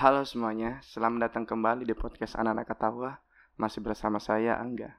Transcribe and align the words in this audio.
Halo 0.00 0.24
semuanya, 0.24 0.80
selamat 0.80 1.28
datang 1.28 1.44
kembali 1.44 1.84
di 1.84 1.92
podcast 1.92 2.32
Anak-anak 2.32 2.72
Ketawa. 2.72 3.20
Masih 3.60 3.84
bersama 3.84 4.16
saya 4.16 4.56
Angga. 4.56 4.96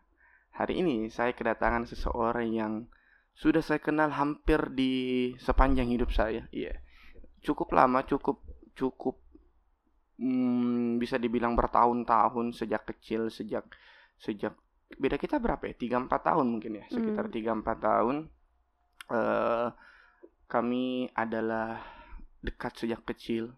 Hari 0.53 0.77
ini 0.77 1.09
saya 1.09 1.33
kedatangan 1.33 1.89
seseorang 1.89 2.53
yang 2.53 2.85
sudah 3.33 3.65
saya 3.65 3.81
kenal 3.81 4.13
hampir 4.13 4.61
di 4.69 4.93
sepanjang 5.41 5.89
hidup 5.89 6.13
saya. 6.13 6.45
Iya, 6.53 6.77
cukup 7.41 7.73
lama, 7.73 8.05
cukup 8.05 8.45
cukup 8.77 9.17
hmm, 10.21 11.01
bisa 11.01 11.17
dibilang 11.17 11.57
bertahun-tahun 11.57 12.53
sejak 12.53 12.85
kecil, 12.93 13.33
sejak 13.33 13.65
sejak 14.21 14.53
beda 15.01 15.17
kita 15.17 15.41
berapa 15.41 15.65
ya? 15.65 15.73
Tiga 15.81 15.97
empat 15.97 16.29
tahun 16.29 16.45
mungkin 16.45 16.77
ya, 16.77 16.85
sekitar 16.93 17.25
Hmm. 17.25 17.33
tiga 17.33 17.51
empat 17.57 17.77
tahun. 17.81 18.29
eh 19.09 19.67
kami 20.45 21.09
adalah 21.17 21.81
dekat 22.45 22.85
sejak 22.85 23.01
kecil 23.01 23.57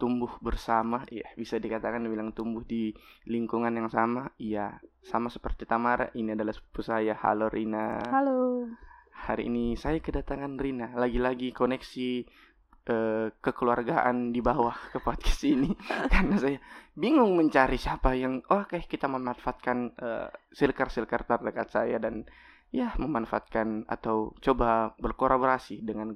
tumbuh 0.00 0.32
bersama 0.40 1.04
ya 1.12 1.28
bisa 1.36 1.60
dikatakan 1.60 2.00
dibilang 2.00 2.32
tumbuh 2.32 2.64
di 2.64 2.96
lingkungan 3.28 3.76
yang 3.76 3.92
sama 3.92 4.32
iya 4.40 4.80
sama 5.04 5.32
seperti 5.32 5.64
Tamara 5.64 6.12
ini 6.12 6.36
adalah 6.36 6.52
sepupu 6.52 6.84
saya. 6.84 7.16
Halo 7.16 7.48
Rina. 7.48 8.00
Halo. 8.08 8.68
hari 9.20 9.52
ini 9.52 9.76
saya 9.76 10.00
kedatangan 10.00 10.56
Rina. 10.56 10.96
Lagi-lagi 10.96 11.52
koneksi 11.52 12.08
eh, 12.88 13.28
kekeluargaan 13.36 14.32
di 14.32 14.40
bawah 14.40 14.76
ke 14.92 14.98
podcast 15.00 15.44
ini. 15.44 15.72
Karena 16.12 16.36
saya 16.40 16.56
bingung 16.96 17.36
mencari 17.36 17.76
siapa 17.76 18.16
yang 18.16 18.40
oh, 18.48 18.64
oke 18.64 18.80
kita 18.88 19.08
memanfaatkan 19.08 19.78
eh, 19.96 20.28
silker-silker 20.52 21.28
terdekat 21.28 21.68
saya 21.68 22.00
dan 22.00 22.24
ya 22.70 22.94
memanfaatkan 22.96 23.84
atau 23.90 24.32
coba 24.38 24.94
berkolaborasi 24.96 25.82
dengan 25.82 26.14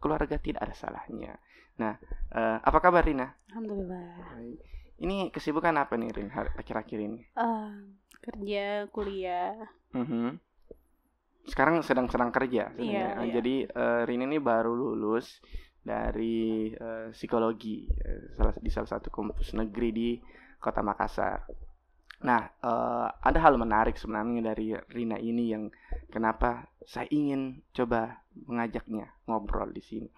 keluarga 0.00 0.40
tidak 0.40 0.64
ada 0.64 0.74
salahnya 0.76 1.36
nah 1.76 1.94
eh, 2.32 2.58
apa 2.60 2.78
kabar 2.80 3.04
Rina 3.04 3.28
Alhamdulillah. 3.52 4.36
Baik. 4.36 4.58
Ini 4.96 5.28
kesibukan 5.28 5.76
apa 5.76 5.96
nih 5.96 6.08
Rin 6.12 6.28
har- 6.32 6.52
akhir-akhir 6.56 6.98
ini? 7.00 7.20
Eh, 7.36 7.72
kerja, 8.20 8.88
kuliah. 8.88 9.56
Mhm. 9.92 10.40
Sekarang 11.46 11.80
sedang-sedang 11.84 12.32
kerja. 12.32 12.72
Iya, 12.76 13.20
iya. 13.24 13.32
Jadi 13.40 13.64
eh, 13.64 14.00
Rin 14.04 14.24
ini 14.24 14.40
baru 14.40 14.72
lulus 14.72 15.40
dari 15.80 16.72
eh, 16.72 17.12
psikologi 17.12 17.86
salah 18.34 18.56
di 18.56 18.70
salah 18.72 18.88
satu 18.88 19.08
kampus 19.12 19.52
negeri 19.52 19.90
di 19.92 20.08
Kota 20.60 20.80
Makassar. 20.80 21.44
Nah, 22.24 22.42
eh, 22.44 23.08
ada 23.12 23.38
hal 23.40 23.60
menarik 23.60 24.00
sebenarnya 24.00 24.52
dari 24.52 24.72
Rina 24.92 25.20
ini 25.20 25.52
yang 25.52 25.68
kenapa 26.08 26.72
saya 26.84 27.04
ingin 27.12 27.60
coba 27.76 28.24
mengajaknya 28.48 29.12
ngobrol 29.28 29.68
di 29.72 29.84
sini. 29.84 30.08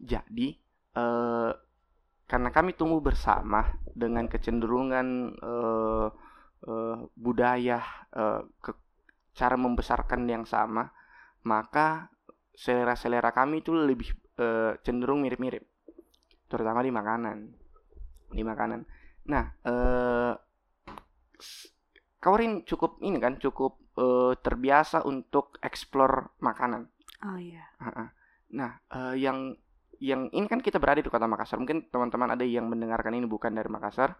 Jadi, 0.00 0.63
eh, 0.96 1.50
karena 2.24 2.50
kami 2.50 2.72
tumbuh 2.74 3.00
bersama 3.04 3.60
dengan 3.94 4.26
kecenderungan 4.32 5.08
eh, 5.38 6.08
eh, 6.70 6.96
budaya 7.16 7.80
eh, 8.14 8.40
ke- 8.64 8.82
cara 9.34 9.56
membesarkan 9.58 10.26
yang 10.30 10.44
sama, 10.46 10.86
maka 11.46 12.08
selera-selera 12.54 13.34
kami 13.34 13.62
itu 13.66 13.74
lebih 13.74 14.14
cenderung 14.82 15.22
mirip-mirip, 15.22 15.62
terutama 16.50 16.82
di 16.82 16.90
makanan, 16.90 17.54
di 18.34 18.42
makanan. 18.42 18.82
Nah, 19.30 19.44
eh, 19.62 20.34
s- 21.38 21.70
kau 22.22 22.34
Rin 22.34 22.66
cukup 22.66 22.98
ini 23.06 23.18
kan, 23.22 23.38
cukup 23.38 23.78
terbiasa 24.42 25.06
untuk 25.06 25.54
explore 25.62 26.34
makanan. 26.42 26.90
Oh 27.22 27.38
iya. 27.38 27.62
Nah, 28.58 28.74
yang 29.14 29.54
yang 30.04 30.28
ini 30.28 30.44
kan 30.44 30.60
kita 30.60 30.76
berada 30.76 31.00
di 31.00 31.08
kota 31.08 31.24
Makassar. 31.24 31.56
Mungkin 31.56 31.88
teman-teman 31.88 32.36
ada 32.36 32.44
yang 32.44 32.68
mendengarkan 32.68 33.16
ini 33.16 33.24
bukan 33.24 33.56
dari 33.56 33.72
Makassar. 33.72 34.12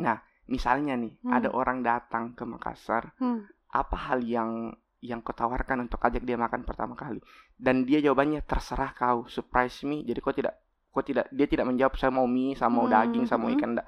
Nah, 0.00 0.16
misalnya 0.48 0.96
nih, 0.96 1.12
Hmm. 1.20 1.32
ada 1.36 1.48
orang 1.52 1.84
datang 1.84 2.32
ke 2.32 2.48
Makassar, 2.48 3.12
Hmm. 3.20 3.44
apa 3.68 3.96
hal 4.08 4.24
yang 4.24 4.72
yang 5.04 5.20
kau 5.20 5.36
tawarkan 5.36 5.84
untuk 5.84 6.00
ajak 6.00 6.24
dia 6.24 6.40
makan 6.40 6.64
pertama 6.64 6.96
kali? 6.96 7.20
Dan 7.60 7.84
dia 7.84 8.00
jawabannya 8.00 8.40
terserah 8.48 8.96
kau, 8.96 9.28
surprise 9.28 9.84
me. 9.84 10.00
Jadi 10.00 10.18
kau 10.24 10.32
tidak 10.32 10.56
kau 10.88 11.04
tidak 11.04 11.28
dia 11.28 11.44
tidak 11.44 11.68
menjawab 11.68 11.92
saya 12.00 12.08
mau 12.08 12.24
mie, 12.24 12.56
saya 12.56 12.72
mau 12.72 12.88
Hmm, 12.88 12.94
daging, 12.96 13.24
saya 13.28 13.36
mau 13.36 13.52
hmm. 13.52 13.56
ikan. 13.60 13.70
enggak. 13.76 13.86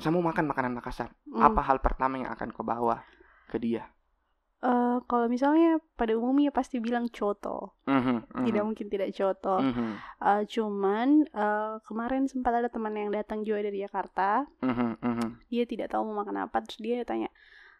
Saya 0.00 0.10
mau 0.16 0.24
makan 0.24 0.44
makanan 0.48 0.72
Makassar. 0.80 1.12
Hmm. 1.28 1.44
Apa 1.44 1.60
hal 1.60 1.84
pertama 1.84 2.16
yang 2.16 2.32
akan 2.32 2.48
kau 2.56 2.64
bawa 2.64 3.04
ke 3.52 3.60
dia? 3.60 3.84
Eh, 4.60 4.98
kalau 5.04 5.24
misalnya 5.24 5.80
pada 5.94 6.12
umumnya 6.12 6.52
pasti 6.52 6.76
bilang 6.78 7.08
coto. 7.08 7.80
Mhm, 7.84 8.28
mhm, 8.28 8.44
Tidak 8.44 8.62
mungkin 8.62 8.86
tidak 8.86 9.08
coto. 9.10 9.56
mhm, 9.58 9.96
Eh, 10.20 10.42
cuman 10.46 11.08
eh, 11.26 11.74
kemarin 11.82 12.28
sempat 12.28 12.52
ada 12.54 12.68
teman 12.68 12.92
yang 12.92 13.08
datang 13.08 13.40
juga 13.40 13.64
dari 13.64 13.80
Jakarta. 13.80 14.44
mhm, 14.60 15.00
mhm. 15.00 15.28
Dia 15.48 15.64
tidak 15.64 15.88
tahu 15.88 16.04
mau 16.04 16.20
makan 16.20 16.44
apa. 16.44 16.60
Terus 16.60 16.76
dia 16.76 17.00
tanya, 17.02 17.32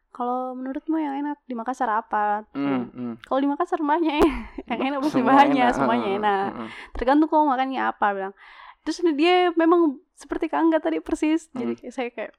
kalau 0.09 0.57
menurutmu 0.57 0.97
yang 0.97 1.21
enak 1.21 1.39
di 1.45 1.53
Makassar 1.53 1.93
apa? 1.93 2.49
Mm, 2.51 2.65
Hmm. 2.65 2.85
mm. 2.91 3.15
Kalau 3.23 3.39
di 3.39 3.47
Makassar 3.47 3.79
banyak 3.79 4.15
ya. 4.17 4.25
yang 4.73 4.81
enak 4.89 4.99
pasti 5.01 5.21
Semua 5.21 5.37
banyak, 5.37 5.61
enak, 5.61 5.75
semuanya 5.77 6.09
enak. 6.17 6.47
heeh. 6.51 6.69
tergantung 6.97 7.29
kau 7.29 7.45
makannya 7.45 7.81
apa 7.85 8.07
bilang 8.11 8.35
terus 8.81 8.97
dia 9.12 9.53
memang 9.55 10.01
seperti 10.17 10.49
Kak 10.49 10.57
Angga 10.57 10.81
tadi 10.81 11.05
persis 11.05 11.53
jadi 11.53 11.77
Hmm. 11.77 11.79
kayak 11.79 11.93
saya 11.93 12.09
kayak 12.09 12.33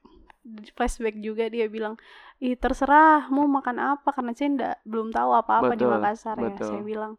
flashback 0.74 1.16
juga 1.22 1.46
dia 1.46 1.70
bilang 1.70 1.94
ih 2.42 2.58
terserah 2.58 3.30
mau 3.30 3.46
makan 3.46 3.78
apa 3.78 4.10
karena 4.10 4.34
saya 4.34 4.48
ndak 4.50 4.74
belum 4.82 5.14
tahu 5.14 5.30
apa-apa 5.38 5.72
di 5.78 5.86
Betul, 5.86 5.92
Makassar 5.94 6.36
ya 6.38 6.50
betul. 6.50 6.66
saya 6.66 6.82
bilang 6.82 7.12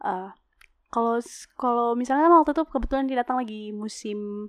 eh 0.00 0.28
kalau 0.90 1.20
kalau 1.54 1.88
misalnya 1.94 2.26
kan 2.26 2.34
waktu 2.40 2.50
itu 2.56 2.64
kebetulan 2.66 3.04
dia 3.06 3.18
datang 3.20 3.36
lagi 3.38 3.70
musim 3.70 4.48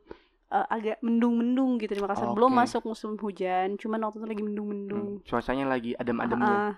eh, 0.50 0.66
agak 0.72 0.98
mendung-mendung 1.04 1.76
gitu 1.78 1.92
di 1.92 2.02
Makassar 2.02 2.32
belum 2.32 2.52
Oke. 2.52 2.60
masuk 2.64 2.82
musim 2.88 3.12
hujan 3.20 3.76
cuman 3.76 4.00
waktu 4.08 4.18
itu 4.24 4.28
lagi 4.32 4.44
mendung-mendung 4.48 5.06
Hmm, 5.20 5.28
Cuacanya 5.28 5.66
lagi 5.68 5.92
adem-ademnya. 6.00 6.58
Ah, 6.58 6.74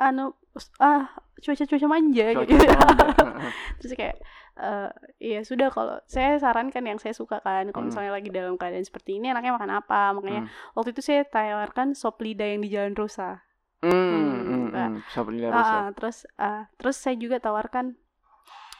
anu 0.00 0.32
ah 0.80 1.12
cuaca-cuaca 1.38 1.86
manja 1.86 2.32
Cuaca 2.32 2.48
gitu 2.48 2.64
adem. 2.64 3.08
terus 3.78 3.92
kayak 3.94 4.16
eh 4.56 4.88
ya 5.20 5.40
sudah 5.40 5.68
kalau 5.68 5.96
saya 6.04 6.36
sarankan 6.36 6.84
yang 6.84 6.98
saya 6.98 7.12
suka 7.12 7.38
kan 7.40 7.68
kalau 7.68 7.84
Hmm. 7.84 7.92
misalnya 7.92 8.12
lagi 8.12 8.28
dalam 8.28 8.56
keadaan 8.56 8.82
seperti 8.82 9.20
ini 9.20 9.28
anaknya 9.28 9.54
makan 9.54 9.72
apa 9.72 10.12
makanya 10.12 10.42
Hmm. 10.44 10.52
waktu 10.74 10.90
itu 10.90 11.00
saya 11.00 11.22
tawarkan 11.24 11.92
sop 11.92 12.18
lidah 12.18 12.48
yang 12.48 12.60
di 12.60 12.68
Jalan 12.68 12.92
Rusa 12.92 13.44
Hmm, 13.80 13.88
Hmm, 13.88 14.40
hmm, 14.44 14.66
Kak. 14.70 14.88
hmm. 14.90 15.00
Sop 15.08 15.26
lidah 15.28 15.48
Ah, 15.48 15.56
rusa. 15.56 15.76
ah, 15.78 15.88
terus 15.92 16.16
ah, 16.36 16.62
terus 16.76 16.96
saya 16.96 17.16
juga 17.16 17.36
tawarkan 17.38 17.96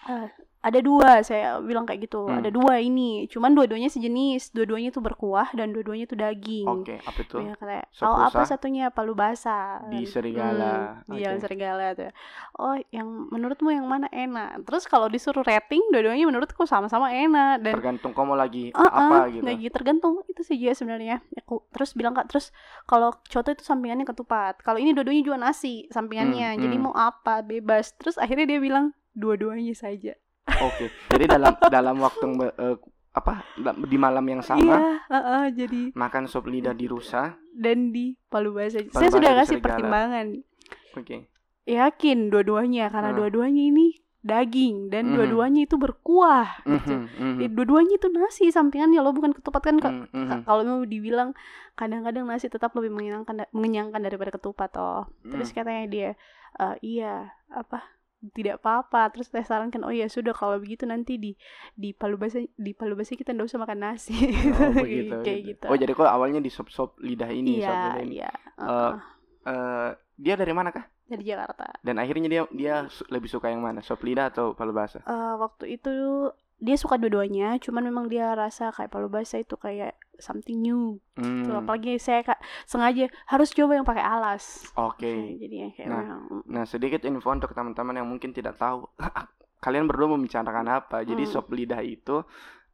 ah, 0.05 0.29
ada 0.60 0.76
dua 0.84 1.25
saya 1.25 1.56
bilang 1.65 1.88
kayak 1.88 2.04
gitu 2.04 2.28
Hmm. 2.28 2.44
ada 2.44 2.53
dua 2.53 2.76
ini 2.84 3.25
cuman 3.32 3.56
dua-duanya 3.56 3.88
sejenis 3.88 4.53
dua-duanya 4.53 4.93
tuh 4.93 5.00
berkuah 5.00 5.48
dan 5.56 5.72
dua-duanya 5.72 6.04
tuh 6.04 6.21
daging 6.21 6.69
Oke, 6.69 7.00
apa 7.00 7.19
itu? 7.25 7.37
Ya, 7.41 7.56
Sop 7.91 8.12
oh 8.12 8.21
apa 8.21 8.44
satunya 8.44 8.93
palu 8.93 9.16
basah 9.16 9.81
Di 9.88 10.04
Hmm, 10.04 10.12
Serigala. 10.12 11.00
di 11.09 11.25
Jalan 11.25 11.37
Oke. 11.37 11.44
Serigala 11.44 11.87
tuh. 11.97 12.12
Oh, 12.60 12.76
yang 12.93 13.09
menurutmu 13.32 13.72
yang 13.72 13.88
mana 13.88 14.06
enak? 14.12 14.60
Terus 14.69 14.84
kalau 14.84 15.09
disuruh 15.09 15.41
rating, 15.41 15.81
dua-duanya 15.88 16.28
menurutku 16.28 16.69
sama-sama 16.69 17.09
enak 17.09 17.65
dan 17.65 17.72
Tergantung 17.81 18.12
kamu 18.12 18.37
lagi 18.37 18.65
Ah, 18.77 18.84
apa 19.09 19.16
ah, 19.16 19.25
gitu. 19.32 19.44
gitu 19.48 19.72
tergantung 19.72 20.21
itu 20.28 20.44
sih 20.44 20.60
dia 20.60 20.77
sebenarnya. 20.77 21.25
Aku 21.41 21.65
terus 21.72 21.97
bilang 21.97 22.12
kak 22.12 22.28
terus 22.28 22.53
kalau 22.84 23.16
coto 23.25 23.48
itu 23.48 23.65
sampingannya 23.65 24.04
ketupat. 24.04 24.60
Kalau 24.60 24.77
ini 24.77 24.92
dua-duanya 24.92 25.25
juga 25.25 25.38
nasi 25.41 25.88
sampingannya. 25.88 26.54
Hmm, 26.54 26.60
Jadi 26.60 26.77
hmm. 26.77 26.84
mau 26.84 26.94
apa 26.94 27.41
bebas. 27.41 27.97
Terus 27.97 28.21
akhirnya 28.21 28.44
dia 28.44 28.60
bilang 28.60 28.92
dua-duanya 29.16 29.72
saja. 29.72 30.15
Oke. 30.61 30.87
Jadi 31.09 31.25
dalam 31.27 31.53
dalam 31.62 31.97
waktu 31.97 32.27
eh, 32.53 32.77
apa 33.11 33.43
di 33.83 33.97
malam 33.97 34.22
yang 34.25 34.38
sama 34.41 34.62
Iya, 34.62 34.78
heeh, 35.09 35.43
jadi 35.56 35.81
makan 35.93 36.25
sop 36.25 36.47
lidah 36.47 36.72
di 36.72 36.87
rusa. 36.87 37.34
dan 37.53 37.91
di 37.91 38.15
palu 38.25 38.53
basah. 38.53 38.80
Palu 38.83 38.95
Saya 38.97 39.10
sudah 39.10 39.30
kasih 39.36 39.57
Serigala. 39.57 39.66
pertimbangan. 39.66 40.27
Oke. 40.95 41.16
Yakin 41.65 42.19
dua-duanya 42.28 42.89
karena 42.89 43.10
Ah. 43.10 43.16
dua-duanya 43.16 43.63
ini 43.65 43.86
daging 44.21 44.89
dan 44.89 45.07
Mhm. 45.07 45.15
dua-duanya 45.15 45.60
itu 45.63 45.77
berkuah. 45.77 46.63
gitu. 46.63 46.92
Mhm, 46.95 47.04
mhm, 47.10 47.39
Eh, 47.41 47.48
dua-duanya 47.48 47.95
itu 47.97 48.09
nasi 48.09 48.45
sampingannya 48.48 48.98
lo 48.98 49.10
bukan 49.10 49.33
ketupat 49.33 49.63
kan 49.63 49.77
Kak? 49.77 49.92
mhm, 49.92 50.07
mhm. 50.10 50.28
Ka- 50.28 50.45
kalau 50.47 50.63
mau 50.63 50.84
dibilang 50.84 51.33
kadang-kadang 51.72 52.25
nasi 52.25 52.47
tetap 52.47 52.71
lebih 52.72 52.91
mengenyangkan 52.91 53.48
mengenyangkan 53.51 53.98
daripada 53.98 54.30
ketupat 54.30 54.71
toh 54.71 55.04
terus 55.25 55.48
Hmm. 55.48 55.57
katanya 55.57 55.84
dia 55.86 56.10
"Eh, 56.54 56.77
iya 56.97 57.15
apa 57.48 57.80
tidak 58.33 58.61
apa-apa 58.61 59.09
terus 59.11 59.33
saya 59.33 59.43
sarankan 59.43 59.81
oh 59.81 59.89
ya 59.91 60.05
sudah 60.05 60.37
kalau 60.37 60.61
begitu 60.61 60.84
nanti 60.84 61.17
di 61.17 61.33
di 61.72 61.97
palu 61.97 62.21
basi 62.21 62.53
di 62.53 62.77
palu 62.77 62.93
basi 62.93 63.17
kita 63.17 63.33
nggak 63.33 63.49
usah 63.49 63.61
makan 63.61 63.81
nasi 63.81 64.13
Oh, 64.53 64.77
begitu, 64.84 65.17
kayak 65.25 65.41
gitu. 65.41 65.65
gitu 65.65 65.67
Oh, 65.67 65.77
jadi 65.77 65.93
kok 65.93 66.05
awalnya 66.05 66.39
di 66.39 66.53
sop-sop 66.53 67.01
lidah 67.01 67.33
ini, 67.33 67.59
sop 67.59 67.72
iya 67.72 67.81
lidah 67.89 68.05
ini. 68.05 68.15
iya 68.17 68.31
uh-uh, 68.61 68.93
Eh, 69.41 69.91
dia 70.21 70.37
dari 70.37 70.53
mana 70.53 70.69
kah? 70.69 70.84
dari 71.09 71.25
Jakarta 71.25 71.81
Dan 71.81 71.97
akhirnya 71.97 72.28
dia 72.28 72.43
dia 72.53 72.75
lebih 73.09 73.27
suka 73.27 73.49
yang 73.49 73.65
mana? 73.65 73.81
Sop 73.81 74.05
lidah 74.05 74.28
atau 74.28 74.53
palu 74.53 74.71
basah? 74.71 75.01
Eh, 75.01 75.34
waktu 75.41 75.75
itu 75.75 75.91
dia 76.60 76.77
suka 76.77 76.95
dua-duanya 76.95 77.57
cuman 77.57 77.83
memang 77.83 78.07
dia 78.07 78.30
rasa 78.30 78.68
kayak 78.68 78.89
palu 78.89 79.09
basah 79.09 79.36
itu 79.36 79.57
kayak 79.57 79.92
something 80.16 80.60
new 80.60 81.01
Hmm. 81.16 81.42
gitu. 81.42 81.53
apalagi 81.54 81.97
saya 81.97 82.21
kak 82.22 82.36
sengaja 82.65 83.09
harus 83.27 83.48
coba 83.51 83.74
yang 83.74 83.84
pakai 83.84 84.01
alas 84.03 84.68
Oke. 84.74 85.36
jadi 85.36 85.72
kayak 85.74 85.89
Nah, 85.89 85.98
memang, 85.98 86.22
Nah, 86.47 86.65
sedikit 86.65 87.01
info 87.03 87.28
untuk 87.28 87.51
teman-teman 87.51 87.97
yang 87.97 88.07
mungkin 88.07 88.30
tidak 88.30 88.54
tahu. 88.54 88.84
Kalian 89.60 89.84
berdua 89.84 90.09
membicarakan 90.10 90.66
apa? 90.71 91.01
Jadi 91.03 91.24
Hmm. 91.24 91.33
sop 91.34 91.48
lidah 91.51 91.80
itu 91.80 92.24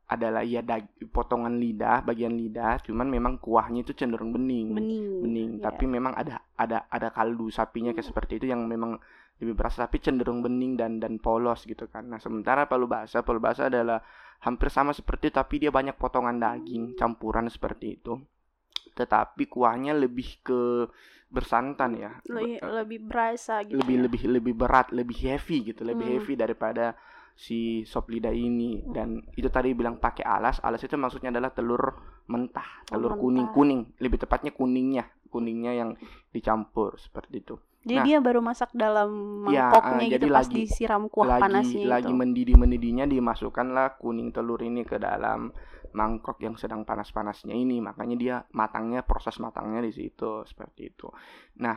adalah 0.06 0.42
ya 0.42 0.62
dag- 0.62 0.86
potongan 1.08 1.50
lidah, 1.52 1.98
bagian 2.00 2.30
lidah, 2.30 2.78
cuman 2.80 3.06
memang 3.06 3.34
kuahnya 3.36 3.82
itu 3.82 3.90
cenderung 3.92 4.30
bening. 4.30 4.70
bening 4.70 5.18
Bening, 5.18 5.50
Iya. 5.58 5.62
tapi 5.64 5.84
memang 5.84 6.14
ada 6.14 6.38
ada 6.54 6.86
ada 6.86 7.10
kaldu 7.10 7.50
sapinya 7.50 7.90
kayak 7.90 8.06
seperti 8.06 8.38
itu 8.38 8.46
yang 8.46 8.62
memang 8.64 9.02
lebih 9.40 9.54
berasa 9.58 9.84
tapi 9.84 10.00
cenderung 10.00 10.40
bening 10.40 10.80
dan 10.80 10.96
dan 11.02 11.20
polos 11.20 11.64
gitu 11.68 11.84
kan. 11.92 12.08
Nah, 12.08 12.20
sementara 12.22 12.64
palu 12.70 12.88
basah, 12.88 13.20
palu 13.20 13.40
basah 13.40 13.68
adalah 13.68 14.00
hampir 14.44 14.68
sama 14.72 14.92
seperti 14.96 15.32
tapi 15.32 15.60
dia 15.62 15.72
banyak 15.72 15.96
potongan 15.96 16.36
daging 16.40 16.96
campuran 16.96 17.46
seperti 17.52 18.00
itu. 18.00 18.16
Tetapi 18.96 19.44
kuahnya 19.52 19.92
lebih 19.92 20.40
ke 20.40 20.88
bersantan 21.28 22.00
ya. 22.00 22.10
lebih, 22.32 22.58
Be- 22.62 22.72
lebih 22.80 22.98
berasa 23.08 23.54
gitu 23.66 23.76
lebih 23.76 23.96
ya. 23.96 24.02
lebih 24.06 24.22
lebih 24.30 24.54
berat, 24.56 24.86
lebih 24.94 25.16
heavy 25.26 25.56
gitu, 25.74 25.82
lebih 25.84 26.06
Hmm. 26.06 26.16
heavy 26.16 26.34
daripada 26.38 26.94
si 27.36 27.84
sop 27.84 28.08
lidah 28.08 28.32
ini 28.32 28.80
dan 28.96 29.20
itu 29.36 29.48
tadi 29.52 29.76
bilang 29.76 30.00
pakai 30.00 30.24
alas, 30.24 30.56
alas 30.64 30.80
itu 30.80 30.96
maksudnya 30.96 31.28
adalah 31.34 31.52
telur 31.52 31.82
mentah, 32.32 32.86
Oh, 32.90 32.96
telur 32.96 33.12
mentah. 33.12 33.20
kuning 33.20 33.48
kuning, 33.52 33.80
lebih 34.00 34.18
tepatnya 34.22 34.52
kuningnya, 34.56 35.04
kuningnya 35.28 35.72
yang 35.76 35.90
dicampur 36.32 36.96
seperti 36.96 37.44
itu. 37.44 37.56
Jadi 37.86 37.98
nah. 38.02 38.04
dia 38.04 38.18
baru 38.18 38.40
masak 38.42 38.70
dalam 38.74 39.10
Ya, 39.46 39.70
mangkoknya 39.70 40.02
eh, 40.02 40.10
gitu 40.10 40.14
jadi 40.18 40.26
pas 40.26 40.42
lagi- 40.42 40.56
disiram 40.66 41.02
kuah 41.06 41.26
lagi 41.38 41.42
panasnya 41.46 41.84
lagi 41.86 42.10
itu 42.10 42.18
mendidih 42.18 42.56
mendidihnya 42.58 43.04
dimasukkanlah 43.06 43.96
kuning 44.02 44.34
telur 44.34 44.58
ini 44.60 44.82
ke 44.82 44.98
dalam 44.98 45.54
mangkok 45.96 46.36
yang 46.44 46.60
sedang 46.60 46.84
panas-panasnya 46.84 47.56
ini, 47.56 47.80
makanya 47.80 48.16
dia 48.20 48.36
matangnya 48.52 49.00
proses 49.00 49.40
matangnya 49.40 49.80
di 49.80 49.96
situ 49.96 50.44
seperti 50.44 50.92
itu. 50.92 51.08
Nah, 51.64 51.72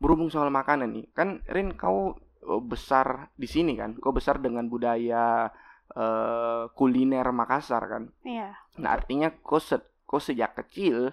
berhubung 0.00 0.32
soal 0.32 0.48
makanan 0.48 0.88
nih, 0.88 1.06
kan 1.12 1.44
Rin 1.52 1.76
kau 1.76 2.16
eh, 2.16 2.62
besar 2.64 3.28
di 3.36 3.44
sini 3.44 3.76
kan, 3.76 3.92
kau 4.00 4.14
besar 4.16 4.40
dengan 4.40 4.72
budaya 4.72 5.52
eh, 5.92 6.64
kuliner 6.72 7.28
Makassar 7.28 7.82
kan. 7.92 8.02
iya 8.24 8.56
Nah, 8.80 8.90
artinya 8.96 9.28
kau 9.44 9.60
se- 9.60 9.84
kau 10.08 10.16
sejak 10.16 10.56
kecil 10.64 11.12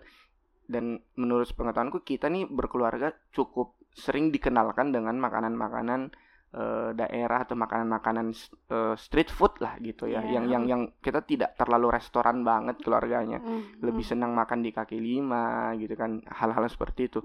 dan 0.70 1.02
menurut 1.20 1.50
pengetahuanku 1.52 2.06
kita 2.08 2.30
nih 2.32 2.48
berkeluarga 2.48 3.12
cukup 3.36 3.76
sering 4.00 4.32
dikenalkan 4.32 4.96
dengan 4.96 5.16
makanan-makanan 5.20 6.02
eh, 6.50 6.90
daerah 6.98 7.46
atau 7.46 7.54
makanan-makanan 7.54 8.28
eh, 8.74 8.96
street 8.98 9.30
food 9.30 9.54
lah 9.62 9.78
gitu 9.80 10.10
ya, 10.10 10.24
Iya. 10.26 10.32
yang 10.40 10.46
yang 10.50 10.64
yang 10.72 10.82
kita 11.06 11.22
tidak 11.22 11.54
terlalu 11.60 11.88
restoran 11.94 12.42
banget 12.42 12.82
keluarganya, 12.82 13.38
Mm, 13.38 13.86
lebih 13.86 14.02
mm. 14.02 14.10
senang 14.12 14.32
makan 14.34 14.60
di 14.66 14.72
kaki 14.74 14.98
lima 14.98 15.76
gitu 15.78 15.94
kan, 15.94 16.12
hal-hal 16.26 16.66
seperti 16.66 17.02
itu. 17.12 17.20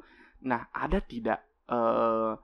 Nah, 0.44 0.68
ada 0.74 0.98
tidak 1.00 1.40
eh, 1.70 2.34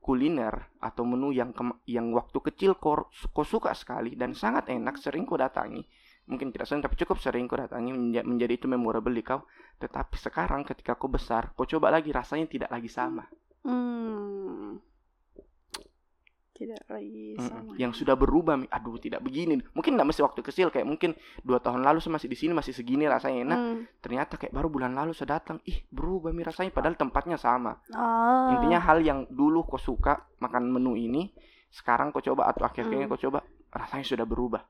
kuliner 0.00 0.54
atau 0.78 1.02
menu 1.02 1.34
yang 1.34 1.50
kem- 1.50 1.82
yang 1.86 2.14
waktu 2.14 2.38
kecil 2.38 2.78
kau, 2.78 3.10
kau 3.34 3.42
suka 3.46 3.74
sekali 3.74 4.14
dan 4.14 4.38
sangat 4.38 4.70
enak 4.70 4.94
sering 5.02 5.26
kau 5.26 5.34
datangi 5.34 5.82
mungkin 6.26 6.50
tidak 6.54 6.66
sering 6.70 6.82
tapi 6.82 6.94
cukup 6.94 7.18
sering 7.18 7.46
kau 7.50 7.58
datangi 7.58 7.90
menja- 7.90 8.22
menjadi 8.22 8.54
itu 8.54 8.66
memorable 8.70 9.10
di 9.10 9.26
kau 9.26 9.42
tetapi 9.82 10.14
sekarang 10.14 10.62
ketika 10.62 10.94
kau 10.94 11.10
besar 11.10 11.50
kau 11.58 11.66
coba 11.66 11.90
lagi 11.90 12.14
rasanya 12.14 12.46
tidak 12.46 12.70
lagi 12.70 12.86
sama 12.86 13.26
Hmm. 13.66 14.78
tidak 16.56 16.88
lagi 16.88 17.36
sama 17.36 17.76
yang 17.76 17.92
sudah 17.92 18.16
berubah 18.16 18.56
aduh 18.72 18.96
tidak 18.96 19.20
begini 19.20 19.60
mungkin 19.76 19.92
tidak 19.92 20.08
mesti 20.08 20.24
waktu 20.24 20.40
kecil 20.40 20.72
kayak 20.72 20.88
mungkin 20.88 21.12
dua 21.44 21.60
tahun 21.60 21.84
lalu 21.84 22.00
saya 22.00 22.16
masih 22.16 22.32
di 22.32 22.38
sini 22.38 22.56
masih 22.56 22.72
segini 22.72 23.04
rasanya 23.04 23.44
enak 23.44 23.58
Hmm. 23.60 23.80
ternyata 24.00 24.40
kayak 24.40 24.56
baru 24.56 24.72
bulan 24.72 24.96
lalu 24.96 25.12
saya 25.12 25.36
datang 25.36 25.60
ih 25.68 25.84
berubah 25.92 26.32
mi 26.32 26.40
rasanya 26.40 26.72
padahal 26.72 26.96
tempatnya 26.96 27.36
sama 27.36 27.76
Ah. 27.92 28.56
intinya 28.56 28.80
hal 28.80 29.04
yang 29.04 29.28
dulu 29.28 29.68
kau 29.68 29.76
suka 29.76 30.16
makan 30.40 30.72
menu 30.72 30.96
ini 30.96 31.28
sekarang 31.68 32.08
kau 32.08 32.24
coba 32.24 32.48
atau 32.48 32.64
akhirnya 32.64 33.04
Hmm. 33.04 33.10
kau 33.12 33.20
coba 33.20 33.44
rasanya 33.68 34.06
sudah 34.06 34.24
berubah 34.24 34.64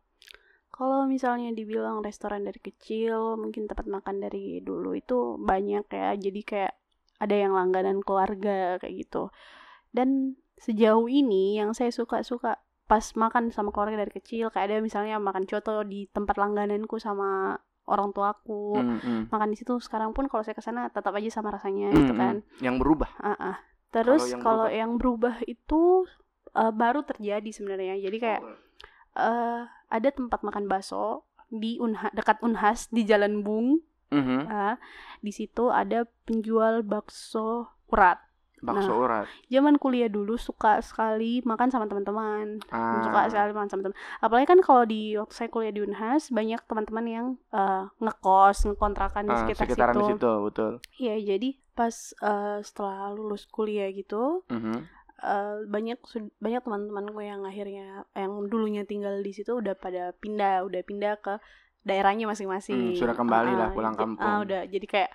Kalau 0.66 1.08
misalnya 1.08 1.56
dibilang 1.56 2.04
restoran 2.04 2.44
dari 2.44 2.60
kecil, 2.60 3.40
mungkin 3.40 3.64
tempat 3.64 3.88
makan 3.88 4.20
dari 4.20 4.60
dulu 4.60 4.92
itu 4.92 5.40
banyak 5.40 5.88
ya. 5.88 6.12
Jadi 6.12 6.40
kayak 6.44 6.76
ada 7.16 7.34
yang 7.34 7.52
langganan 7.52 8.00
keluarga 8.04 8.76
kayak 8.80 8.94
gitu. 9.06 9.28
Dan 9.90 10.36
sejauh 10.56 11.08
ini 11.08 11.56
yang 11.56 11.72
saya 11.72 11.92
suka-suka 11.92 12.60
pas 12.86 13.02
makan 13.18 13.50
sama 13.50 13.74
keluarga 13.74 14.06
dari 14.06 14.14
kecil, 14.14 14.48
kayak 14.54 14.70
ada 14.70 14.76
misalnya 14.78 15.18
makan 15.18 15.42
coto 15.44 15.82
di 15.82 16.06
tempat 16.12 16.38
langgananku 16.38 16.96
sama 17.02 17.58
orang 17.86 18.10
tuaku. 18.14 18.78
Mm, 18.78 18.98
mm. 18.98 19.22
Makan 19.30 19.48
di 19.50 19.56
situ 19.58 19.78
sekarang 19.78 20.14
pun 20.14 20.26
kalau 20.26 20.42
saya 20.46 20.54
ke 20.54 20.62
sana 20.62 20.86
tetap 20.90 21.14
aja 21.14 21.30
sama 21.30 21.50
rasanya 21.54 21.90
Mm, 21.90 21.96
gitu 21.98 22.12
mm. 22.14 22.20
kan. 22.20 22.36
yang 22.62 22.76
berubah 22.78 23.10
Ah, 23.18 23.34
ah. 23.54 23.56
Terus 23.90 24.30
yang 24.30 24.42
kalau 24.42 24.66
berubah? 24.66 24.78
yang 24.78 24.90
berubah 24.98 25.36
itu 25.46 25.82
eh, 26.52 26.72
baru 26.74 27.00
terjadi 27.06 27.50
sebenarnya. 27.50 27.94
Jadi 27.98 28.16
kayak 28.18 28.42
eh 29.16 29.60
ada 29.86 30.08
tempat 30.10 30.42
makan 30.42 30.66
bakso 30.66 31.24
di 31.46 31.78
Unha, 31.78 32.10
dekat 32.10 32.42
Unhas 32.42 32.90
di 32.90 33.06
Jalan 33.06 33.40
Bung. 33.46 33.80
Mhm. 34.08 34.46
Ah, 34.46 34.76
di 35.18 35.30
situ 35.30 35.68
ada 35.68 35.98
penjual 36.22 36.80
bakso 36.82 37.66
urat. 37.86 38.22
bakso 38.58 38.88
Nah. 38.88 38.98
urat 38.98 39.26
Zaman 39.46 39.76
kuliah 39.76 40.08
dulu 40.08 40.34
suka 40.34 40.80
sekali 40.80 41.44
makan 41.44 41.68
sama 41.68 41.84
teman-teman. 41.84 42.64
ah. 42.66 42.98
Suka 42.98 43.28
sekali 43.28 43.52
makan 43.52 43.68
sama 43.68 43.82
teman. 43.84 43.96
Apalagi 44.18 44.46
kan 44.46 44.58
kalau 44.58 44.82
di 44.82 45.12
waktu 45.14 45.34
saya 45.36 45.48
kuliah 45.48 45.70
di 45.70 45.82
Unhas 45.82 46.30
banyak 46.30 46.64
teman-teman 46.64 47.04
yang 47.06 47.26
eh, 47.52 47.84
ngekos, 47.98 48.64
ngekontrakan 48.64 49.24
di 49.24 49.30
Ah, 49.30 49.40
sekitar 49.44 49.60
sekitaran 49.62 49.94
situ. 49.94 50.00
di 50.00 50.08
situ 50.10 50.32
betul 50.42 50.72
Iya, 50.96 51.14
jadi 51.28 51.48
pas 51.70 51.94
eh, 52.16 52.58
setelah 52.60 53.12
lulus 53.12 53.44
kuliah 53.46 53.92
gitu, 53.92 54.40
eh, 54.48 55.56
banyak 55.62 56.00
sud- 56.02 56.32
banyak 56.38 56.60
teman-teman 56.60 57.06
gue 57.06 57.24
yang 57.24 57.42
akhirnya 57.42 57.86
yang 58.12 58.40
dulunya 58.46 58.82
tinggal 58.82 59.20
di 59.20 59.32
situ 59.32 59.52
udah 59.54 59.74
pada 59.74 60.12
pindah 60.14 60.62
udah 60.62 60.80
pindah 60.80 61.16
ke 61.18 61.34
daerahnya 61.86 62.26
masing-masing 62.26 62.92
Hmm, 62.92 62.98
sudah 62.98 63.14
kembali 63.14 63.52
lah 63.54 63.70
Ah, 63.70 63.72
pulang 63.72 63.94
j- 63.94 64.00
kampung. 64.00 64.26
ah, 64.26 64.42
udah 64.42 64.66
jadi 64.66 64.84
kayak 64.84 65.10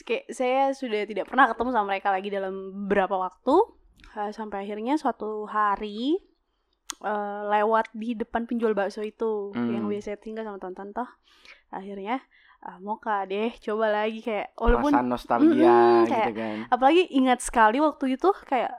kayak 0.00 0.24
saya 0.28 0.70
sudah 0.70 1.04
tidak 1.04 1.26
pernah 1.26 1.46
ketemu 1.46 1.70
sama 1.70 1.86
mereka 1.88 2.08
lagi 2.08 2.28
dalam 2.28 2.54
beberapa 2.80 3.18
waktu 3.20 3.56
Eh, 4.12 4.28
sampai 4.30 4.62
akhirnya 4.62 4.94
suatu 4.94 5.44
hari 5.46 6.20
eh, 7.00 7.40
lewat 7.48 7.88
di 7.92 8.12
depan 8.12 8.44
penjual 8.44 8.72
bakso 8.72 9.00
itu 9.00 9.50
yang 9.56 9.82
Hmm. 9.82 9.90
biasa 9.90 10.16
tinggal 10.16 10.44
sama 10.44 10.58
tante-tante 10.58 11.02
akhirnya 11.68 12.20
ah, 12.60 12.76
mau 12.78 12.96
kak 12.96 13.26
deh 13.26 13.50
coba 13.58 13.88
lagi 13.90 14.20
kayak 14.20 14.52
walaupun 14.54 14.92
perasaan 14.92 15.08
nostalgia 15.08 15.72
Mm-mm, 15.72 16.04
gitu 16.04 16.12
kayak- 16.12 16.36
kan 16.36 16.56
apalagi 16.68 17.02
ingat 17.10 17.40
sekali 17.40 17.80
waktu 17.80 18.04
itu 18.12 18.28
kayak 18.44 18.70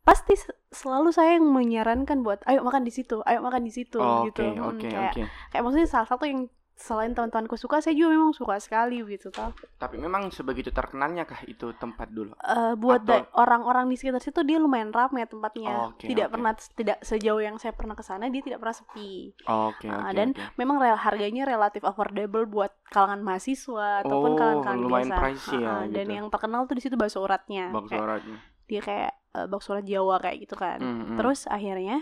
pasti 0.00 0.34
selalu 0.72 1.12
saya 1.12 1.36
yang 1.36 1.46
menyarankan 1.46 2.20
buat 2.20 2.40
ayo 2.44 2.60
makan 2.60 2.82
di 2.82 2.90
situ 2.90 3.20
ayo 3.22 3.38
makan 3.40 3.62
di 3.62 3.70
situ 3.70 3.96
oke 3.96 4.26
gitu 4.26 4.42
Hmm, 4.42 4.66
oke 4.66 4.82
kayak 4.82 5.12
oke. 5.12 5.22
kayak 5.48 5.62
maksudnya 5.62 5.86
salah 5.86 6.08
satu 6.08 6.24
yang 6.24 6.48
selain 6.72 7.12
teman-temanku 7.12 7.54
suka 7.54 7.78
saya 7.78 7.94
juga 7.94 8.10
memang 8.10 8.32
suka 8.32 8.58
sekali 8.58 8.98
gitu 9.06 9.28
tau 9.28 9.52
tapi 9.76 9.96
memang 9.96 10.32
sebegitu 10.32 10.70
terkenalnya 10.70 11.22
kah 11.22 11.38
itu 11.44 11.70
tempat 11.76 12.08
dulu? 12.08 12.34
Eh, 12.34 12.74
buat 12.74 13.04
Atau- 13.04 13.28
orang-orang 13.36 13.86
di 13.86 13.94
sekitar 13.94 14.18
situ 14.18 14.40
dia 14.40 14.56
lumayan 14.56 14.90
ramai 14.90 15.22
tempatnya. 15.24 15.92
Oke, 15.92 16.06
tidak 16.06 16.26
oke. 16.26 16.32
pernah 16.32 16.52
tidak 16.56 16.98
sejauh 17.00 17.38
yang 17.38 17.54
saya 17.56 17.70
pernah 17.70 17.92
ke 17.92 18.02
sana 18.02 18.26
dia 18.26 18.40
tidak 18.40 18.58
pernah 18.58 18.74
sepi. 18.74 19.30
Oke 19.44 19.86
Ah, 19.86 20.00
oke 20.02 20.10
dan 20.12 20.28
oke. 20.32 20.42
memang 20.56 20.80
rel 20.80 20.96
harganya 20.96 21.42
relatif 21.44 21.84
affordable 21.84 22.46
buat 22.46 22.72
kalangan 22.88 23.20
mahasiswa 23.20 24.02
ataupun 24.02 24.30
Oh, 24.32 24.36
kalangan-kalangan 24.36 24.88
biasa. 25.06 25.20
pricey 25.20 25.60
ya, 25.60 25.74
dan 25.86 26.02
gitu. 26.02 26.16
yang 26.16 26.26
terkenal 26.28 26.60
tuh 26.64 26.74
di 26.74 26.82
situ 26.82 26.96
bakso 26.96 27.20
uratnya 27.20 27.70
bakso 27.70 27.92
Kayak 27.92 28.02
uratnya 28.02 28.38
dia 28.72 28.80
kayak 28.80 29.12
eh, 29.30 29.46
bakso 29.46 29.72
urat 29.72 29.84
Jawa 29.84 30.16
kayak 30.18 30.38
gitu 30.40 30.56
kan 30.56 30.78
Mm, 30.78 30.96
mm. 31.06 31.16
Terus 31.16 31.44
akhirnya 31.46 32.00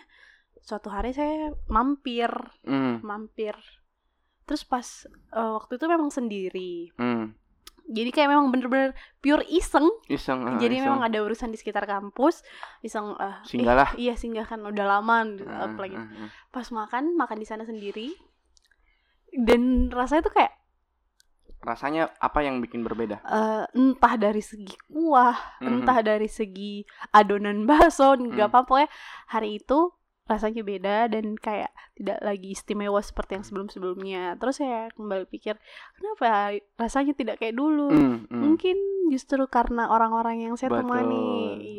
suatu 0.61 0.87
hari 0.89 1.11
saya 1.11 1.51
mampir, 1.67 2.31
Mm, 2.63 3.03
mampir. 3.03 3.59
Terus 4.45 4.63
pas 4.63 4.87
eh, 5.31 5.51
waktu 5.53 5.75
itu 5.75 5.87
memang 5.87 6.09
sendiri. 6.09 6.95
mm. 6.95 7.27
Jadi 7.87 8.11
kayak 8.11 8.31
memang 8.31 8.51
bener-bener 8.51 8.95
pure 9.19 9.43
iseng. 9.49 9.91
iseng 10.07 10.47
ah, 10.47 10.55
Jadi 10.57 10.79
iseng. 10.79 10.87
memang 10.87 11.03
ada 11.03 11.19
urusan 11.19 11.51
di 11.51 11.59
sekitar 11.59 11.85
kampus, 11.85 12.47
iseng 12.81 13.15
eh, 13.17 13.35
Singgahlah. 13.43 13.95
eh, 13.95 14.07
iya 14.07 14.15
singgah 14.15 14.45
kan 14.45 14.63
udah 14.63 14.87
lama 14.89 15.27
Ah, 15.43 15.67
apalagi. 15.67 15.95
ah, 15.95 16.07
ah. 16.07 16.29
Pas 16.49 16.71
makan, 16.71 17.15
makan 17.15 17.37
di 17.37 17.47
sana 17.47 17.63
sendiri. 17.63 18.15
Dan 19.33 19.89
rasanya 19.89 20.23
tuh 20.23 20.35
kayak 20.35 20.55
rasanya 21.61 22.09
apa 22.17 22.41
yang 22.41 22.59
bikin 22.59 22.81
berbeda 22.81 23.21
eh, 23.21 23.65
entah 23.77 24.17
dari 24.17 24.41
segi 24.41 24.73
kuah, 24.89 25.37
Mhm. 25.61 25.69
entah 25.85 25.99
dari 26.01 26.25
segi 26.25 26.81
adonan 27.13 27.69
bakso, 27.69 28.17
nggak 28.17 28.49
Hmm. 28.49 28.53
apa-apa 28.57 28.75
ya. 28.85 28.89
Hari 29.29 29.61
itu 29.61 29.93
rasanya 30.31 30.63
beda 30.63 31.11
dan 31.11 31.35
kayak 31.35 31.75
tidak 31.99 32.23
lagi 32.23 32.55
istimewa 32.55 33.03
seperti 33.03 33.35
yang 33.35 33.45
sebelum-sebelumnya. 33.45 34.39
Terus 34.39 34.63
saya 34.63 34.87
kembali 34.95 35.27
pikir, 35.27 35.59
kenapa 35.99 36.23
ya 36.23 36.39
rasanya 36.79 37.13
tidak 37.13 37.43
kayak 37.43 37.59
dulu? 37.59 37.91
Mm, 37.91 38.31
mm. 38.31 38.41
Mungkin 38.41 38.77
justru 39.11 39.43
karena 39.51 39.91
orang-orang 39.91 40.47
yang 40.47 40.55
saya 40.55 40.71
Betul. 40.71 40.87
temani. 40.87 41.27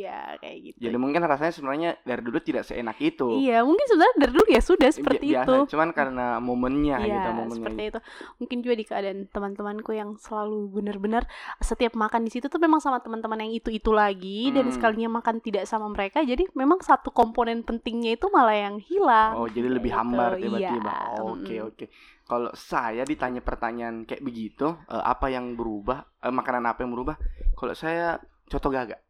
Iya, 0.03 0.36
kayak 0.43 0.58
gitu. 0.60 0.77
Jadi 0.84 0.98
mungkin 1.00 1.24
rasanya 1.24 1.53
sebenarnya 1.55 1.89
dari 2.03 2.22
dulu 2.22 2.43
tidak 2.43 2.67
seenak 2.67 3.00
itu. 3.00 3.39
Iya, 3.39 3.63
mungkin 3.63 3.86
sebenarnya 3.88 4.15
dari 4.20 4.31
dulu 4.36 4.48
ya 4.51 4.62
sudah 4.62 4.89
seperti 4.91 5.25
biasa, 5.31 5.48
itu. 5.48 5.55
Cuman 5.72 5.89
karena 5.96 6.25
momennya 6.43 6.98
Iya, 7.00 7.08
gitu, 7.08 7.29
momennya. 7.31 7.55
seperti 7.55 7.81
itu. 7.88 8.00
Mungkin 8.43 8.58
juga 8.60 8.75
di 8.75 8.84
keadaan 8.84 9.20
teman-temanku 9.31 9.91
yang 9.96 10.20
selalu 10.20 10.60
benar-benar 10.74 11.24
setiap 11.63 11.96
makan 11.96 12.27
di 12.27 12.31
situ 12.34 12.50
tuh 12.50 12.60
memang 12.60 12.84
sama 12.84 13.00
teman-teman 13.00 13.48
yang 13.48 13.53
itu-itu 13.55 13.93
lagi 13.93 14.50
dan 14.51 14.67
Hmm. 14.67 14.74
sekalinya 14.75 15.22
makan 15.22 15.39
tidak 15.39 15.63
sama 15.70 15.88
mereka. 15.88 16.20
Jadi 16.25 16.50
memang 16.51 16.81
satu 16.81 17.13
komponen 17.13 17.62
pentingnya 17.63 18.17
itu 18.17 18.25
malah 18.27 18.40
yang 18.50 18.75
hilang. 18.81 19.38
Oh, 19.38 19.45
jadi 19.48 19.67
lebih 19.69 19.91
Gitu, 19.91 19.98
hambar 19.98 20.31
iya. 20.38 20.41
tiba-tiba. 20.41 20.93
Oke, 21.21 21.55
Mm-mm. 21.60 21.67
oke. 21.69 21.86
Kalau 22.25 22.51
saya 22.55 23.03
ditanya 23.05 23.41
pertanyaan 23.43 24.07
kayak 24.07 24.24
begitu, 24.24 24.67
eh, 24.89 25.03
apa 25.03 25.27
yang 25.29 25.53
berubah? 25.60 26.00
eh, 26.24 26.33
makanan 26.33 26.63
apa 26.71 26.79
yang 26.83 26.91
berubah? 26.95 27.15
Kalau 27.57 27.74
saya 27.75 28.17
coto 28.48 28.67
gagak. 28.71 29.01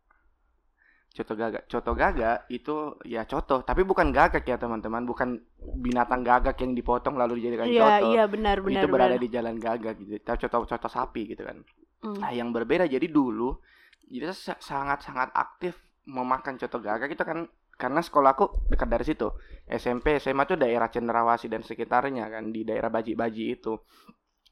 Coto 1.11 1.33
gagak. 1.35 1.63
Coto 1.67 1.91
gagak 1.91 2.47
itu 2.47 2.95
ya 3.03 3.27
coto, 3.27 3.67
tapi 3.67 3.83
bukan 3.83 4.15
gagak 4.15 4.47
ya 4.47 4.55
teman-teman, 4.55 5.03
bukan 5.03 5.43
binatang 5.59 6.23
gagak 6.23 6.55
yang 6.63 6.71
dipotong 6.71 7.19
lalu 7.19 7.43
dijadikan 7.43 7.67
Iya, 7.67 7.83
coto. 7.99 8.07
iya 8.15 8.23
benar 8.31 8.57
benar 8.63 8.79
itu 8.79 8.87
berada 8.87 9.15
benar. 9.15 9.19
di 9.19 9.27
jalan 9.27 9.55
gagak 9.59 9.93
gitu. 9.99 10.23
Tapi 10.23 10.37
coto 10.47 10.57
coto 10.71 10.87
sapi 10.87 11.21
gitu 11.35 11.43
kan. 11.43 11.57
Hmm. 11.99 12.15
Nah, 12.15 12.31
yang 12.31 12.55
berbeda 12.55 12.87
jadi 12.87 13.07
dulu 13.11 13.59
jadi 14.07 14.31
sangat-sangat 14.31 15.35
aktif 15.35 15.75
memakan 16.07 16.55
coto 16.55 16.79
gagak 16.79 17.11
itu 17.11 17.23
kan 17.27 17.43
karena 17.81 18.05
sekolahku 18.05 18.69
dekat 18.69 18.85
dari 18.93 19.01
situ. 19.01 19.33
SMP, 19.65 20.21
SMA 20.21 20.45
itu 20.45 20.53
daerah 20.53 20.93
Cenderawasih 20.93 21.49
dan 21.49 21.65
sekitarnya 21.65 22.29
kan 22.29 22.53
di 22.53 22.61
daerah 22.61 22.93
Baji-Baji 22.93 23.45
itu. 23.57 23.73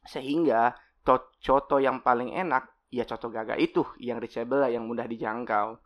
Sehingga 0.02 0.74
to- 1.06 1.30
coto 1.38 1.78
yang 1.78 2.02
paling 2.02 2.34
enak 2.34 2.90
ya 2.90 3.06
coto 3.06 3.30
gagak 3.30 3.62
itu 3.62 3.86
yang 4.02 4.18
reachable 4.18 4.66
yang 4.66 4.90
mudah 4.90 5.06
dijangkau. 5.06 5.78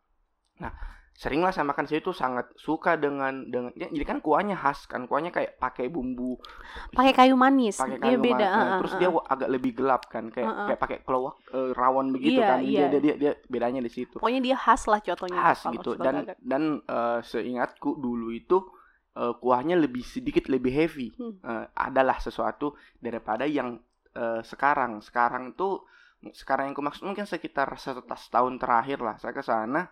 Nah, 0.63 0.71
seringlah 1.13 1.49
saya 1.49 1.63
makan 1.63 1.85
situ 1.85 2.09
sangat 2.09 2.49
suka 2.55 2.93
dengan 2.95 3.45
dengan 3.45 3.69
ya, 3.73 3.85
jadi 3.85 4.01
kan 4.03 4.17
kuahnya 4.17 4.53
khas 4.53 4.85
kan 4.85 5.05
kuahnya 5.05 5.29
kayak 5.29 5.55
pakai 5.55 5.85
bumbu 5.85 6.41
Pakai 6.89 7.13
kayu 7.13 7.35
manis. 7.35 7.77
pakai 7.77 7.97
Dia 7.97 8.03
kayu 8.03 8.17
beda. 8.19 8.33
ma- 8.35 8.49
nah, 8.49 8.65
ah, 8.65 8.77
terus 8.77 8.93
ah, 8.93 8.99
dia 8.99 9.09
ah. 9.11 9.23
agak 9.29 9.49
lebih 9.49 9.71
gelap 9.73 10.01
kan 10.07 10.25
kayak 10.27 10.43
Heeh. 10.43 10.65
kayak 10.67 10.79
pakai 10.79 10.97
keluak 11.01 11.35
eh, 11.49 11.69
rawon 11.71 12.07
begitu 12.09 12.37
Iya, 12.37 12.47
kan 12.47 12.59
iya. 12.59 12.79
dia, 12.79 12.87
dia 12.89 12.99
dia 12.99 13.13
dia 13.15 13.31
bedanya 13.45 13.79
di 13.79 13.89
situ 13.89 14.17
Pokoknya 14.17 14.41
dia 14.41 14.57
khas 14.57 14.83
lah 14.85 14.99
contohnya 14.99 15.37
khas 15.39 15.59
kalau 15.61 15.73
gitu 15.75 15.89
dan 15.95 16.15
gagak. 16.23 16.37
dan 16.39 16.63
eh, 16.81 17.19
seingatku 17.21 17.89
dulu 17.95 18.27
itu 18.29 18.57
eh, 19.13 19.33
kuahnya 19.37 19.77
lebih 19.77 20.01
sedikit 20.01 20.49
lebih 20.49 20.73
heavy 20.73 21.07
Hmm. 21.13 21.37
Eh, 21.39 21.65
adalah 21.77 22.17
sesuatu 22.17 22.73
daripada 22.97 23.45
yang 23.45 23.77
eh, 24.11 24.41
sekarang 24.41 24.97
sekarang 24.99 25.53
tuh 25.53 25.85
sekarang 26.25 26.67
yang 26.67 26.75
ku 26.75 26.81
maksud 26.81 27.03
mungkin 27.03 27.27
sekitar 27.27 27.69
satu 27.75 28.01
tas 28.01 28.25
tahun 28.27 28.57
terakhir 28.57 28.97
lah 28.97 29.15
saya 29.17 29.29
ke 29.29 29.43
sana 29.43 29.85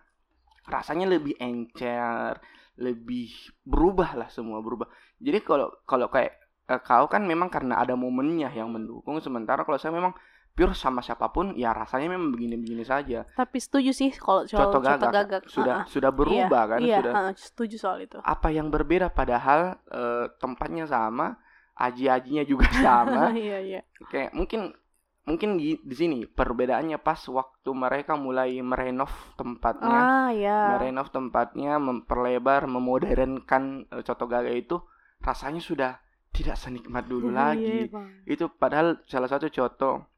rasanya 0.64 1.06
lebih 1.08 1.34
encer 1.36 2.38
lebih 2.74 3.28
berubah 3.62 4.16
lah 4.16 4.28
semua 4.28 4.58
berubah 4.58 4.88
jadi 5.16 5.40
kalau 5.40 5.68
kalau 5.82 6.08
kayak 6.08 6.32
eh, 6.66 6.80
kau 6.80 7.04
kan 7.06 7.22
memang 7.22 7.46
karena 7.46 7.78
ada 7.78 7.92
momennya 7.92 8.48
yang 8.48 8.68
mendukung 8.68 9.18
sementara 9.18 9.62
kalau 9.62 9.76
saya 9.76 9.92
memang 9.92 10.14
pure 10.52 10.72
sama 10.72 11.00
siapa 11.00 11.28
pun 11.28 11.52
ya 11.52 11.72
rasanya 11.72 12.12
memang 12.12 12.28
begini-begini 12.28 12.84
saja 12.84 13.24
Tapi 13.26 13.56
setuju 13.56 13.88
sih 13.90 14.12
kalau 14.12 14.44
soal 14.44 14.68
coto 14.68 14.84
gagak, 14.84 15.08
gagak. 15.10 15.42
sudah 15.48 15.74
Ah, 15.74 15.80
ah. 15.80 15.88
sudah 15.88 16.10
berubah 16.12 16.62
kan 16.68 16.78
Iya, 16.78 16.96
sudah 17.00 17.12
ah, 17.14 17.30
setuju 17.32 17.76
soal 17.76 17.98
itu. 18.04 18.20
apa 18.20 18.48
yang 18.48 18.68
berbeda 18.68 19.08
padahal 19.08 19.80
eh, 19.88 20.28
tempatnya 20.36 20.84
sama 20.84 21.40
aji-ajinya 21.72 22.44
juga 22.44 22.68
sama 22.84 23.32
Iya, 23.32 23.58
iya. 23.60 23.80
kayak 24.12 24.36
mungkin 24.36 24.76
mungkin 25.22 25.54
di, 25.54 25.78
di 25.78 25.94
sini 25.94 26.18
perbedaannya 26.24 26.98
pas 26.98 27.22
waktu 27.24 27.70
mereka 27.70 28.16
mulai 28.16 28.58
merenov 28.58 29.06
tempatnya 29.34 30.00
Ah, 30.02 30.30
ya. 30.30 30.74
merenov 30.74 31.08
tempatnya 31.08 31.78
memperlebar 31.78 32.66
memodernkan 32.66 33.62
eh, 33.86 34.02
coto 34.02 34.26
gagak 34.26 34.56
itu 34.58 34.76
rasanya 35.18 35.62
sudah 35.62 35.92
tidak 36.30 36.56
senikmat 36.56 37.06
dulu 37.06 37.28
Iya, 37.28 37.38
lagi 37.38 37.78
Bang. 37.86 38.08
itu 38.24 38.50
padahal 38.50 38.98
salah 39.04 39.28
satu 39.28 39.46
coto 39.46 40.10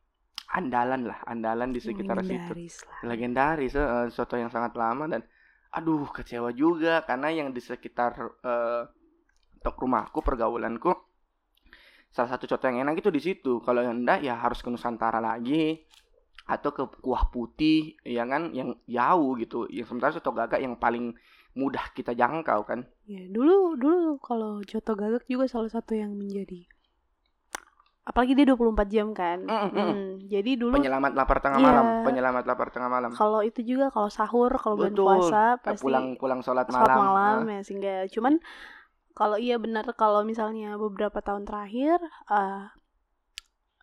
andalan 0.47 1.05
lah 1.05 1.21
andalan 1.25 1.69
di 1.69 1.81
sekitar 1.81 2.21
situ 2.21 2.53
Legendaris 2.55 2.77
lah. 2.81 2.99
legendaris 3.05 3.73
eh, 3.75 4.07
soto 4.09 4.35
yang 4.35 4.49
sangat 4.49 4.73
lama 4.75 5.05
dan 5.05 5.21
aduh 5.69 6.07
kecewa 6.09 6.49
juga 6.51 7.03
karena 7.03 7.29
yang 7.29 7.51
di 7.51 7.59
sekitar 7.59 8.15
eh 8.41 8.83
tok 9.59 9.77
rumahku 9.77 10.21
pergaulanku 10.21 10.93
salah 12.15 12.31
satu 12.31 12.47
coto 12.47 12.71
yang 12.71 12.87
enak 12.87 13.03
itu 13.03 13.11
di 13.11 13.19
situ. 13.19 13.59
Kalau 13.67 13.83
yang 13.83 14.07
enggak 14.07 14.23
ya 14.23 14.39
harus 14.39 14.63
ke 14.63 14.71
Nusantara 14.71 15.19
lagi 15.19 15.83
atau 16.47 16.71
ke 16.71 16.87
kuah 17.03 17.27
putih 17.33 17.99
ya 18.07 18.23
kan 18.23 18.55
yang 18.55 18.79
jauh 18.87 19.35
gitu. 19.43 19.67
Yang 19.67 19.91
sementara 19.91 20.15
soto 20.15 20.31
gagak 20.31 20.63
yang 20.63 20.79
paling 20.79 21.11
mudah 21.59 21.91
kita 21.91 22.15
jangkau 22.15 22.63
kan. 22.63 22.87
Ya, 23.11 23.27
dulu 23.27 23.75
dulu 23.75 24.23
kalau 24.23 24.63
coto 24.63 24.93
gagak 24.95 25.27
juga 25.27 25.51
salah 25.51 25.71
satu 25.75 25.99
yang 25.99 26.15
menjadi. 26.15 26.71
Apalagi 28.05 28.37
dia 28.37 28.45
24 28.53 28.85
jam 28.93 29.17
kan. 29.17 29.49
Mm, 29.49 29.49
mm, 29.49 29.71
mm. 29.73 29.73
Hmm, 29.73 30.09
jadi 30.29 30.51
dulu 30.61 30.77
penyelamat 30.77 31.13
lapar 31.17 31.41
tengah 31.41 31.57
Iya. 31.57 31.67
malam 31.73 31.87
penyelamat 32.05 32.45
lapar 32.45 32.69
tengah 32.69 32.91
malam. 32.93 33.11
Kalau 33.17 33.41
itu 33.41 33.65
juga 33.65 33.89
kalau 33.89 34.13
sahur 34.13 34.53
kalau 34.61 34.77
bulan 34.77 34.93
puasa 34.95 35.45
pasti 35.57 35.81
pulang 35.81 36.07
pulang 36.21 36.41
sholat 36.45 36.69
sholat 36.69 36.85
malam, 36.85 37.01
malam, 37.01 37.39
Ah, 37.49 37.53
ya 37.59 37.61
sehingga 37.65 37.95
cuman 38.13 38.45
kalau 39.15 39.37
iya 39.37 39.57
benar 39.57 39.87
kalau 39.95 40.21
misalnya 40.23 40.75
beberapa 40.77 41.19
tahun 41.19 41.43
terakhir 41.45 41.99
eh 42.29 42.67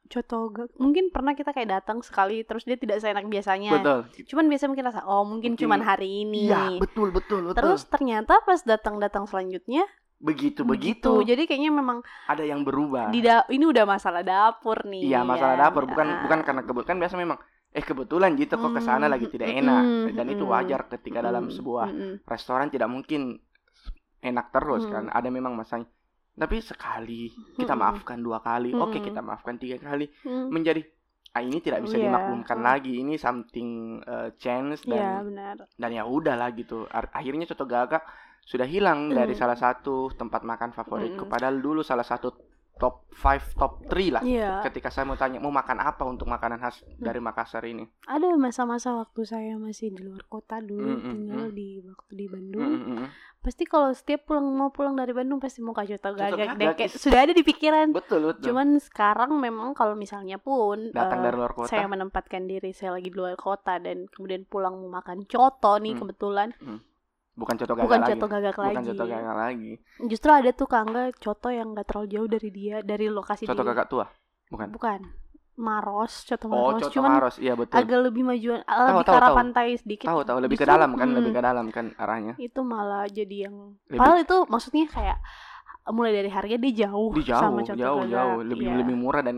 coto 0.05 0.51
gag- 0.51 0.75
mungkin 0.75 1.07
pernah 1.07 1.31
kita 1.31 1.49
kayak 1.49 1.71
datang 1.73 2.03
sekali 2.03 2.43
terus 2.43 2.67
dia 2.67 2.75
tidak 2.75 2.99
seenak 2.99 3.23
biasanya. 3.25 3.79
Betul. 3.79 3.99
Cuman 4.27 4.45
biasanya 4.45 4.69
mungkin 4.69 4.85
rasa 4.85 5.01
oh 5.05 5.23
mungkin, 5.23 5.55
Mungkin- 5.55 5.63
cuman 5.63 5.81
hari 5.81 6.27
ini. 6.27 6.51
Iya 6.51 6.75
betul 6.77 7.09
betul 7.09 7.47
betul. 7.47 7.55
Terus 7.55 7.87
ternyata 7.87 8.43
pas 8.43 8.59
datang-datang 8.61 9.23
selanjutnya 9.25 9.87
begitu 10.21 10.61
begitu. 10.61 11.25
jadi 11.25 11.49
kayaknya 11.49 11.73
memang 11.73 12.05
ada 12.27 12.45
yang 12.45 12.61
berubah. 12.61 13.09
di 13.09 13.25
da- 13.25 13.41
ini 13.49 13.65
udah 13.65 13.89
masalah 13.89 14.21
dapur 14.21 14.85
nih 14.85 15.09
Iya 15.09 15.25
masalah 15.25 15.55
kan? 15.55 15.63
dapur. 15.65 15.83
Bukan 15.87 16.05
Ah. 16.05 16.21
bukan 16.21 16.39
karena 16.43 16.61
kebetulan 16.61 16.99
biasa 16.99 17.15
memang 17.15 17.39
eh 17.71 17.81
kebetulan 17.81 18.35
gitu 18.35 18.53
kok 18.53 18.69
ke 18.69 18.81
sana 18.81 19.07
lagi 19.07 19.25
tidak 19.25 19.47
enak. 19.49 19.81
Mm, 19.81 20.05
dan 20.11 20.27
itu 20.27 20.43
mm, 20.43 20.51
wajar 20.51 20.81
ketika 20.87 21.23
dalam 21.23 21.47
Mm, 21.47 21.55
sebuah 21.55 21.87
restoran 22.27 22.67
tidak 22.67 22.85
mungkin 22.85 23.39
enak 24.21 24.45
terus 24.55 24.83
Mm. 24.85 24.91
kan 24.93 25.03
ada 25.11 25.29
memang 25.29 25.53
masanya 25.57 25.87
tapi 26.41 26.57
sekali 26.63 27.29
kita 27.59 27.73
Mm-mm. 27.75 27.81
maafkan 27.81 28.19
dua 28.23 28.39
kali 28.41 28.71
oke 28.73 28.97
Mm-mm. 28.97 29.05
kita 29.07 29.19
maafkan 29.21 29.55
tiga 29.61 29.77
kali 29.81 30.05
Mm. 30.25 30.47
menjadi 30.55 30.81
ah 31.35 31.41
ini 31.43 31.59
tidak 31.63 31.81
bisa 31.85 31.97
Iya. 31.97 32.05
dimaklumkan 32.05 32.59
Mm. 32.59 32.65
lagi 32.69 32.93
ini 33.03 33.15
something 33.19 33.69
uh, 34.05 34.29
chance 34.43 34.83
Iya 34.85 34.91
dan 34.91 35.23
benar 35.27 35.57
dan 35.81 35.89
ya 35.97 36.03
udah 36.07 36.35
lah 36.39 36.49
gitu 36.53 36.87
akhirnya 36.91 37.45
coto 37.51 37.65
gagak 37.67 38.03
sudah 38.43 38.67
hilang 38.67 39.13
dari 39.13 39.33
Mm. 39.33 39.39
salah 39.41 39.57
satu 39.59 40.11
tempat 40.19 40.41
makan 40.43 40.71
favoritku 40.77 41.23
Mm-mm. 41.25 41.31
padahal 41.33 41.57
dulu 41.61 41.81
salah 41.85 42.03
satu 42.05 42.29
top 42.81 43.05
5 43.13 43.53
top 43.53 43.71
3 43.85 44.09
lah 44.09 44.23
Iya 44.23 44.51
ketika 44.63 44.89
saya 44.89 45.05
mau 45.05 45.13
tanya 45.13 45.37
mau 45.37 45.53
makan 45.53 45.77
apa 45.79 46.01
untuk 46.03 46.25
makanan 46.25 46.57
khas 46.57 46.81
dari 46.97 47.19
Makassar 47.19 47.61
ini. 47.63 47.85
ada 48.03 48.25
masa-masa 48.35 48.91
waktu 48.91 49.21
saya 49.23 49.53
masih 49.55 49.93
di 49.93 50.01
luar 50.01 50.25
kota 50.25 50.57
dulu 50.57 50.81
Mm, 50.81 50.97
mm, 50.97 51.05
tinggal 51.07 51.45
mm. 51.45 51.53
di 51.53 51.67
waktu 51.79 52.11
di 52.11 52.25
Bandung 52.25 52.65
Mm, 52.65 52.81
mm, 52.81 52.95
mm. 52.97 53.07
pasti 53.39 53.63
kalau 53.63 53.89
setiap 53.91 54.21
pulang 54.23 54.45
mau 54.47 54.69
pulang 54.69 54.93
dari 54.93 55.11
Bandung 55.11 55.37
pasti 55.37 55.59
mau 55.59 55.73
Coto 55.73 56.09
Gagak 56.11 56.57
is- 56.79 56.97
sudah 56.99 57.19
ada 57.21 57.31
di 57.31 57.41
pikiran 57.41 57.89
Betul 57.91 58.25
betul. 58.27 58.43
cuman 58.47 58.67
sekarang 58.77 59.31
memang 59.35 59.71
kalau 59.71 59.93
misalnya 59.93 60.37
pun 60.37 60.89
Datang 60.89 61.19
eh, 61.19 61.23
dari 61.23 61.35
luar 61.35 61.51
kota. 61.51 61.67
saya 61.67 61.85
menempatkan 61.85 62.43
diri 62.43 62.69
saya 62.71 62.93
lagi 62.93 63.07
di 63.07 63.15
luar 63.15 63.33
kota 63.35 63.77
dan 63.77 64.05
kemudian 64.07 64.41
pulang 64.43 64.73
mau 64.75 64.89
makan 64.91 65.23
coto 65.23 65.77
nih 65.77 65.91
Hmm. 65.91 66.01
kebetulan 66.01 66.49
bukan 67.33 67.55
coto 67.55 67.73
gagak 67.73 67.85
bukan 67.85 67.99
lagi. 68.01 68.11
coto 68.11 68.25
gagak 68.27 68.53
bukan 68.53 68.67
lagi 68.69 68.87
coto 68.87 69.03
gagak 69.05 69.35
lagi. 69.37 69.71
justru 70.05 70.29
ada 70.29 70.49
tuh 70.51 70.67
kangga 70.67 71.03
coto 71.13 71.49
yang 71.49 71.71
gak 71.71 71.85
terlalu 71.85 72.07
jauh 72.09 72.27
dari 72.27 72.49
dia 72.49 72.75
dari 72.81 73.07
lokasi 73.07 73.43
Coto 73.43 73.55
dia 73.57 73.69
gagak 73.71 73.87
tua. 73.87 74.05
Bukan. 74.47 74.67
bukan 74.69 74.99
Maros 75.53 76.25
coto 76.25 76.45
Oh, 76.45 76.51
Maros 76.69 76.81
coto 76.81 76.93
cuman 76.93 77.11
Maros. 77.13 77.35
Iya 77.37 77.53
betul. 77.53 77.75
agak 77.77 77.99
lebih 78.01 78.23
majuan 78.25 78.59
ah, 78.65 78.87
lebih 78.89 79.03
tahu, 79.03 79.07
ke 79.07 79.17
arah 79.17 79.29
tahu. 79.29 79.37
pantai 79.37 79.67
sedikit 79.75 80.07
Tahu 80.07 80.19
tahu 80.23 80.37
lebih 80.39 80.55
ke 80.55 80.63
Justru, 80.63 80.73
dalam 80.73 80.91
kan, 80.93 81.07
hmm, 81.07 81.17
lebih 81.17 81.31
ke 81.31 81.41
dalam 81.41 81.65
kan 81.69 81.85
arahnya. 81.95 82.33
itu 82.37 82.59
malah 82.61 83.05
jadi 83.05 83.37
yang 83.45 83.55
Lebih- 83.85 83.95
padahal 83.97 84.19
itu 84.19 84.37
maksudnya 84.45 84.85
kayak 84.87 85.17
mulai 85.87 86.11
dari 86.13 86.29
harga 86.29 86.55
dia 86.57 86.73
jauh, 86.83 87.09
Di 87.11 87.23
jauh, 87.23 87.41
sama 87.41 87.59
coto 87.61 87.73
jauh, 87.75 88.01
gagak. 88.01 88.11
jauh, 88.11 88.37
lebih 88.43 88.67
Iya. 88.67 88.77
lebih 88.77 88.95
murah 88.95 89.21
dan 89.21 89.37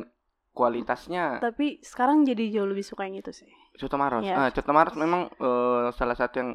kualitasnya 0.53 1.41
tapi 1.41 1.81
sekarang 1.81 2.21
jadi 2.23 2.43
jauh 2.53 2.67
lebih 2.67 2.83
suka 2.83 3.03
yang 3.03 3.17
itu 3.17 3.33
sih 3.33 3.49
Coto 3.73 3.97
Maros. 3.97 4.21
Iya. 4.21 4.35
Ah, 4.37 4.49
Coto 4.49 4.69
Maros 4.69 4.93
memang 4.95 5.21
eh, 5.31 5.85
salah 5.91 6.13
satu 6.13 6.35
yang 6.37 6.51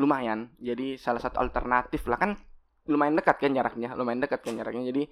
lumayan. 0.00 0.48
Jadi 0.56 0.96
salah 0.96 1.20
satu 1.20 1.36
alternatif 1.36 2.08
lah 2.08 2.16
kan 2.16 2.32
lumayan 2.88 3.14
dekat 3.20 3.36
kan 3.36 3.52
jaraknya, 3.52 3.92
lumayan 3.92 4.24
dekat 4.24 4.40
kan 4.40 4.56
jaraknya. 4.56 4.88
Jadi 4.88 5.02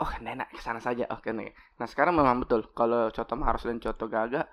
oh 0.00 0.10
enak 0.16 0.48
ke 0.54 0.60
sana 0.62 0.80
saja. 0.80 1.04
Oh 1.12 1.20
kan. 1.20 1.36
Nah, 1.36 1.86
sekarang 1.90 2.16
memang 2.16 2.40
betul 2.40 2.70
kalau 2.72 3.10
Coto 3.12 3.34
Maros 3.36 3.66
dan 3.66 3.76
Coto 3.82 4.06
Gaga 4.08 4.46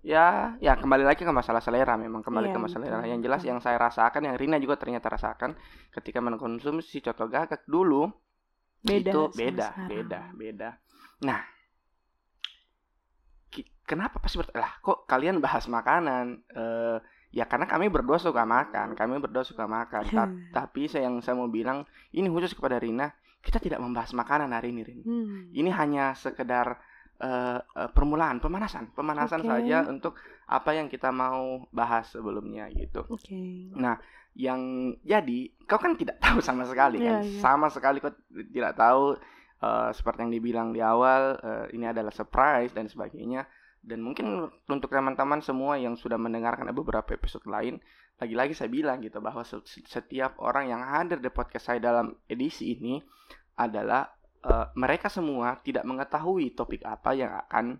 ya 0.00 0.56
ya 0.62 0.72
kembali 0.78 1.04
lagi 1.04 1.26
ke 1.26 1.32
masalah 1.34 1.60
selera 1.60 1.98
memang 1.98 2.24
kembali 2.24 2.48
Iya, 2.48 2.54
ke 2.56 2.60
masalah 2.62 2.84
betul, 2.86 2.94
selera. 2.96 3.10
Yang 3.10 3.20
jelas 3.26 3.40
betul. 3.42 3.50
yang 3.52 3.58
saya 3.60 3.76
rasakan 3.76 4.22
yang 4.30 4.36
Rina 4.38 4.56
juga 4.62 4.80
ternyata 4.80 5.12
rasakan 5.12 5.50
ketika 5.92 6.18
mengkonsumsi 6.24 7.04
Coto 7.04 7.26
Gaga 7.28 7.60
dulu 7.68 8.08
beda 8.84 9.10
itu 9.12 9.20
beda, 9.32 9.66
sekarang. 9.72 9.88
beda, 9.88 10.20
beda. 10.36 10.70
Nah, 11.24 11.40
kenapa 13.84 14.16
pasti 14.20 14.40
lah 14.56 14.72
kok 14.80 15.04
kalian 15.04 15.40
bahas 15.44 15.68
makanan 15.68 16.40
Eh 16.48 16.98
ya 17.34 17.44
karena 17.44 17.66
kami 17.66 17.90
berdua 17.90 18.14
suka 18.16 18.46
makan 18.46 18.94
kami 18.94 19.18
berdua 19.18 19.42
suka 19.42 19.66
makan 19.66 20.02
Ta- 20.06 20.30
Hmm. 20.30 20.54
tapi 20.54 20.86
saya 20.86 21.10
yang 21.10 21.18
saya 21.18 21.34
mau 21.34 21.50
bilang 21.50 21.82
ini 22.10 22.30
khusus 22.30 22.54
kepada 22.54 22.78
Rina 22.78 23.10
kita 23.42 23.58
tidak 23.58 23.76
membahas 23.76 24.14
makanan 24.14 24.54
hari 24.54 24.70
ini 24.70 24.82
Rin 24.82 25.00
Hmm. 25.02 25.50
ini 25.50 25.68
hanya 25.68 26.14
sekedar 26.14 26.78
eh, 27.16 27.58
permulaan 27.90 28.38
pemanasan 28.38 28.90
pemanasan 28.90 29.42
Oke. 29.42 29.48
saja 29.48 29.82
untuk 29.84 30.18
apa 30.46 30.70
yang 30.72 30.86
kita 30.86 31.10
mau 31.10 31.62
bahas 31.70 32.10
sebelumnya 32.10 32.66
gitu 32.70 33.06
Oke. 33.08 33.70
yang 34.34 34.60
jadi 35.00 35.40
kau 35.64 35.78
kan 35.78 35.94
tidak 35.94 36.18
tahu 36.24 36.38
sama 36.38 36.66
sekali 36.66 36.98
kan 36.98 37.22
Iya, 37.22 37.26
iya. 37.28 37.40
sama 37.40 37.70
sekali 37.70 37.98
kau 37.98 38.10
tidak 38.30 38.74
tahu 38.74 39.14
eh, 39.60 39.90
seperti 39.90 40.18
yang 40.22 40.32
dibilang 40.32 40.68
di 40.70 40.82
awal 40.82 41.38
eh, 41.38 41.66
ini 41.72 41.86
adalah 41.86 42.10
surprise 42.10 42.70
dan 42.70 42.86
sebagainya 42.86 43.46
dan 43.84 44.00
mungkin 44.00 44.48
untuk 44.68 44.88
teman-teman 44.88 45.44
semua 45.44 45.76
yang 45.76 45.94
sudah 45.94 46.16
mendengarkan 46.16 46.68
beberapa 46.72 47.12
episode 47.12 47.44
lain 47.44 47.78
lagi-lagi 48.16 48.56
saya 48.56 48.70
bilang 48.72 49.02
gitu 49.04 49.20
bahwa 49.20 49.44
se- 49.44 49.60
setiap 49.84 50.38
orang 50.40 50.70
yang 50.72 50.80
hadir 50.80 51.20
di 51.20 51.28
podcast 51.28 51.68
saya 51.68 51.80
dalam 51.82 52.16
edisi 52.24 52.72
ini 52.74 53.02
adalah 53.60 54.08
eh, 54.40 54.66
mereka 54.74 55.12
semua 55.12 55.60
tidak 55.60 55.84
mengetahui 55.84 56.56
topik 56.56 56.80
apa 56.86 57.12
yang 57.12 57.32
akan 57.46 57.76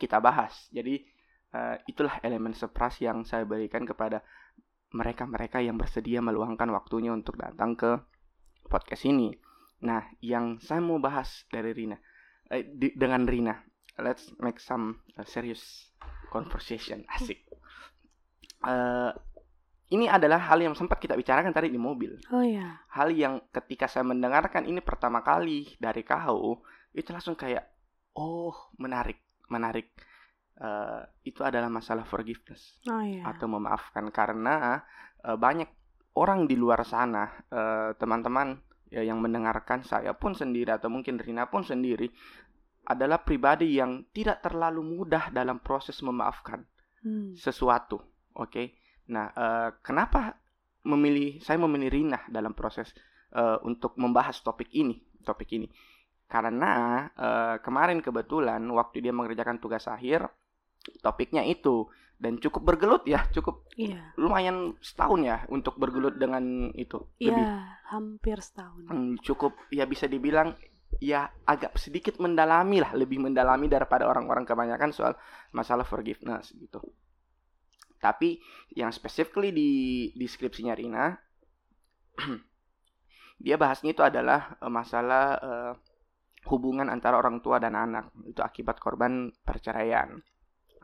kita 0.00 0.16
bahas 0.22 0.72
jadi 0.72 1.04
eh, 1.52 1.76
itulah 1.84 2.16
elemen 2.24 2.56
surprise 2.56 3.04
yang 3.04 3.22
saya 3.28 3.44
berikan 3.44 3.84
kepada 3.84 4.24
mereka-mereka 4.94 5.60
yang 5.60 5.76
bersedia 5.76 6.22
meluangkan 6.22 6.70
waktunya 6.72 7.10
untuk 7.10 7.36
datang 7.36 7.74
ke 7.74 8.00
podcast 8.70 9.04
ini. 9.06 9.34
Nah, 9.82 10.02
yang 10.24 10.62
saya 10.62 10.80
mau 10.80 10.96
bahas 11.02 11.44
dari 11.50 11.74
Rina, 11.74 11.98
eh, 12.48 12.64
di- 12.64 12.94
dengan 12.96 13.26
Rina, 13.26 13.54
let's 14.00 14.28
make 14.40 14.60
some 14.60 15.00
uh, 15.16 15.24
serious 15.24 15.92
conversation, 16.28 17.04
asik. 17.16 17.40
Eh, 18.66 19.12
ini 19.94 20.10
adalah 20.10 20.42
hal 20.50 20.58
yang 20.58 20.74
sempat 20.74 20.98
kita 20.98 21.14
bicarakan 21.14 21.54
tadi 21.54 21.70
di 21.70 21.78
mobil. 21.78 22.18
Oh 22.34 22.42
ya. 22.42 22.82
Hal 22.90 23.14
yang 23.14 23.46
ketika 23.54 23.86
saya 23.86 24.02
mendengarkan 24.02 24.66
ini 24.66 24.82
pertama 24.82 25.22
kali 25.22 25.76
dari 25.78 26.02
kau, 26.02 26.66
itu 26.90 27.08
langsung 27.14 27.38
kayak, 27.38 27.62
oh 28.18 28.52
menarik, 28.82 29.22
menarik. 29.46 29.94
Eh, 30.56 31.02
itu 31.28 31.44
adalah 31.44 31.68
masalah 31.68 32.08
forgiveness 32.08 32.80
Oh 32.88 33.04
ya. 33.04 33.28
atau 33.28 33.44
memaafkan 33.44 34.08
karena 34.08 34.80
eh, 35.20 35.36
banyak 35.36 35.68
orang 36.16 36.48
di 36.48 36.56
luar 36.56 36.80
sana 36.88 37.28
teman-teman 38.00 38.56
ya, 38.88 39.04
yang 39.04 39.20
mendengarkan 39.20 39.84
saya 39.84 40.16
pun 40.16 40.32
sendiri 40.32 40.72
atau 40.72 40.88
mungkin 40.88 41.20
Rina 41.20 41.44
pun 41.52 41.60
sendiri 41.60 42.08
adalah 42.86 43.18
pribadi 43.20 43.76
yang 43.76 44.06
tidak 44.10 44.40
terlalu 44.40 44.82
mudah 44.82 45.30
dalam 45.30 45.58
proses 45.60 45.98
memaafkan 46.00 46.62
Hmm. 47.02 47.38
sesuatu 47.38 48.02
oke 48.34 48.74
nah 49.06 49.30
eh, 49.30 49.70
kenapa 49.78 50.34
memilih 50.82 51.38
saya 51.38 51.54
memilih 51.60 51.86
Rina 51.92 52.18
dalam 52.26 52.50
proses 52.50 52.90
eh, 53.30 53.58
untuk 53.62 53.94
membahas 53.94 54.42
topik 54.42 54.74
ini 54.74 54.98
topik 55.22 55.54
ini 55.54 55.70
karena 56.26 56.72
eh, 57.14 57.56
kemarin 57.62 58.02
kebetulan 58.02 58.58
waktu 58.74 59.06
dia 59.06 59.14
mengerjakan 59.14 59.62
tugas 59.62 59.86
akhir 59.86 60.26
topiknya 60.98 61.46
itu 61.46 61.86
dan 62.16 62.40
cukup 62.40 62.74
bergelut 62.74 63.04
ya 63.06 63.28
cukup 63.30 63.62
Iya. 63.76 64.16
lumayan 64.16 64.74
setahun 64.80 65.20
ya 65.22 65.36
untuk 65.46 65.76
bergelut 65.76 66.16
dengan 66.16 66.72
itu 66.72 67.06
Iya, 67.20 67.76
hampir 67.92 68.40
setahun. 68.40 68.88
Hmm, 68.88 69.20
cukup 69.20 69.52
ya 69.68 69.84
bisa 69.84 70.08
dibilang 70.08 70.56
ya 71.00 71.28
agak 71.44 71.76
sedikit 71.76 72.16
mendalami 72.16 72.80
lah 72.80 72.92
lebih 72.96 73.20
mendalami 73.20 73.68
daripada 73.68 74.08
orang-orang 74.08 74.48
kebanyakan 74.48 74.90
soal 74.92 75.12
masalah 75.52 75.84
forgiveness 75.84 76.52
gitu. 76.56 76.80
Tapi 78.00 78.40
yang 78.76 78.92
specifically 78.92 79.52
di 79.52 79.70
deskripsinya 80.16 80.76
Rina 80.76 81.16
dia 83.44 83.56
bahasnya 83.60 83.92
itu 83.92 84.02
adalah 84.04 84.56
eh, 84.56 84.72
masalah 84.72 85.24
eh, 85.40 85.72
hubungan 86.46 86.86
antara 86.88 87.18
orang 87.18 87.42
tua 87.42 87.58
dan 87.58 87.74
anak 87.74 88.14
itu 88.24 88.40
akibat 88.40 88.78
korban 88.78 89.32
perceraian. 89.44 90.16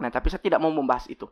Nah 0.00 0.10
tapi 0.10 0.28
saya 0.28 0.42
tidak 0.42 0.60
mau 0.60 0.72
membahas 0.72 1.08
itu. 1.08 1.28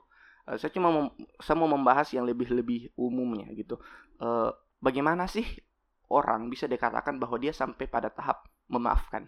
Eh, 0.49 0.57
saya 0.57 0.73
cuma 0.73 0.89
mem- 0.89 1.15
saya 1.41 1.57
mau 1.59 1.69
membahas 1.69 2.09
yang 2.17 2.25
lebih-lebih 2.25 2.97
umumnya 2.97 3.50
gitu. 3.52 3.76
Eh, 4.21 4.50
bagaimana 4.81 5.28
sih 5.28 5.45
orang 6.11 6.50
bisa 6.50 6.67
dikatakan 6.67 7.17
bahwa 7.21 7.39
dia 7.39 7.54
sampai 7.54 7.87
pada 7.87 8.11
tahap 8.11 8.49
memaafkan. 8.71 9.26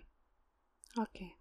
Oke. 0.96 1.35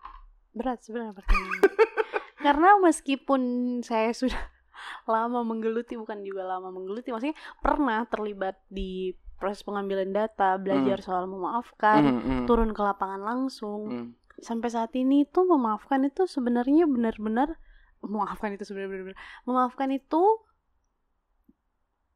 Berat 0.51 0.81
sebenarnya 0.81 1.13
pertanyaannya. 1.13 1.61
Karena 2.45 2.69
meskipun 2.81 3.41
saya 3.85 4.09
sudah 4.11 4.41
lama 5.13 5.45
menggeluti 5.45 5.93
bukan 5.95 6.25
juga 6.25 6.43
lama 6.43 6.73
menggeluti, 6.73 7.13
maksudnya 7.13 7.37
pernah 7.61 8.03
terlibat 8.09 8.57
di 8.67 9.13
proses 9.37 9.61
pengambilan 9.61 10.09
data, 10.09 10.57
belajar 10.57 11.01
soal 11.01 11.25
memaafkan, 11.25 12.01
Hmm, 12.01 12.21
hmm, 12.21 12.45
turun 12.45 12.73
ke 12.73 12.81
lapangan 12.81 13.21
langsung. 13.21 13.81
hmm. 13.89 14.09
Sampai 14.41 14.73
saat 14.73 14.89
ini 14.97 15.21
tuh 15.29 15.45
memaafkan 15.45 16.01
itu 16.01 16.25
sebenarnya 16.25 16.89
benar-benar 16.89 17.61
memaafkan 18.01 18.57
itu 18.57 18.65
sebenarnya 18.65 18.89
benar-benar 18.89 19.19
memaafkan 19.45 19.89
itu 19.93 20.21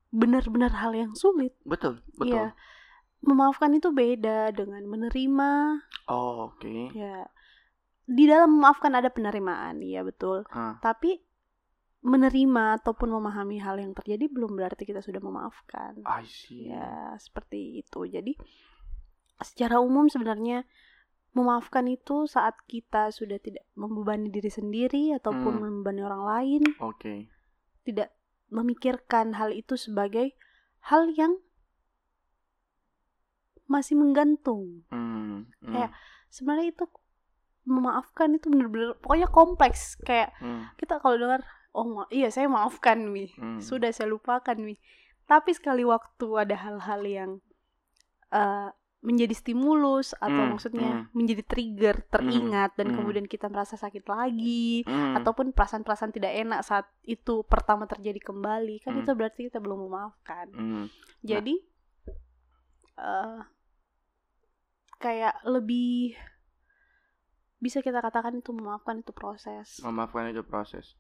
benar-benar 0.10 0.72
hal 0.74 0.96
yang 0.96 1.14
sulit. 1.14 1.54
Betul, 1.68 2.02
betul. 2.16 2.50
Iya. 2.50 2.58
Memaafkan 3.26 3.74
itu 3.74 3.90
beda 3.90 4.50
dengan 4.52 4.86
menerima 4.86 5.52
Oh, 6.06 6.54
oke. 6.54 6.94
ya 6.94 7.26
di 8.06 8.30
dalam 8.30 8.54
memaafkan 8.54 8.94
ada 8.94 9.10
penerimaan 9.10 9.82
iya 9.82 10.06
betul 10.06 10.46
Ah. 10.54 10.78
tapi 10.78 11.18
menerima 12.06 12.78
ataupun 12.78 13.10
memahami 13.10 13.58
hal 13.58 13.82
yang 13.82 13.98
terjadi 13.98 14.30
belum 14.30 14.54
berarti 14.54 14.86
kita 14.86 15.02
sudah 15.02 15.18
memaafkan 15.18 16.06
I 16.06 16.22
see. 16.22 16.70
ya 16.70 17.18
seperti 17.18 17.82
itu 17.82 18.06
jadi 18.06 18.38
secara 19.42 19.82
umum 19.82 20.06
sebenarnya 20.06 20.70
memaafkan 21.34 21.90
itu 21.90 22.30
saat 22.30 22.54
kita 22.64 23.10
sudah 23.10 23.42
tidak 23.42 23.66
membebani 23.74 24.30
diri 24.30 24.54
sendiri 24.54 25.18
ataupun 25.18 25.58
Hmm. 25.58 25.62
membebani 25.66 26.06
orang 26.06 26.24
lain 26.24 26.62
Oke. 26.78 27.34
tidak 27.82 28.14
memikirkan 28.48 29.34
hal 29.34 29.50
itu 29.50 29.74
sebagai 29.74 30.38
hal 30.86 31.10
yang 31.10 31.42
masih 33.66 33.98
menggantung. 33.98 34.86
Hmm, 34.90 35.50
hmm, 35.62 35.74
Kayak, 35.74 35.92
sebenarnya 36.30 36.70
itu 36.72 36.86
memaafkan 37.66 38.38
itu 38.38 38.46
bener-bener 38.50 38.94
pokoknya 39.02 39.28
kompleks. 39.28 39.98
Kayak 40.02 40.38
hmm, 40.38 40.78
kita 40.78 41.02
kalau 41.02 41.18
dengar 41.18 41.42
oh 41.76 41.84
ma- 41.84 42.10
iya 42.10 42.32
saya 42.32 42.48
maafkan 42.48 43.12
nih 43.12 43.36
hmm. 43.36 43.60
sudah 43.60 43.92
saya 43.92 44.08
lupakan 44.08 44.56
nih 44.56 44.80
tapi 45.28 45.52
sekali 45.52 45.84
waktu 45.84 46.28
ada 46.40 46.56
hal-hal 46.56 47.02
yang 47.04 47.32
eh, 48.32 48.70
menjadi 49.04 49.36
stimulus 49.38 50.16
atau 50.18 50.48
Hmm, 50.48 50.56
maksudnya 50.56 50.90
hmm. 51.04 51.14
menjadi 51.14 51.44
trigger 51.46 51.96
teringat 52.08 52.74
dan 52.74 52.90
hmm. 52.90 52.96
kemudian 52.96 53.26
kita 53.28 53.52
merasa 53.52 53.76
sakit 53.76 54.08
lagi 54.08 54.82
Hmm, 54.88 55.20
ataupun 55.20 55.52
perasaan-perasaan 55.52 56.16
tidak 56.16 56.32
enak 56.32 56.62
saat 56.64 56.88
itu 57.04 57.44
pertama 57.46 57.86
terjadi 57.86 58.18
kembali 58.24 58.82
kan 58.82 58.96
Hmm. 58.96 59.04
itu 59.04 59.12
berarti 59.12 59.40
kita 59.52 59.60
belum 59.60 59.86
memaafkan. 59.86 60.48
Hmm, 60.56 60.86
jadi 61.22 61.60
eh 62.96 63.40
kayak 65.06 65.46
lebih 65.46 66.18
bisa 67.62 67.86
kita 67.86 68.02
katakan 68.02 68.42
itu 68.42 68.50
memaafkan 68.50 69.06
itu 69.06 69.14
proses. 69.14 69.78
memaafkan 69.86 70.34
itu 70.34 70.42
proses. 70.42 70.98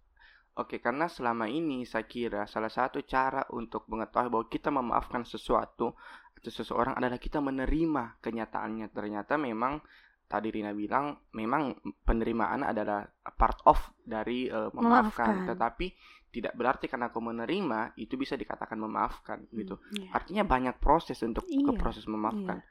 Oke, 0.56 0.80
karena 0.80 1.12
selama 1.12 1.52
ini 1.52 1.84
saya 1.84 2.08
kira 2.08 2.48
salah 2.48 2.72
satu 2.72 3.04
cara 3.04 3.44
untuk 3.52 3.90
mengetahui 3.92 4.32
bahwa 4.32 4.46
kita 4.48 4.72
memaafkan 4.72 5.28
sesuatu 5.28 5.92
atau 6.40 6.52
seseorang 6.54 6.96
adalah 6.96 7.20
kita 7.20 7.44
menerima 7.44 8.24
kenyataannya. 8.24 8.88
Ternyata 8.96 9.36
memang 9.36 9.84
tadi 10.32 10.56
Rina 10.56 10.72
bilang 10.72 11.20
memang 11.36 11.76
penerimaan 12.08 12.64
adalah 12.64 13.04
part 13.36 13.60
of 13.68 13.78
dari 14.00 14.48
eh, 14.48 14.72
memaafkan. 14.72 15.44
Memaafkan. 15.44 15.50
Tetapi 15.52 15.88
tidak 16.32 16.54
berarti 16.56 16.88
karena 16.88 17.12
aku 17.12 17.20
menerima 17.20 17.96
itu 18.00 18.16
bisa 18.16 18.40
dikatakan 18.40 18.80
memaafkan 18.80 19.44
gitu. 19.52 19.76
Iya. 19.92 20.16
Artinya 20.16 20.44
banyak 20.48 20.80
proses 20.80 21.20
untuk 21.20 21.44
ke 21.44 21.52
Iya, 21.52 21.76
proses 21.76 22.08
memaafkan. 22.08 22.64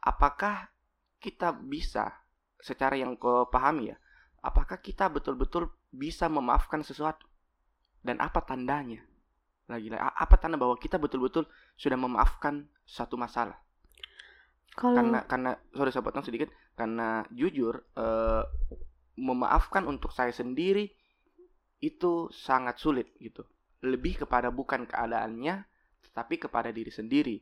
Apakah 0.00 0.72
kita 1.26 1.48
bisa 1.72 2.04
secara 2.68 2.94
yang 3.02 3.12
kau 3.22 3.50
pahami 3.54 3.84
ya? 3.92 3.96
Apakah 4.48 4.78
kita 4.86 5.04
betul-betul 5.16 5.64
bisa 5.90 6.26
memaafkan 6.36 6.80
sesuatu? 6.88 7.26
Dan 8.06 8.16
apa 8.26 8.40
tandanya? 8.48 9.00
Lagi 9.72 9.88
a- 9.98 10.16
apa 10.24 10.36
tanda 10.40 10.56
bahwa 10.62 10.76
kita 10.84 10.96
betul-betul 11.04 11.44
sudah 11.82 11.98
memaafkan 12.04 12.54
satu 12.96 13.14
masalah? 13.24 13.58
Kalau 14.76 14.94
Karena 14.96 15.18
karena 15.30 15.50
sorry 15.72 15.90
saya 15.90 16.04
potong 16.06 16.26
sedikit 16.26 16.48
karena 16.78 17.24
jujur 17.32 17.74
eh, 17.96 18.44
memaafkan 19.16 19.88
untuk 19.88 20.12
saya 20.12 20.32
sendiri 20.40 20.84
itu 21.80 22.12
sangat 22.32 22.76
sulit 22.80 23.08
gitu. 23.20 23.44
Lebih 23.84 24.24
kepada 24.26 24.48
bukan 24.52 24.84
keadaannya 24.88 25.54
tetapi 26.10 26.34
kepada 26.48 26.70
diri 26.72 26.92
sendiri. 26.92 27.36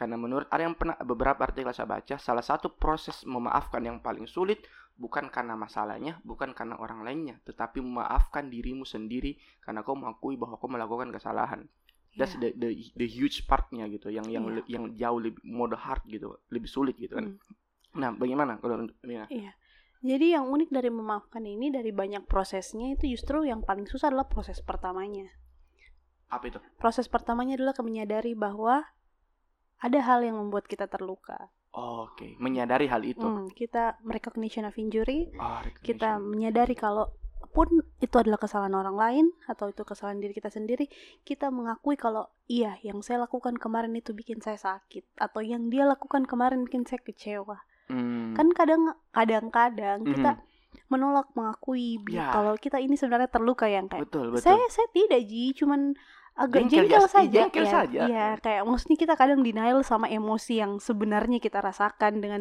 Karena 0.00 0.16
menurut 0.16 0.48
ada 0.48 0.64
yang 0.64 0.72
pernah 0.72 0.96
beberapa 1.04 1.44
artikel 1.44 1.76
saya 1.76 1.84
baca, 1.84 2.16
salah 2.16 2.40
satu 2.40 2.72
proses 2.72 3.20
memaafkan 3.28 3.84
yang 3.84 4.00
paling 4.00 4.24
sulit 4.24 4.64
bukan 4.96 5.28
karena 5.28 5.52
masalahnya, 5.60 6.16
bukan 6.24 6.56
karena 6.56 6.80
orang 6.80 7.04
lainnya, 7.04 7.36
tetapi 7.44 7.84
memaafkan 7.84 8.48
dirimu 8.48 8.88
sendiri 8.88 9.36
karena 9.60 9.84
kau 9.84 9.92
mengakui 9.92 10.40
bahwa 10.40 10.56
kau 10.56 10.72
melakukan 10.72 11.12
kesalahan. 11.12 11.68
That's 12.16 12.32
Iya. 12.40 12.56
the, 12.56 12.56
the 12.56 12.68
the 12.96 13.06
huge 13.06 13.44
partnya 13.44 13.84
gitu, 13.92 14.08
yang 14.08 14.24
yang 14.32 14.48
Iya. 14.48 14.54
le- 14.56 14.68
yang 14.72 14.84
jauh 14.96 15.20
lebih 15.20 15.44
more 15.44 15.76
hard 15.76 16.00
gitu, 16.08 16.40
lebih 16.48 16.66
sulit 16.66 16.96
gitu 16.96 17.20
kan. 17.20 17.36
Hmm. 17.36 18.00
Nah, 18.00 18.10
bagaimana 18.16 18.56
kalau? 18.56 18.88
Iya. 19.04 19.52
Jadi 20.00 20.32
yang 20.32 20.48
unik 20.48 20.72
dari 20.72 20.88
memaafkan 20.88 21.44
ini 21.44 21.68
dari 21.68 21.92
banyak 21.92 22.24
prosesnya 22.24 22.96
itu 22.96 23.04
justru 23.04 23.44
yang 23.44 23.60
paling 23.60 23.84
susah 23.84 24.08
adalah 24.08 24.24
proses 24.24 24.64
pertamanya. 24.64 25.28
Apa 26.32 26.48
itu? 26.48 26.58
Proses 26.80 27.04
pertamanya 27.04 27.60
adalah 27.60 27.76
menyadari 27.84 28.32
bahwa 28.32 28.88
ada 29.80 29.98
hal 29.98 30.20
yang 30.20 30.36
membuat 30.36 30.64
kita 30.64 30.86
terluka. 30.86 31.48
Oke, 31.70 32.34
menyadari 32.36 32.84
hal 32.84 33.00
itu. 33.00 33.22
Hmm, 33.22 33.46
kita 33.48 33.96
recognition 34.02 34.64
of 34.64 34.74
injury, 34.74 35.30
Oh, 35.34 35.62
kita 35.80 36.18
recognition. 36.18 36.28
menyadari 36.28 36.74
kalau 36.74 37.14
pun 37.48 37.66
itu 37.98 38.14
adalah 38.14 38.36
kesalahan 38.36 38.74
orang 38.76 38.94
lain 38.94 39.26
atau 39.44 39.66
itu 39.66 39.82
kesalahan 39.82 40.18
diri 40.18 40.30
kita 40.30 40.48
sendiri, 40.48 40.86
kita 41.20 41.48
mengakui 41.48 41.94
kalau 41.94 42.26
iya 42.46 42.78
yang 42.80 43.00
saya 43.00 43.18
lakukan 43.20 43.54
kemarin 43.54 43.90
itu 43.92 44.12
bikin 44.12 44.38
saya 44.38 44.54
sakit 44.54 45.02
atau 45.16 45.40
yang 45.40 45.66
dia 45.66 45.82
lakukan 45.84 46.24
kemarin 46.24 46.62
bikin 46.62 46.84
saya 46.84 47.00
kecewa. 47.00 47.58
Hmm. 47.86 48.34
Kan 48.34 48.50
kadang 48.50 48.94
kadang-kadang 49.10 50.04
kita 50.04 50.30
Mhm. 50.32 50.46
menolak 50.86 51.26
mengakui 51.32 51.98
Ya. 52.06 52.30
kalau 52.30 52.54
kita 52.54 52.78
ini 52.78 52.94
sebenarnya 52.94 53.26
terluka 53.26 53.66
yang 53.66 53.86
kayak 53.86 54.06
betul, 54.06 54.30
betul. 54.30 54.42
saya 54.44 54.62
saya 54.68 54.86
tidak 54.90 55.22
ji 55.24 55.50
cuman 55.52 55.94
agak 56.40 56.72
Jengkel 56.72 56.88
jengkel, 56.88 57.04
ya, 57.04 57.10
saja 57.12 57.28
jengkel 57.44 57.66
ya, 57.68 57.72
saja. 57.72 58.00
Iya, 58.08 58.28
kayak 58.40 58.62
maksudnya 58.64 58.96
kita 58.96 59.14
kadang 59.20 59.44
denial 59.44 59.84
sama 59.84 60.08
emosi 60.08 60.64
yang 60.64 60.80
sebenarnya 60.80 61.36
kita 61.36 61.60
rasakan 61.60 62.24
dengan 62.24 62.40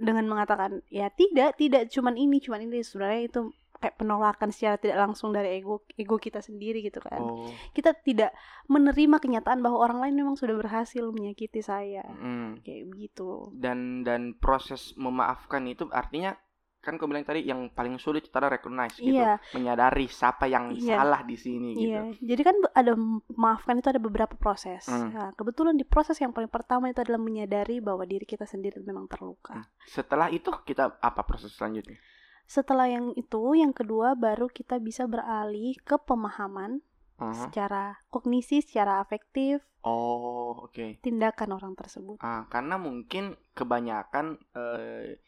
dengan 0.00 0.24
mengatakan 0.24 0.80
ya 0.88 1.12
tidak 1.12 1.60
tidak 1.60 1.92
cuman 1.92 2.16
ini 2.16 2.40
cuman 2.40 2.64
ini 2.64 2.80
sebenarnya 2.80 3.28
itu 3.28 3.40
kayak 3.80 3.96
penolakan 3.96 4.48
secara 4.52 4.76
tidak 4.76 4.96
langsung 4.96 5.32
dari 5.32 5.60
ego 5.60 5.84
ego 5.96 6.16
kita 6.16 6.40
sendiri 6.40 6.84
gitu 6.84 7.00
kan 7.00 7.20
Oh. 7.20 7.48
kita 7.76 7.96
tidak 8.00 8.32
menerima 8.68 9.20
kenyataan 9.20 9.60
bahwa 9.60 9.80
orang 9.80 10.00
lain 10.04 10.24
memang 10.24 10.36
sudah 10.40 10.56
berhasil 10.56 11.04
menyakiti 11.12 11.60
saya 11.60 12.04
hmm. 12.04 12.64
kayak 12.64 12.88
begitu 12.92 13.52
dan 13.56 14.04
dan 14.04 14.36
proses 14.36 14.96
memaafkan 14.96 15.64
itu 15.68 15.88
artinya 15.92 16.36
kan 16.80 16.96
kau 16.96 17.04
bilang 17.04 17.22
tadi 17.22 17.44
yang 17.44 17.68
paling 17.68 18.00
sulit 18.00 18.24
kita 18.24 18.40
recognize 18.40 18.96
gitu 18.96 19.12
iya 19.12 19.36
menyadari 19.52 20.08
siapa 20.08 20.48
yang 20.48 20.72
Iya. 20.72 20.96
salah 20.96 21.20
di 21.22 21.36
sini 21.36 21.76
gitu 21.76 21.92
Iya, 21.92 22.00
jadi 22.18 22.42
kan 22.42 22.56
ada 22.72 22.92
maafkan 23.30 23.76
itu 23.76 23.88
ada 23.88 24.00
beberapa 24.00 24.32
proses. 24.34 24.88
Hmm. 24.88 25.12
Nah, 25.12 25.30
kebetulan 25.36 25.76
di 25.76 25.84
proses 25.84 26.16
yang 26.16 26.32
paling 26.32 26.48
pertama 26.48 26.88
itu 26.88 27.04
adalah 27.04 27.20
menyadari 27.20 27.78
bahwa 27.78 28.02
diri 28.02 28.24
kita 28.24 28.44
sendiri 28.44 28.80
memang 28.80 29.06
terluka. 29.06 29.60
Hmm. 29.60 29.66
setelah 29.84 30.28
itu 30.28 30.48
kita 30.64 30.96
apa 30.98 31.20
proses 31.22 31.52
selanjutnya 31.52 32.00
Setelah 32.44 32.90
yang 32.90 33.14
itu, 33.14 33.54
yang 33.54 33.70
kedua 33.70 34.18
baru 34.18 34.50
kita 34.50 34.82
bisa 34.82 35.06
beralih 35.06 35.78
ke 35.86 35.94
pemahaman 36.00 36.82
Aha. 37.20 37.46
secara 37.46 37.82
kognisi, 38.08 38.58
secara 38.58 38.98
afektif 38.98 39.60
oh 39.80 40.66
oke 40.66 40.98
tindakan 41.00 41.54
orang 41.54 41.72
tersebut. 41.72 42.18
Ah, 42.18 42.48
karena 42.48 42.74
mungkin 42.76 43.36
kebanyakan 43.54 44.40
eh, 44.52 45.20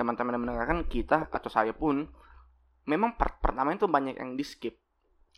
teman-teman 0.00 0.32
yang 0.40 0.42
mendengarkan 0.48 0.78
kita 0.88 1.28
atau 1.28 1.50
saya 1.52 1.76
pun 1.76 2.08
memang 2.88 3.12
part 3.20 3.36
pertama 3.44 3.76
itu 3.76 3.84
banyak 3.84 4.16
yang 4.16 4.32
di 4.34 4.44
skip 4.44 4.74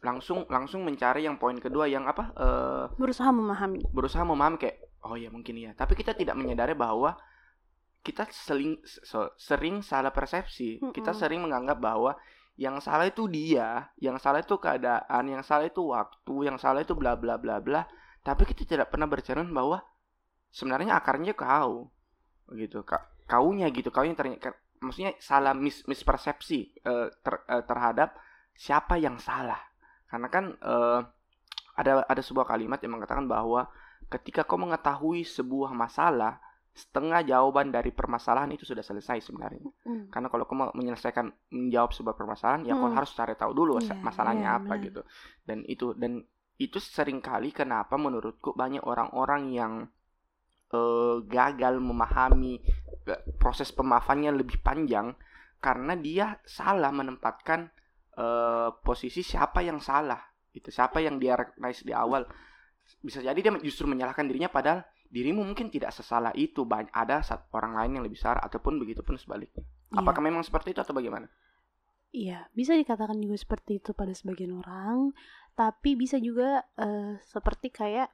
langsung 0.02 0.46
langsung 0.50 0.82
mencari 0.86 1.26
yang 1.26 1.38
poin 1.42 1.58
kedua 1.58 1.86
yang 1.90 2.06
apa 2.06 2.24
eh, 2.34 2.84
Berusaha 2.98 3.30
memahami. 3.30 3.80
berusaha 3.90 4.22
memahami 4.22 4.56
kayak 4.62 4.78
oh 5.06 5.14
ya 5.18 5.28
mungkin 5.34 5.54
iya. 5.58 5.70
Tapi 5.74 5.92
kita 5.98 6.14
tidak 6.14 6.34
menyadari 6.38 6.74
bahwa 6.74 7.18
kita 8.02 8.26
sering 8.34 8.82
so- 8.86 9.30
sering 9.38 9.82
salah 9.82 10.10
persepsi. 10.10 10.82
Kita 10.90 11.10
Mm-mm. 11.14 11.20
sering 11.22 11.40
menganggap 11.42 11.78
bahwa 11.78 12.18
yang 12.58 12.78
salah 12.82 13.06
itu 13.08 13.30
dia 13.30 13.90
yang 13.98 14.18
salah 14.18 14.42
itu 14.42 14.54
keadaan 14.58 15.24
yang 15.30 15.42
salah 15.46 15.66
itu 15.70 15.82
waktu 15.88 16.34
yang 16.50 16.58
salah 16.58 16.82
itu 16.82 16.94
bla 16.98 17.14
bla 17.14 17.38
bla 17.38 17.62
bla. 17.62 17.82
Tapi 18.26 18.42
kita 18.46 18.62
tidak 18.66 18.90
pernah 18.90 19.06
bercermin 19.06 19.50
bahwa 19.54 19.82
sebenarnya 20.50 20.98
akarnya 20.98 21.32
kau 21.34 21.90
gitu 22.52 22.82
Ka- 22.82 23.08
kaunya 23.26 23.66
gitu 23.70 23.88
kau 23.88 24.04
yang 24.04 24.18
ternyata 24.18 24.52
maksudnya 24.82 25.14
salah 25.22 25.54
mis 25.54 25.82
mispersepsi 25.86 26.58
eh, 26.82 27.08
ter- 27.22 27.44
eh, 27.46 27.64
terhadap 27.64 28.14
siapa 28.52 28.98
yang 28.98 29.16
salah 29.22 29.58
karena 30.10 30.28
kan 30.28 30.44
eh, 30.58 31.00
ada 31.72 32.04
ada 32.04 32.22
sebuah 32.22 32.44
kalimat 32.44 32.78
yang 32.84 33.00
mengatakan 33.00 33.24
bahwa 33.24 33.64
ketika 34.12 34.44
kau 34.44 34.60
mengetahui 34.60 35.24
sebuah 35.24 35.72
masalah 35.72 36.36
setengah 36.72 37.20
jawaban 37.24 37.68
dari 37.68 37.92
permasalahan 37.92 38.48
itu 38.56 38.64
sudah 38.64 38.80
selesai 38.80 39.20
sebenarnya 39.28 39.60
Hmm. 39.84 40.08
karena 40.08 40.28
kalau 40.32 40.44
kau 40.48 40.56
mau 40.56 40.72
menyelesaikan 40.72 41.28
menjawab 41.52 41.92
sebuah 41.92 42.16
permasalahan 42.16 42.64
ya 42.64 42.76
kau 42.76 42.88
Hmm. 42.88 42.96
harus 42.96 43.12
cari 43.12 43.36
tahu 43.36 43.52
dulu 43.52 43.76
Iya, 43.80 43.96
masalahnya 44.00 44.56
iya, 44.56 44.58
apa 44.60 44.72
gitu 44.80 45.00
dan 45.44 45.64
itu 45.68 45.92
dan 45.96 46.24
itu 46.56 46.78
sering 46.80 47.20
kali 47.20 47.52
kenapa 47.52 47.96
menurutku 48.00 48.56
banyak 48.56 48.84
orang-orang 48.84 49.52
yang 49.52 49.72
eh, 50.72 51.16
gagal 51.28 51.78
memahami 51.78 52.58
eh, 53.06 53.22
proses 53.36 53.70
pemaafannya 53.70 54.32
lebih 54.32 54.58
panjang 54.64 55.12
karena 55.62 55.94
dia 55.94 56.26
salah 56.42 56.90
menempatkan 56.90 57.70
eh, 58.16 58.68
posisi 58.82 59.22
siapa 59.22 59.62
yang 59.62 59.78
salah 59.78 60.32
itu 60.52 60.68
siapa 60.68 61.00
yang 61.00 61.16
dia 61.16 61.36
recognize 61.36 61.80
di 61.80 61.96
awal. 61.96 62.28
Bisa 63.00 63.24
jadi 63.24 63.38
dia 63.38 63.52
justru 63.64 63.88
menyalahkan 63.88 64.28
dirinya 64.28 64.52
padahal 64.52 64.84
dirimu 65.08 65.40
mungkin 65.44 65.72
tidak 65.72 65.96
sesalah 65.96 66.32
itu. 66.36 66.68
Banyak 66.68 66.92
ada 66.92 67.24
orang 67.56 67.72
lain 67.76 67.90
yang 67.98 68.04
lebih 68.04 68.20
besar 68.20 68.36
ataupun 68.40 68.76
begitu 68.76 69.00
pun 69.00 69.16
sebaliknya. 69.16 69.64
Iya. 69.92 70.08
apakah 70.08 70.24
memang 70.24 70.40
seperti 70.40 70.72
itu 70.72 70.80
atau 70.80 70.96
bagaimana? 70.96 71.28
Iya, 72.12 72.48
bisa 72.52 72.76
dikatakan 72.76 73.20
juga 73.20 73.36
seperti 73.40 73.80
itu 73.80 73.92
pada 73.96 74.12
sebagian 74.12 74.56
orang, 74.56 75.12
tapi 75.56 75.96
bisa 75.96 76.16
juga 76.20 76.64
eh, 76.80 77.16
seperti 77.24 77.72
kayak 77.72 78.08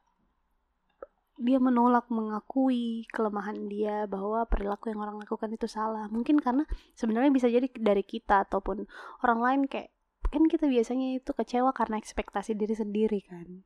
dia 1.38 1.62
menolak 1.62 2.10
mengakui 2.10 3.06
kelemahan 3.14 3.70
dia 3.70 4.10
bahwa 4.10 4.42
perilaku 4.50 4.90
yang 4.90 5.00
orang 5.06 5.22
lakukan 5.22 5.54
itu 5.54 5.70
salah. 5.70 6.10
Mungkin 6.10 6.42
karena 6.42 6.66
sebenarnya 6.98 7.30
bisa 7.30 7.46
jadi 7.46 7.70
dari 7.78 8.02
kita 8.02 8.42
ataupun 8.50 8.90
orang 9.22 9.40
lain 9.40 9.60
kayak 9.70 9.94
kan 10.28 10.44
kita 10.50 10.66
biasanya 10.68 11.22
itu 11.22 11.30
kecewa 11.32 11.70
karena 11.72 11.96
ekspektasi 11.96 12.58
diri 12.58 12.74
sendiri 12.74 13.22
kan. 13.24 13.62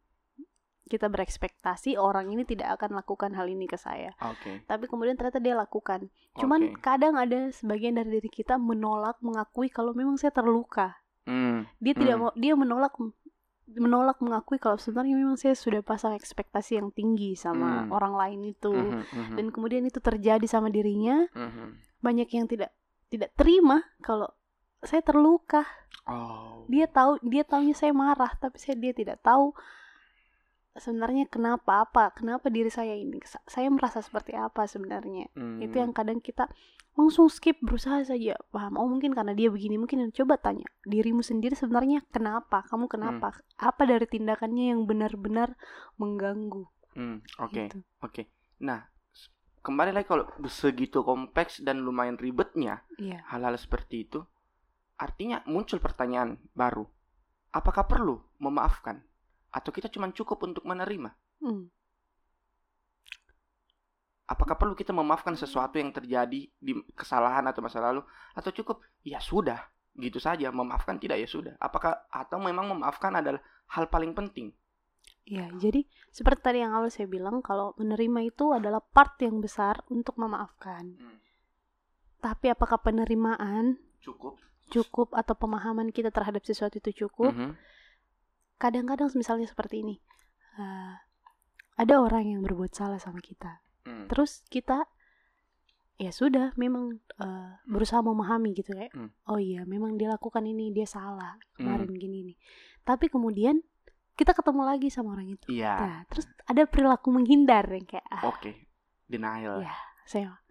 Kita 0.83 1.09
berekspektasi 1.09 1.97
orang 1.97 2.29
ini 2.37 2.45
tidak 2.45 2.77
akan 2.77 3.01
lakukan 3.01 3.33
hal 3.33 3.49
ini 3.49 3.65
ke 3.65 3.81
saya, 3.81 4.13
oke 4.21 4.69
tapi 4.69 4.85
kemudian 4.91 5.17
ternyata 5.17 5.41
dia 5.41 5.57
lakukan. 5.57 6.13
Cuman 6.37 6.77
Oke. 6.77 6.85
kadang 6.85 7.17
ada 7.17 7.49
sebagian 7.49 7.97
dari 7.97 8.21
diri 8.21 8.29
kita 8.29 8.61
menolak 8.61 9.17
mengakui 9.25 9.73
kalau 9.73 9.97
memang 9.97 10.21
saya 10.21 10.35
terluka. 10.35 11.01
Hmm, 11.25 11.65
Dia 11.81 11.95
tidak 11.97 12.19
Hmm. 12.19 12.23
mau 12.29 12.33
dia 12.37 12.53
menolak 12.59 12.93
menolak 13.68 14.18
mengakui 14.20 14.59
kalau 14.59 14.77
sebenarnya 14.77 15.14
memang 15.16 15.38
saya 15.38 15.55
sudah 15.55 15.81
pasang 15.81 16.12
ekspektasi 16.18 16.77
yang 16.83 16.90
tinggi 16.90 17.38
sama 17.38 17.87
Hmm. 17.87 17.94
orang 17.94 18.14
lain 18.18 18.40
itu. 18.53 18.72
mhm, 18.75 19.03
mhm, 19.07 19.35
Dan 19.38 19.46
kemudian 19.55 19.83
itu 19.87 20.03
terjadi 20.03 20.44
sama 20.51 20.68
dirinya, 20.68 21.25
mhm. 21.33 21.79
banyak 22.03 22.29
yang 22.35 22.46
tidak 22.51 22.75
tidak 23.09 23.31
terima 23.38 23.85
kalau 24.03 24.29
saya 24.83 25.01
terluka. 25.01 25.62
oh 26.11 26.66
Dia 26.66 26.90
tahu 26.90 27.22
dia 27.22 27.46
taunya 27.46 27.75
saya 27.77 27.94
marah, 27.94 28.35
tapi 28.38 28.59
saya 28.59 28.75
dia 28.75 28.90
tidak 28.90 29.22
tahu 29.22 29.55
sebenarnya 30.73 31.29
kenapa 31.29 31.85
apa 31.85 32.17
kenapa 32.17 32.49
diri 32.49 32.73
saya 32.73 32.97
ini 32.97 33.21
Sa- 33.29 33.45
saya 33.45 33.69
merasa 33.69 34.01
seperti 34.01 34.33
apa 34.33 34.65
sebenarnya. 34.65 35.29
Itu 35.61 35.77
hmm, 35.77 35.83
yang 35.85 35.93
kadang 35.93 36.25
kita 36.25 36.49
langsung 36.97 37.29
skip 37.29 37.61
berusaha 37.61 38.05
saja. 38.05 38.37
Paham? 38.53 38.81
Oh 38.81 38.89
mungkin 38.89 39.13
karena 39.13 39.37
dia 39.37 39.53
begini 39.53 39.77
mungkin 39.77 40.09
coba 40.13 40.41
tanya 40.41 40.69
dirimu 40.89 41.21
sendiri 41.21 41.53
sebenarnya 41.53 42.05
kenapa? 42.09 42.65
Kamu 42.69 42.89
kenapa? 42.89 43.37
Apa 43.61 43.85
dari 43.85 44.09
tindakannya 44.09 44.73
yang 44.77 44.89
benar-benar 44.89 45.57
mengganggu? 46.01 46.65
Hmm, 46.93 47.25
oke 47.41 47.53
gitu. 47.53 47.79
oke. 48.01 48.23
Nah 48.65 48.89
kembali 49.63 49.93
lagi 49.93 50.09
kalau 50.09 50.27
segitu 50.49 51.05
kompleks 51.05 51.63
dan 51.63 51.87
lumayan 51.87 52.19
ribetnya 52.19 52.83
iya. 52.99 53.23
hal-hal 53.31 53.55
seperti 53.55 54.11
itu 54.11 54.21
artinya 54.99 55.45
muncul 55.45 55.79
pertanyaan 55.79 56.41
baru. 56.57 56.89
Apakah 57.53 57.85
perlu 57.85 58.17
memaafkan 58.41 59.05
atau 59.53 59.71
kita 59.71 59.93
cuma 59.93 60.09
cukup 60.11 60.41
untuk 60.49 60.65
menerima 60.65 61.12
Hmm. 61.43 61.69
apakah 64.27 64.57
perlu 64.57 64.73
kita 64.73 64.95
memaafkan 64.95 65.37
sesuatu 65.37 65.77
yang 65.77 65.93
terjadi 65.93 66.49
di 66.49 66.73
kesalahan 66.97 67.45
atau 67.51 67.61
masa 67.61 67.83
lalu 67.83 68.01
atau 68.33 68.51
cukup 68.55 68.81
ya 69.05 69.21
sudah 69.21 69.61
gitu 69.99 70.17
saja 70.17 70.49
memaafkan 70.49 70.97
tidak 70.97 71.21
ya 71.21 71.29
sudah 71.29 71.55
apakah 71.61 72.09
atau 72.09 72.41
memang 72.41 72.73
memaafkan 72.73 73.12
adalah 73.12 73.43
hal 73.77 73.87
paling 73.93 74.17
penting 74.17 74.55
Iya, 75.23 75.55
jadi 75.55 75.87
seperti 76.11 76.41
tadi 76.43 76.59
yang 76.67 76.75
awal 76.75 76.91
saya 76.91 77.07
bilang 77.07 77.47
kalau 77.47 77.79
menerima 77.79 78.35
itu 78.35 78.51
adalah 78.51 78.83
part 78.83 79.15
yang 79.23 79.38
besar 79.38 79.79
untuk 79.87 80.19
memaafkan. 80.19 80.99
Hmm. 80.99 81.19
Tapi 82.19 82.51
apakah 82.51 82.83
penerimaan 82.83 83.79
cukup 84.03 84.43
cukup 84.73 85.15
atau 85.15 85.37
pemahaman 85.38 85.95
kita 85.95 86.11
terhadap 86.11 86.43
sesuatu 86.43 86.83
itu 86.83 87.07
cukup? 87.07 87.31
Mhm. 87.38 87.55
Kadang-kadang 88.62 89.11
misalnya 89.12 89.44
seperti 89.44 89.83
ini. 89.83 89.96
eh, 90.55 90.94
ada 91.75 91.94
orang 91.98 92.29
yang 92.29 92.40
berbuat 92.40 92.70
salah 92.70 93.01
sama 93.01 93.18
kita. 93.18 93.64
Hmm. 93.83 94.05
Terus 94.07 94.44
kita 94.46 94.85
ya 95.96 96.11
sudah 96.11 96.53
memang 96.55 96.98
eh, 97.16 97.51
berusaha 97.64 97.98
memahami 98.01 98.53
gitu 98.53 98.72
kayak 98.72 98.90
Hmm. 98.90 99.11
oh 99.25 99.38
iya 99.38 99.62
memang 99.64 99.94
dia 99.94 100.11
lakukan 100.11 100.42
ini 100.42 100.70
dia 100.70 100.83
salah 100.85 101.38
kemarin 101.55 101.87
Hmm. 101.87 101.96
gini 101.96 102.18
nih 102.27 102.37
tapi 102.83 103.07
kemudian 103.07 103.62
kita 104.12 104.35
ketemu 104.35 104.66
lagi 104.66 104.88
sama 104.90 105.14
orang 105.14 105.31
itu 105.31 105.46
Iya. 105.48 105.72
nah 105.72 105.98
terus 106.11 106.27
ada 106.44 106.66
perilaku 106.66 107.09
menghindar 107.09 107.70
yang 107.70 107.87
kayak 107.87 108.03
ah 108.11 108.27
Oke. 108.27 108.66
Denial. 109.07 109.62
ya 109.62 109.72
saya 110.03 110.42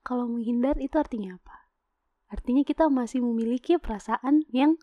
kalau 0.00 0.30
menghindar 0.30 0.78
itu 0.78 0.94
artinya 0.94 1.34
apa 1.34 1.56
artinya 2.30 2.62
kita 2.62 2.86
masih 2.86 3.20
memiliki 3.20 3.76
perasaan 3.76 4.46
yang 4.54 4.78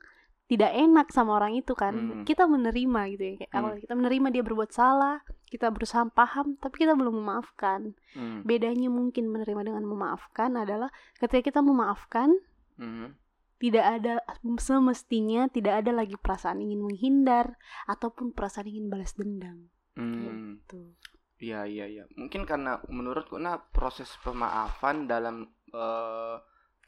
tidak 0.49 0.73
enak 0.73 1.13
sama 1.13 1.37
orang 1.37 1.53
itu 1.53 1.77
kan 1.77 1.93
Hmm. 1.93 2.25
kita 2.25 2.49
menerima 2.49 3.01
gitu 3.13 3.23
ya 3.23 3.33
kayak 3.37 3.53
Hmm. 3.53 3.77
kita 3.79 3.93
menerima 3.93 4.27
dia 4.33 4.41
berbuat 4.41 4.73
salah 4.73 5.21
kita 5.45 5.69
berusaha 5.69 6.09
paham 6.09 6.57
tapi 6.57 6.83
kita 6.83 6.97
belum 6.97 7.21
memaafkan 7.21 7.93
Hmm. 8.17 8.41
bedanya 8.41 8.89
mungkin 8.89 9.29
menerima 9.29 9.61
dengan 9.69 9.85
memaafkan 9.85 10.57
adalah 10.57 10.89
ketika 11.21 11.53
kita 11.53 11.61
memaafkan 11.61 12.33
Mhm. 12.81 13.13
tidak 13.61 13.85
ada 13.85 14.13
semestinya 14.57 15.45
tidak 15.47 15.85
ada 15.85 15.91
lagi 15.93 16.17
perasaan 16.17 16.59
ingin 16.59 16.81
menghindar 16.81 17.53
ataupun 17.85 18.33
perasaan 18.33 18.67
ingin 18.67 18.89
balas 18.89 19.13
dendam 19.13 19.69
Hmm. 19.93 20.65
tuh 20.65 20.97
Iya 21.39 21.63
iya 21.63 21.87
iya. 21.87 22.03
Mungkin 22.19 22.43
karena 22.43 22.83
menurutku 22.91 23.39
nah 23.39 23.55
proses 23.71 24.11
pemaafan 24.19 25.07
dalam 25.07 25.47
eh, 25.71 26.35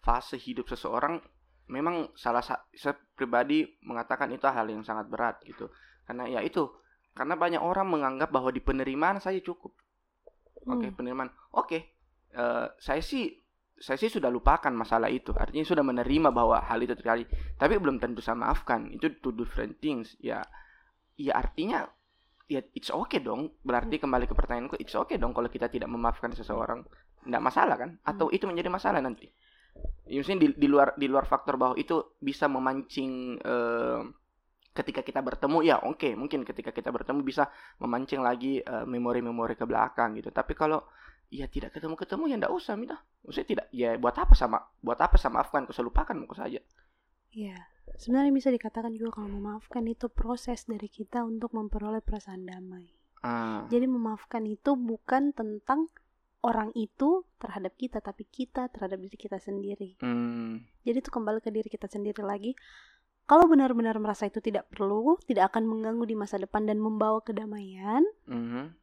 fase 0.01 0.35
hidup 0.35 0.67
seseorang 0.67 1.23
memang 1.71 2.11
salah 2.13 2.43
sa- 2.43 2.67
saya 2.75 2.93
pribadi 3.15 3.63
mengatakan 3.87 4.27
itu 4.35 4.43
hal 4.45 4.67
yang 4.67 4.83
sangat 4.83 5.07
berat 5.07 5.39
gitu. 5.47 5.71
Karena 6.03 6.27
ya 6.27 6.43
itu 6.43 6.67
karena 7.15 7.35
banyak 7.35 7.59
orang 7.63 7.87
menganggap 7.87 8.29
bahwa 8.31 8.51
di 8.51 8.59
penerimaan 8.63 9.19
saya 9.19 9.39
cukup. 9.39 9.71
Oke, 10.67 10.87
Hmm. 10.91 10.95
penerimaan. 10.95 11.31
Oke. 11.55 11.79
eh, 12.31 12.67
saya 12.79 13.03
sih 13.03 13.27
saya 13.75 13.99
sih 13.99 14.07
sudah 14.07 14.31
lupakan 14.31 14.71
masalah 14.71 15.11
itu. 15.11 15.35
Artinya 15.35 15.67
sudah 15.67 15.83
menerima 15.83 16.31
bahwa 16.31 16.63
hal 16.63 16.79
itu 16.79 16.95
terjadi, 16.95 17.27
tapi 17.59 17.75
belum 17.75 17.99
tentu 17.99 18.23
saya 18.23 18.39
maafkan. 18.39 18.87
Itu 18.87 19.19
two 19.19 19.35
different 19.35 19.83
things. 19.83 20.15
Ya 20.23 20.39
ya 21.19 21.35
artinya 21.35 21.91
ya 22.47 22.63
it's 22.71 22.87
okay 22.87 23.19
dong. 23.19 23.51
Berarti 23.67 23.99
kembali 23.99 24.31
ke 24.31 24.35
pertanyaanku, 24.37 24.79
it's 24.79 24.95
okay 24.95 25.19
dong 25.19 25.35
kalau 25.35 25.51
kita 25.51 25.67
tidak 25.67 25.91
memaafkan 25.91 26.31
seseorang. 26.31 26.87
Nggak 27.27 27.43
masalah 27.43 27.75
kan? 27.75 27.99
Atau 28.07 28.31
itu 28.31 28.47
menjadi 28.47 28.71
masalah 28.71 29.03
nanti? 29.03 29.27
Ya, 30.11 30.19
maksudnya 30.19 30.43
di, 30.43 30.47
di 30.59 30.67
luar 30.67 30.91
di 30.99 31.07
luar 31.07 31.23
faktor 31.23 31.55
bahwa 31.55 31.79
itu 31.79 32.19
bisa 32.19 32.51
memancing 32.51 33.39
eh, 33.39 33.99
ketika 34.71 35.03
kita 35.03 35.19
bertemu 35.23 35.57
ya 35.67 35.75
oke 35.83 36.15
mungkin 36.15 36.47
ketika 36.47 36.71
kita 36.71 36.91
bertemu 36.91 37.23
bisa 37.23 37.47
memancing 37.79 38.19
lagi 38.19 38.59
eh, 38.59 38.85
memori-memori 38.87 39.55
ke 39.55 39.63
belakang 39.63 40.19
gitu. 40.19 40.27
Tapi 40.35 40.51
kalau 40.51 40.83
ya 41.31 41.47
tidak 41.47 41.71
ketemu-ketemu 41.71 42.23
ya 42.27 42.35
ndak 42.43 42.51
usah 42.51 42.75
minta 42.75 42.99
maksudnya 43.23 43.47
tidak 43.47 43.65
ya 43.71 43.95
buat 43.95 44.11
apa 44.19 44.35
sama 44.35 44.59
buat 44.83 44.99
apa 44.99 45.15
sama 45.15 45.39
maafkan 45.39 45.63
kau 45.63 45.79
lupakan 45.79 46.15
kau 46.27 46.35
saja. 46.35 46.59
Iya, 47.31 47.55
sebenarnya 47.95 48.35
bisa 48.35 48.51
dikatakan 48.51 48.91
juga 48.91 49.23
kalau 49.23 49.31
memaafkan 49.31 49.87
itu 49.87 50.11
proses 50.11 50.67
dari 50.67 50.91
kita 50.91 51.23
untuk 51.23 51.55
memperoleh 51.55 52.03
perasaan 52.03 52.43
damai. 52.43 52.91
ah. 53.23 53.63
Jadi 53.71 53.87
memaafkan 53.87 54.43
itu 54.43 54.75
bukan 54.75 55.31
tentang 55.31 55.87
orang 56.41 56.73
itu 56.73 57.25
terhadap 57.37 57.77
kita, 57.77 58.01
tapi 58.01 58.25
kita 58.25 58.69
terhadap 58.73 58.97
diri 58.97 59.17
kita 59.17 59.37
sendiri. 59.37 59.97
hmm, 60.01 60.81
Jadi 60.85 60.97
itu 60.97 61.09
kembali 61.13 61.39
ke 61.41 61.53
diri 61.53 61.69
kita 61.69 61.85
sendiri 61.85 62.25
lagi. 62.25 62.57
Kalau 63.29 63.45
benar-benar 63.47 63.95
merasa 64.01 64.27
itu 64.27 64.41
tidak 64.41 64.67
perlu, 64.73 65.15
tidak 65.23 65.53
akan 65.53 65.69
mengganggu 65.69 66.03
di 66.09 66.17
masa 66.17 66.41
depan 66.41 66.67
dan 66.67 66.81
membawa 66.81 67.21
kedamaian, 67.21 68.03
mhm. 68.27 68.75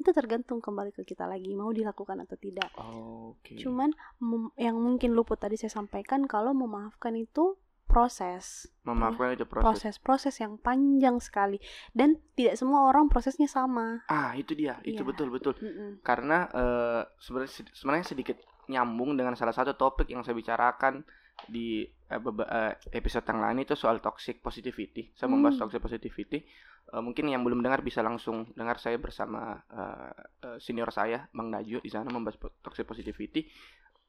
itu 0.00 0.10
tergantung 0.10 0.58
kembali 0.58 0.90
ke 0.96 1.04
kita 1.04 1.28
lagi 1.28 1.52
mau 1.54 1.70
dilakukan 1.70 2.24
atau 2.24 2.34
tidak. 2.40 2.72
oke 2.74 3.54
Cuman 3.60 3.92
mem- 4.18 4.54
yang 4.56 4.80
mungkin 4.80 5.12
luput 5.14 5.38
tadi 5.38 5.60
saya 5.60 5.70
sampaikan 5.70 6.24
kalau 6.26 6.56
memaafkan 6.56 7.14
itu 7.14 7.60
proses. 7.88 8.68
memaafkan 8.84 9.32
itu 9.32 9.44
proses 9.44 9.64
proses-proses 9.98 10.34
yang 10.38 10.56
panjang 10.56 11.16
sekali 11.18 11.56
dan 11.90 12.16
tidak 12.32 12.54
semua 12.54 12.84
orang 12.84 13.08
prosesnya 13.08 13.44
sama. 13.44 14.04
ah 14.06 14.32
itu 14.32 14.52
dia 14.52 14.76
itu 14.82 15.00
Iya. 15.00 15.08
betul 15.08 15.28
betul 15.28 15.52
Mm-mm. 15.56 16.00
karena 16.00 16.48
eh, 16.48 17.02
sebenarnya 17.18 17.52
sebenarnya 17.70 18.06
sedikit 18.06 18.36
nyambung 18.66 19.12
dengan 19.12 19.32
salah 19.32 19.52
satu 19.52 19.72
topik 19.74 20.06
yang 20.06 20.20
saya 20.20 20.32
bicarakan 20.32 21.04
di 21.44 21.84
eh, 21.84 22.20
episode 22.90 23.24
yang 23.24 23.40
lain 23.40 23.60
itu 23.60 23.72
soal 23.72 23.98
toxic 23.98 24.40
positivity. 24.40 25.12
Saya 25.12 25.28
membahas 25.28 25.56
Hmm. 25.56 25.62
toxic 25.64 25.80
positivity. 25.80 26.38
Eh, 26.88 27.00
mungkin 27.00 27.28
yang 27.28 27.40
belum 27.40 27.60
dengar 27.60 27.80
bisa 27.80 28.00
langsung 28.00 28.48
dengar 28.52 28.76
saya 28.76 28.96
bersama 28.96 29.60
senior 30.58 30.88
saya 30.88 31.28
Bang 31.30 31.48
Najwa 31.48 31.78
di 31.78 31.88
sana 31.88 32.08
membahas 32.08 32.36
toxic 32.58 32.84
positivity. 32.84 33.44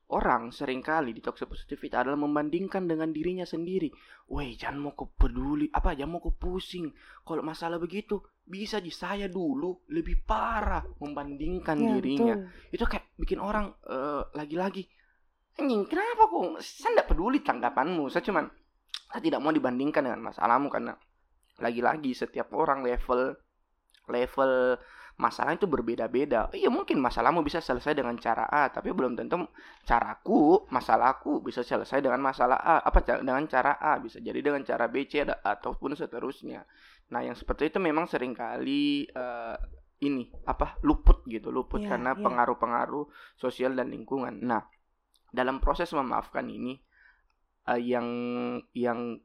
Orang 0.10 0.50
sering 0.50 0.82
kali 0.82 1.14
di 1.14 1.22
toxic 1.22 1.46
positivity 1.46 1.94
adalah 1.94 2.18
membandingkan 2.18 2.90
dengan 2.90 3.14
dirinya 3.14 3.46
sendiri. 3.46 3.94
Woi, 4.34 4.58
jangan 4.58 4.90
mau 4.90 4.98
kau 4.98 5.14
peduli, 5.14 5.70
apa 5.70 5.94
jangan 5.94 6.18
mau 6.18 6.22
kau 6.22 6.34
pusing. 6.34 6.90
Kalau 7.22 7.46
masalah 7.46 7.78
begitu, 7.78 8.18
bisa 8.50 8.82
di 8.82 8.90
saya 8.90 9.30
dulu 9.30 9.86
lebih 9.94 10.26
parah 10.26 10.82
membandingkan 10.98 11.78
Ya, 11.78 11.94
dirinya 12.02 12.34
betul. 12.34 12.74
itu 12.74 12.86
kayak 12.90 13.06
bikin 13.22 13.38
orang 13.38 13.70
eh, 13.86 14.26
lagi-lagi 14.34 14.90
anjing 15.62 15.86
kenapa 15.86 16.26
kok 16.26 16.58
saya 16.58 16.98
tidak 16.98 17.08
peduli 17.14 17.46
tanggapanmu 17.46 18.10
saya 18.10 18.26
cuman 18.26 18.50
saya 19.14 19.22
tidak 19.22 19.40
mau 19.46 19.54
dibandingkan 19.54 20.02
dengan 20.02 20.34
masalahmu 20.34 20.66
karena 20.74 20.98
lagi-lagi 21.62 22.18
setiap 22.18 22.50
orang 22.58 22.82
level 22.82 23.38
level 24.10 24.52
masalah 25.20 25.52
itu 25.52 25.68
berbeda-beda. 25.68 26.48
Iya 26.56 26.72
mungkin 26.72 27.04
masalahmu 27.04 27.44
bisa 27.44 27.60
selesai 27.60 27.92
dengan 27.92 28.16
cara 28.16 28.48
A 28.48 28.72
tapi 28.72 28.96
belum 28.96 29.20
tentu 29.20 29.36
caraku 29.84 30.64
masalahku 30.72 31.44
bisa 31.44 31.60
selesai 31.60 32.00
dengan 32.00 32.24
masalah 32.24 32.56
A 32.56 32.80
apa 32.80 33.04
dengan 33.04 33.44
cara 33.52 33.76
A 33.84 34.00
bisa 34.00 34.24
jadi 34.24 34.40
dengan 34.40 34.64
cara 34.64 34.88
B 34.88 35.04
C 35.12 35.28
ataupun 35.28 36.00
seterusnya. 36.00 36.64
Nah 37.12 37.20
yang 37.20 37.36
seperti 37.36 37.68
itu 37.68 37.84
memang 37.84 38.08
sering 38.08 38.32
kali 38.32 39.12
eh, 39.12 39.58
ini 40.08 40.32
apa 40.48 40.80
luput 40.88 41.28
gitu 41.28 41.52
luput 41.52 41.84
Iya, 41.84 42.00
karena 42.00 42.16
iya. 42.16 42.24
pengaruh-pengaruh 42.24 43.36
sosial 43.36 43.76
dan 43.76 43.92
lingkungan. 43.92 44.40
Nah 44.40 44.64
dalam 45.36 45.60
proses 45.60 45.92
memaafkan 45.92 46.48
ini 46.48 46.80
eh, 47.68 47.82
yang 47.84 48.08
yang 48.72 49.20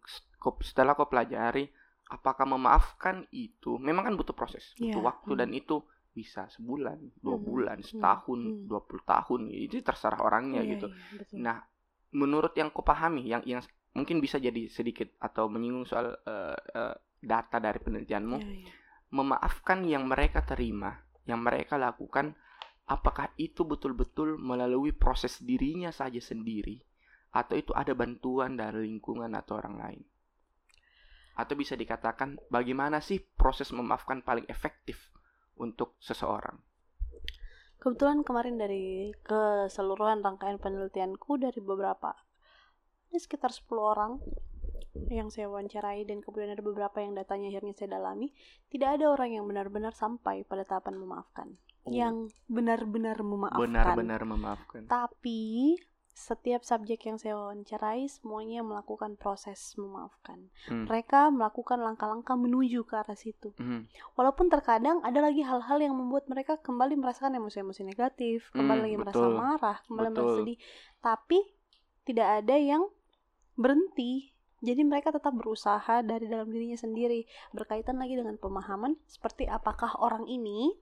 setelah 0.58 0.98
kau 0.98 1.06
pelajari 1.06 1.70
apakah 2.10 2.44
memaafkan 2.48 3.24
itu 3.32 3.80
memang 3.80 4.04
kan 4.12 4.14
butuh 4.18 4.36
proses 4.36 4.76
butuh 4.76 5.00
Iya, 5.00 5.06
waktu 5.08 5.32
hmm. 5.34 5.40
dan 5.40 5.50
itu 5.56 5.82
bisa 6.14 6.46
sebulan 6.52 6.98
dua 7.24 7.36
Hmm, 7.36 7.44
bulan 7.48 7.78
hmm, 7.90 7.90
setahun 7.90 8.40
hmm. 8.40 8.68
dua 8.70 8.80
puluh 8.86 9.02
tahun 9.02 9.50
itu 9.50 9.82
terserah 9.82 10.20
orangnya 10.22 10.62
Iya, 10.62 10.70
gitu 10.78 10.86
iya, 10.86 11.18
betul. 11.18 11.40
Nah, 11.44 11.58
menurut 12.14 12.52
yang 12.54 12.70
kau 12.70 12.84
pahami, 12.86 13.26
yang 13.26 13.42
yang 13.46 13.60
mungkin 13.94 14.18
bisa 14.22 14.38
jadi 14.38 14.70
sedikit 14.70 15.08
atau 15.18 15.46
menyinggung 15.50 15.86
soal 15.86 16.14
eh, 16.26 16.58
eh, 16.74 16.94
data 17.24 17.56
dari 17.58 17.78
penelitianmu, 17.82 18.38
Iya, 18.38 18.50
iya. 18.62 18.72
memaafkan 19.14 19.82
yang 19.86 20.04
mereka 20.12 20.40
terima, 20.44 20.92
yang 21.30 21.40
mereka 21.42 21.74
lakukan, 21.80 22.34
apakah 22.86 23.32
itu 23.40 23.62
betul-betul 23.64 24.36
melalui 24.38 24.92
proses 24.92 25.40
dirinya 25.42 25.90
saja 25.94 26.20
sendiri, 26.20 26.76
atau 27.34 27.54
itu 27.58 27.72
ada 27.74 27.92
bantuan 27.96 28.52
dari 28.60 28.86
lingkungan 28.90 29.32
atau 29.40 29.54
orang 29.60 29.76
lain? 29.82 30.02
Atau 31.34 31.54
bisa 31.54 31.74
dikatakan 31.74 32.38
bagaimana 32.46 33.02
sih 33.02 33.18
proses 33.18 33.70
memaafkan 33.70 34.22
paling 34.22 34.46
efektif 34.46 35.10
untuk 35.58 35.98
seseorang? 35.98 36.58
Kebetulan 37.78 38.24
kemarin 38.24 38.56
dari 38.56 39.12
keseluruhan 39.20 40.24
rangkaian 40.24 40.56
penelitianku 40.56 41.36
dari 41.36 41.60
beberapa 41.60 42.14
ini 43.10 43.20
sekitar 43.20 43.54
10 43.54 43.70
orang 43.78 44.12
yang 45.10 45.30
saya 45.30 45.46
wawancarai 45.46 46.02
dan 46.02 46.18
kemudian 46.18 46.50
ada 46.50 46.62
beberapa 46.62 46.98
yang 46.98 47.14
datanya 47.14 47.50
akhirnya 47.50 47.74
saya 47.74 47.98
dalami 47.98 48.30
tidak 48.70 48.98
ada 48.98 49.10
orang 49.10 49.34
yang 49.34 49.44
benar-benar 49.46 49.94
sampai 49.94 50.42
pada 50.42 50.62
tahapan 50.62 50.98
memaafkan 50.98 51.48
Oh. 51.84 51.92
yang 51.92 52.32
benar-benar 52.48 53.20
memaafkan 53.20 53.60
Benar-benar 53.60 54.24
memaafkan. 54.24 54.88
tapi 54.88 55.76
setiap 56.14 56.62
subjek 56.62 57.10
yang 57.10 57.18
saya 57.18 57.34
wawancarai 57.34 58.06
semuanya 58.06 58.62
melakukan 58.62 59.18
proses 59.18 59.74
memaafkan 59.74 60.46
Hmm. 60.70 60.86
mereka 60.86 61.28
melakukan 61.34 61.82
langkah-langkah 61.82 62.38
menuju 62.38 62.86
ke 62.86 62.94
arah 62.94 63.18
situ 63.18 63.50
Mhm. 63.58 63.90
Walaupun 64.14 64.46
terkadang 64.46 65.02
ada 65.02 65.18
lagi 65.18 65.42
hal-hal 65.42 65.82
yang 65.82 65.98
membuat 65.98 66.30
mereka 66.30 66.54
kembali 66.62 66.94
merasakan 66.94 67.34
emosi-emosi 67.34 67.82
negatif, 67.82 68.46
kembali 68.54 68.78
Hmm, 68.78 68.86
lagi 68.86 68.96
merasa 68.98 69.24
betul. 69.26 69.34
marah, 69.34 69.76
kembali 69.90 70.08
merasa 70.14 70.22
Betul. 70.22 70.38
sedih. 70.38 70.58
Tapi 71.02 71.38
tidak 72.06 72.28
ada 72.42 72.54
yang 72.54 72.82
berhenti. 73.58 74.30
Jadi 74.64 74.80
mereka 74.86 75.10
tetap 75.12 75.34
berusaha 75.34 76.00
dari 76.00 76.30
dalam 76.30 76.48
dirinya 76.48 76.78
sendiri. 76.78 77.26
Berkaitan 77.52 77.98
lagi 77.98 78.14
dengan 78.16 78.38
pemahaman 78.38 78.96
seperti 79.04 79.44
apakah 79.50 79.98
orang 79.98 80.24
ini 80.30 80.72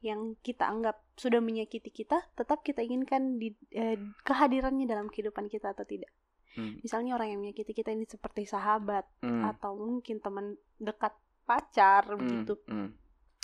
yang 0.00 0.38
kita 0.40 0.64
anggap 0.70 1.01
sudah 1.22 1.38
menyakiti 1.38 1.94
kita, 1.94 2.18
tetap 2.34 2.66
kita 2.66 2.82
inginkan 2.82 3.38
di, 3.38 3.54
eh, 3.70 3.94
kehadirannya 4.20 4.84
dalam 4.84 5.06
kehidupan 5.06 5.46
kita 5.46 5.70
atau 5.70 5.86
tidak. 5.86 6.10
Hmm. 6.52 6.82
Misalnya 6.82 7.14
orang 7.14 7.32
yang 7.32 7.40
menyakiti 7.40 7.72
kita 7.72 7.94
ini 7.94 8.04
seperti 8.04 8.44
sahabat 8.44 9.06
Hmm. 9.22 9.46
atau 9.46 9.78
mungkin 9.78 10.18
teman 10.18 10.52
dekat 10.76 11.14
pacar 11.42 12.04
Hmm. 12.04 12.18
begitu 12.18 12.54
Hmm. 12.66 12.92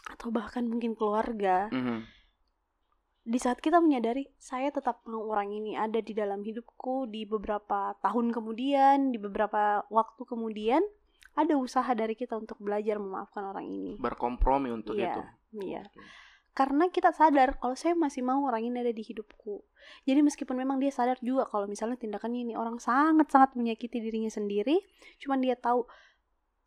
atau 0.09 0.29
bahkan 0.29 0.65
mungkin 0.65 0.93
keluarga 0.93 1.69
Mhm. 1.69 2.05
di 3.25 3.37
saat 3.37 3.61
kita 3.61 3.79
menyadari 3.79 4.25
saya 4.37 4.69
tetap 4.69 5.05
mau 5.05 5.29
orang 5.29 5.53
ini 5.53 5.77
ada 5.77 6.01
di 6.01 6.13
dalam 6.13 6.41
hidupku 6.41 7.05
di 7.07 7.25
beberapa 7.25 7.93
tahun 8.01 8.33
kemudian, 8.33 9.13
di 9.13 9.19
beberapa 9.19 9.85
waktu 9.89 10.25
kemudian, 10.25 10.81
ada 11.33 11.55
usaha 11.55 11.89
dari 11.93 12.17
kita 12.17 12.35
untuk 12.35 12.57
belajar 12.59 12.97
memaafkan 12.97 13.45
orang 13.47 13.69
ini. 13.69 13.93
berkompromi 13.97 14.69
untuk 14.69 14.97
Iya, 14.97 15.13
itu 15.13 15.23
Iya. 15.61 15.83
Karena 16.53 16.91
kita 16.91 17.15
sadar 17.15 17.55
kalau 17.63 17.79
saya 17.79 17.95
masih 17.95 18.27
mau 18.27 18.43
orang 18.45 18.67
ini 18.67 18.83
ada 18.83 18.91
di 18.91 19.01
hidupku. 19.01 19.63
Jadi 20.05 20.21
meskipun 20.27 20.59
memang 20.59 20.83
dia 20.83 20.91
sadar 20.91 21.17
juga 21.23 21.47
kalau 21.47 21.71
misalnya 21.71 21.95
tindakannya 21.95 22.45
ini 22.51 22.55
orang 22.59 22.83
sangat-sangat 22.83 23.55
menyakiti 23.55 24.03
dirinya 24.03 24.29
sendiri, 24.29 24.83
cuman 25.23 25.39
dia 25.39 25.55
tahu 25.55 25.87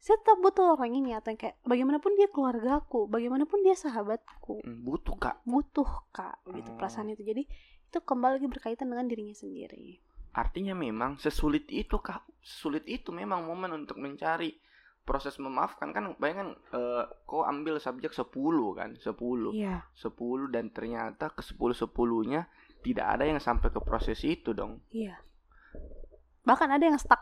saya 0.01 0.17
tetap 0.17 0.41
butuh 0.41 0.73
orang 0.73 0.97
ini 0.97 1.13
atau 1.13 1.29
yang 1.29 1.37
kayak 1.37 1.55
bagaimanapun 1.61 2.17
dia 2.17 2.25
keluargaku, 2.31 3.05
bagaimanapun 3.05 3.61
dia 3.61 3.77
sahabatku, 3.77 4.65
Hmm, 4.65 4.81
butuh 4.81 5.13
kak 5.13 5.37
butuh 5.45 5.85
kak 6.09 6.41
gitu 6.57 6.73
Oh. 6.73 6.77
perasaan 6.79 7.13
itu. 7.13 7.21
Jadi 7.21 7.45
itu 7.85 7.97
kembali 8.01 8.41
lagi 8.41 8.47
berkaitan 8.49 8.89
dengan 8.89 9.05
dirinya 9.05 9.35
sendiri. 9.35 9.99
artinya 10.31 10.71
memang 10.71 11.19
sesulit 11.19 11.67
itu 11.67 11.99
kak 11.99 12.23
sulit 12.39 12.87
itu 12.87 13.11
memang 13.11 13.43
momen 13.43 13.83
untuk 13.83 13.99
mencari 13.99 14.55
proses 15.01 15.35
memaafkan 15.35 15.91
kan 15.91 16.13
bayangkan 16.15 16.53
eh, 16.69 17.03
kau 17.23 17.41
ambil 17.41 17.77
subjek 17.77 18.11
10 18.11 18.29
kan 18.71 18.89
10 18.93 19.09
Iya. 19.51 19.81
10 19.93 20.13
dan 20.47 20.69
ternyata 20.69 21.29
ke 21.29 21.41
10 21.41 21.57
10-nya 21.75 22.45
tidak 22.81 23.07
ada 23.09 23.23
yang 23.23 23.37
sampai 23.37 23.67
ke 23.67 23.79
proses 23.79 24.21
itu 24.21 24.51
dong 24.51 24.79
Iya. 24.89 25.17
Bahkan 26.41 26.69
ada 26.69 26.83
yang 26.83 26.97
stuck. 26.97 27.21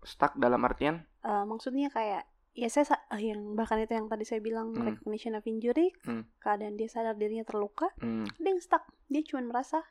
stuck 0.00 0.34
dalam 0.34 0.58
artian 0.60 1.06
Eh, 1.20 1.44
maksudnya 1.44 1.86
kayak 1.88 2.26
ya 2.52 2.66
saya 2.66 2.84
sa- 2.84 3.04
eh, 3.08 3.22
yang 3.24 3.54
bahkan 3.54 3.78
itu 3.78 3.94
yang 3.94 4.06
tadi 4.06 4.22
saya 4.22 4.38
bilang 4.38 4.74
Hmm. 4.74 4.82
recognition 4.84 5.32
of 5.32 5.46
injury, 5.46 5.94
Hmm. 6.02 6.26
keadaan 6.36 6.74
dia 6.74 6.84
sadar 6.84 7.14
dirinya 7.14 7.42
terluka, 7.42 7.94
hmm, 7.96 8.26
ada 8.28 8.48
yang 8.48 8.58
stuck. 8.58 8.82
Dia 9.06 9.22
cuma 9.22 9.46
merasa 9.46 9.86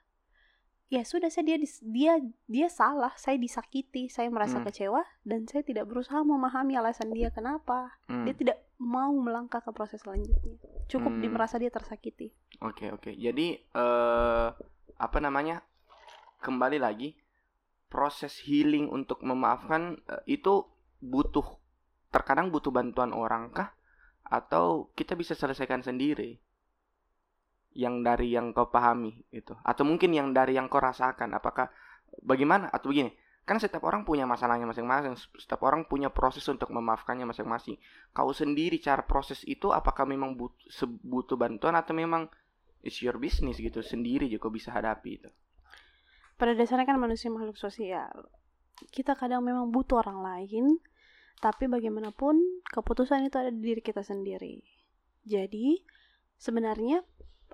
ya 0.91 1.07
sudah 1.07 1.31
saya 1.31 1.55
dia 1.55 1.57
dia 1.79 2.13
dia 2.51 2.67
salah, 2.67 3.15
saya 3.15 3.39
disakiti, 3.39 4.11
saya 4.11 4.27
merasa 4.27 4.59
Hmm. 4.59 4.67
kecewa 4.67 4.99
dan 5.23 5.47
saya 5.47 5.63
tidak 5.63 5.87
berusaha 5.87 6.19
memahami 6.19 6.75
alasan 6.75 7.15
dia 7.15 7.31
kenapa. 7.31 7.95
hmm. 8.11 8.27
Dia 8.27 8.35
tidak 8.35 8.57
mau 8.75 9.15
melangkah 9.15 9.63
ke 9.63 9.71
proses 9.71 10.03
selanjutnya. 10.03 10.59
Cukup 10.91 11.15
Hmm. 11.15 11.23
di 11.23 11.27
merasa 11.31 11.55
dia 11.55 11.71
tersakiti. 11.71 12.35
Oke 12.59 12.91
oke. 12.91 13.15
Jadi 13.15 13.55
eh 13.55 14.47
apa 14.99 15.17
namanya? 15.23 15.63
Kembali 16.43 16.75
lagi 16.75 17.15
proses 17.87 18.43
healing 18.43 18.91
untuk 18.91 19.23
memaafkan 19.23 19.95
eh, 20.11 20.35
itu 20.35 20.67
butuh 20.99 21.45
terkadang 22.11 22.51
butuh 22.51 22.73
bantuan 22.75 23.15
orang 23.15 23.47
kah 23.55 23.71
atau 24.27 24.91
kita 24.99 25.15
bisa 25.15 25.39
selesaikan 25.39 25.79
sendiri? 25.79 26.40
Yang 27.71 27.95
dari 28.03 28.27
yang 28.35 28.51
kau 28.51 28.67
pahami 28.67 29.23
itu 29.31 29.55
atau 29.63 29.87
mungkin 29.87 30.11
yang 30.11 30.35
dari 30.35 30.59
yang 30.59 30.67
kau 30.67 30.83
rasakan 30.83 31.31
apakah 31.31 31.71
bagaimana 32.19 32.67
atau 32.67 32.91
begini 32.91 33.15
kan 33.47 33.57
setiap 33.57 33.87
orang 33.87 34.03
punya 34.03 34.27
masalahnya 34.27 34.67
masing-masing 34.67 35.15
setiap 35.39 35.63
orang 35.63 35.87
punya 35.87 36.11
proses 36.11 36.43
untuk 36.51 36.67
memaafkannya 36.67 37.23
masing-masing 37.23 37.79
kau 38.11 38.29
sendiri 38.35 38.75
cara 38.83 39.07
proses 39.07 39.41
itu 39.47 39.71
apakah 39.71 40.03
memang 40.03 40.35
butuh, 40.35 40.67
butuh 41.01 41.39
bantuan 41.39 41.79
atau 41.79 41.95
memang 41.95 42.27
it's 42.85 42.99
your 43.01 43.17
business 43.17 43.57
gitu 43.57 43.79
sendiri 43.81 44.27
juga 44.27 44.51
bisa 44.51 44.69
hadapi 44.73 45.11
itu 45.21 45.29
Pada 46.35 46.57
dasarnya 46.57 46.89
kan 46.89 46.97
manusia 46.97 47.29
makhluk 47.29 47.53
sosial. 47.53 48.25
Kita 48.89 49.13
kadang 49.13 49.45
memang 49.45 49.69
butuh 49.69 50.01
orang 50.01 50.25
lain, 50.25 50.81
tapi 51.37 51.69
bagaimanapun 51.69 52.65
keputusan 52.65 53.29
itu 53.29 53.37
ada 53.37 53.53
di 53.53 53.61
diri 53.61 53.77
kita 53.77 54.01
sendiri. 54.01 54.65
Jadi 55.21 55.85
sebenarnya 56.41 57.05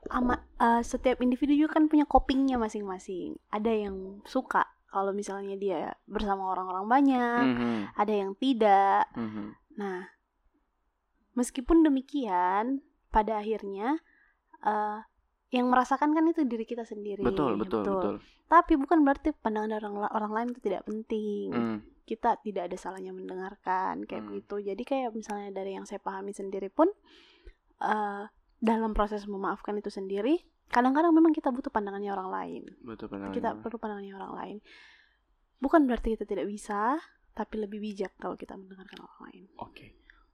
ama, 0.10 0.36
eh, 0.58 0.82
setiap 0.82 1.20
individu 1.20 1.54
juga 1.54 1.78
kan 1.78 1.88
punya 1.88 2.04
copingnya 2.04 2.56
masing-masing. 2.56 3.38
Ada 3.50 3.72
yang 3.88 4.22
suka 4.24 4.63
kalau 4.88 5.12
misalnya 5.12 5.56
dia 5.56 5.80
bersama 6.06 6.48
orang-orang 6.48 6.86
banyak, 6.88 7.46
Mhm, 7.46 7.76
ada 7.93 8.13
yang 8.13 8.32
tidak. 8.36 9.06
mhm. 9.13 9.54
Nah, 9.78 10.10
meskipun 11.34 11.84
demikian, 11.84 12.82
pada 13.08 13.39
akhirnya 13.39 14.00
eh, 14.58 15.00
yang 15.48 15.70
merasakan 15.70 16.12
kan 16.12 16.26
itu 16.28 16.43
diri 16.43 16.65
kita 16.65 16.84
sendiri. 16.84 17.22
betul 17.22 17.56
betul 17.56 17.86
betul 17.86 18.15
Tapi 18.48 18.74
bukan 18.76 19.04
berarti 19.04 19.32
pandangan 19.32 19.76
orang 19.78 19.93
orang 20.10 20.32
lain 20.34 20.48
itu 20.52 20.62
tidak 20.62 20.84
penting. 20.84 21.52
Hmm, 21.52 21.80
Kita 22.04 22.39
tidak 22.39 22.72
ada 22.72 22.78
salahnya 22.80 23.12
mendengarkan 23.12 24.08
kayak 24.08 24.24
Hmm. 24.24 24.30
begitu. 24.34 24.56
Jadi 24.65 24.84
kayak 24.84 25.12
misalnya 25.12 25.52
dari 25.52 25.76
yang 25.76 25.84
saya 25.84 26.00
pahami 26.00 26.32
sendiri 26.32 26.67
pun 26.67 26.88
eh, 27.78 28.24
dalam 28.58 28.91
proses 28.91 29.26
memaafkan 29.26 29.78
itu 29.78 29.88
sendiri, 29.88 30.41
kadang-kadang 30.67 31.13
memang 31.13 31.32
kita 31.32 31.50
butuh 31.50 31.70
pandangannya 31.70 32.10
orang 32.10 32.30
lain. 32.30 32.62
betul 32.82 33.08
benar 33.08 33.30
Kita 33.30 33.54
perlu 33.56 33.78
pandangannya 33.78 34.13
orang 34.15 34.34
lain. 34.34 34.58
Bukan 35.58 35.86
berarti 35.86 36.13
kita 36.13 36.26
tidak 36.26 36.46
bisa, 36.46 36.98
tapi 37.34 37.58
lebih 37.58 37.78
bijak 37.78 38.17
kalau 38.17 38.34
kita 38.34 38.58
mendengarkan 38.58 39.06
orang 39.06 39.20
lain. 39.30 39.43
oke 39.62 39.86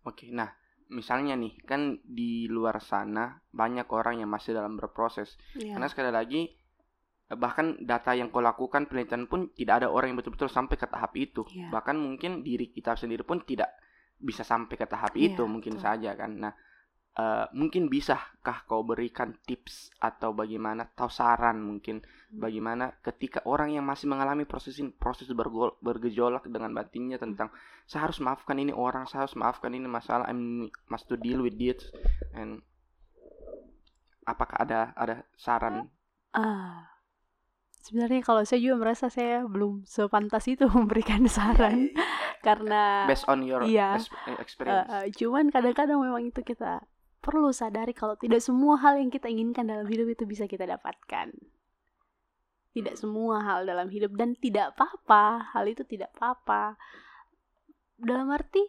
oke 0.04 0.32
nah 0.32 0.48
misalnya 0.88 1.36
nih 1.36 1.60
kan 1.64 2.00
di 2.00 2.48
luar 2.48 2.80
sana 2.80 3.44
banyak 3.52 3.88
orang 3.92 4.24
yang 4.24 4.32
masih 4.32 4.56
dalam 4.56 4.80
berproses 4.80 5.36
Iya. 5.52 5.76
karena 5.76 5.88
sekali 5.92 6.12
lagi 6.16 6.42
bahkan 7.34 7.76
data 7.82 8.14
yang 8.14 8.30
kau 8.30 8.40
lakukan 8.40 8.86
penelitian 8.86 9.26
pun 9.26 9.52
tidak 9.52 9.84
ada 9.84 9.88
orang 9.90 10.12
yang 10.14 10.20
betul-betul 10.22 10.48
sampai 10.48 10.80
ke 10.80 10.88
tahap 10.88 11.12
itu 11.18 11.44
Iya. 11.52 11.72
bahkan 11.72 12.00
mungkin 12.00 12.40
diri 12.40 12.70
kita 12.70 12.96
sendiri 12.96 13.28
pun 13.28 13.44
tidak 13.44 13.68
bisa 14.16 14.48
sampai 14.48 14.76
ke 14.78 14.88
tahap 14.88 15.12
Iya, 15.12 15.36
itu 15.36 15.44
mungkin 15.44 15.76
betul. 15.76 15.84
saja 15.84 16.16
kan 16.16 16.32
nah 16.40 16.54
eh, 17.14 17.46
mungkin 17.54 17.88
bisakah 17.94 18.66
kau 18.66 18.82
berikan 18.82 19.38
tips 19.46 19.94
atau 20.02 20.34
bagaimana 20.34 20.90
atau 20.94 21.10
saran 21.10 21.62
mungkin 21.62 22.02
Hmm. 22.34 22.50
bagaimana 22.50 22.98
ketika 23.06 23.46
orang 23.46 23.78
yang 23.78 23.86
masih 23.86 24.10
mengalami 24.10 24.42
proses 24.42 24.82
proses 24.98 25.30
bergol, 25.38 25.78
bergejolak 25.86 26.42
dengan 26.50 26.74
batinnya 26.74 27.22
tentang 27.22 27.54
saya 27.86 28.10
harus 28.10 28.18
maafkan 28.18 28.58
ini 28.58 28.74
orang 28.74 29.06
saya 29.06 29.30
harus 29.30 29.38
maafkan 29.38 29.70
ini 29.78 29.86
masalah 29.86 30.26
I 30.26 30.34
must 30.90 31.06
to 31.10 31.16
deal 31.16 31.46
with 31.46 31.62
it 31.62 31.86
and 32.34 32.66
apakah 34.26 34.66
ada 34.66 34.92
ada 34.98 35.16
saran 35.38 35.94
Ah, 36.34 36.90
sebenarnya 37.86 38.26
kalau 38.26 38.42
saya 38.42 38.58
juga 38.58 38.82
merasa 38.82 39.06
saya 39.14 39.46
belum 39.46 39.86
sepantas 39.86 40.50
itu 40.50 40.66
memberikan 40.74 41.30
saran 41.30 41.94
karena 42.42 43.06
based 43.06 43.30
on 43.30 43.46
your 43.46 43.62
iya. 43.62 44.02
ex- 44.02 44.10
eh, 44.26 44.38
experience 44.42 44.90
eh, 44.90 45.14
cuman 45.14 45.54
kadang-kadang 45.54 46.02
memang 46.02 46.26
itu 46.26 46.42
kita 46.42 46.82
perlu 47.24 47.56
sadari 47.56 47.96
kalau 47.96 48.20
tidak 48.20 48.44
semua 48.44 48.76
hal 48.84 49.00
yang 49.00 49.08
kita 49.08 49.32
inginkan 49.32 49.64
dalam 49.64 49.88
hidup 49.88 50.12
itu 50.12 50.28
bisa 50.28 50.44
kita 50.44 50.68
dapatkan. 50.68 51.32
Tidak 52.76 52.96
semua 53.00 53.40
hal 53.40 53.64
dalam 53.64 53.88
hidup 53.88 54.20
dan 54.20 54.36
tidak 54.36 54.76
apa-apa, 54.76 55.56
hal 55.56 55.64
itu 55.72 55.88
tidak 55.88 56.12
apa-apa. 56.20 56.76
Dalam 57.96 58.28
arti 58.28 58.60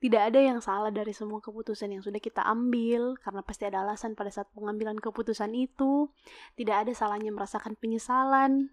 tidak 0.00 0.32
ada 0.32 0.40
yang 0.40 0.60
salah 0.60 0.92
dari 0.92 1.16
semua 1.16 1.40
keputusan 1.40 1.92
yang 1.92 2.04
sudah 2.04 2.20
kita 2.20 2.44
ambil 2.44 3.16
karena 3.20 3.40
pasti 3.40 3.64
ada 3.64 3.84
alasan 3.84 4.12
pada 4.12 4.28
saat 4.28 4.48
pengambilan 4.52 5.00
keputusan 5.00 5.52
itu. 5.56 6.12
Tidak 6.56 6.76
ada 6.76 6.92
salahnya 6.92 7.32
merasakan 7.32 7.72
penyesalan. 7.76 8.68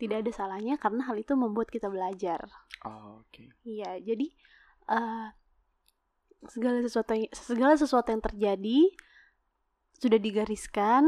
Tidak 0.00 0.24
ada 0.24 0.32
salahnya 0.32 0.80
karena 0.80 1.04
hal 1.04 1.20
itu 1.20 1.36
membuat 1.36 1.68
kita 1.68 1.92
belajar. 1.92 2.48
oh, 2.84 3.20
oke 3.22 3.44
Iya, 3.62 4.00
jadi 4.00 4.26
eh 4.88 5.26
segala 6.50 6.82
sesuatu 6.82 7.14
yang, 7.14 7.30
segala 7.34 7.74
sesuatu 7.78 8.08
yang 8.10 8.22
terjadi 8.22 8.80
sudah 9.98 10.18
digariskan, 10.18 11.06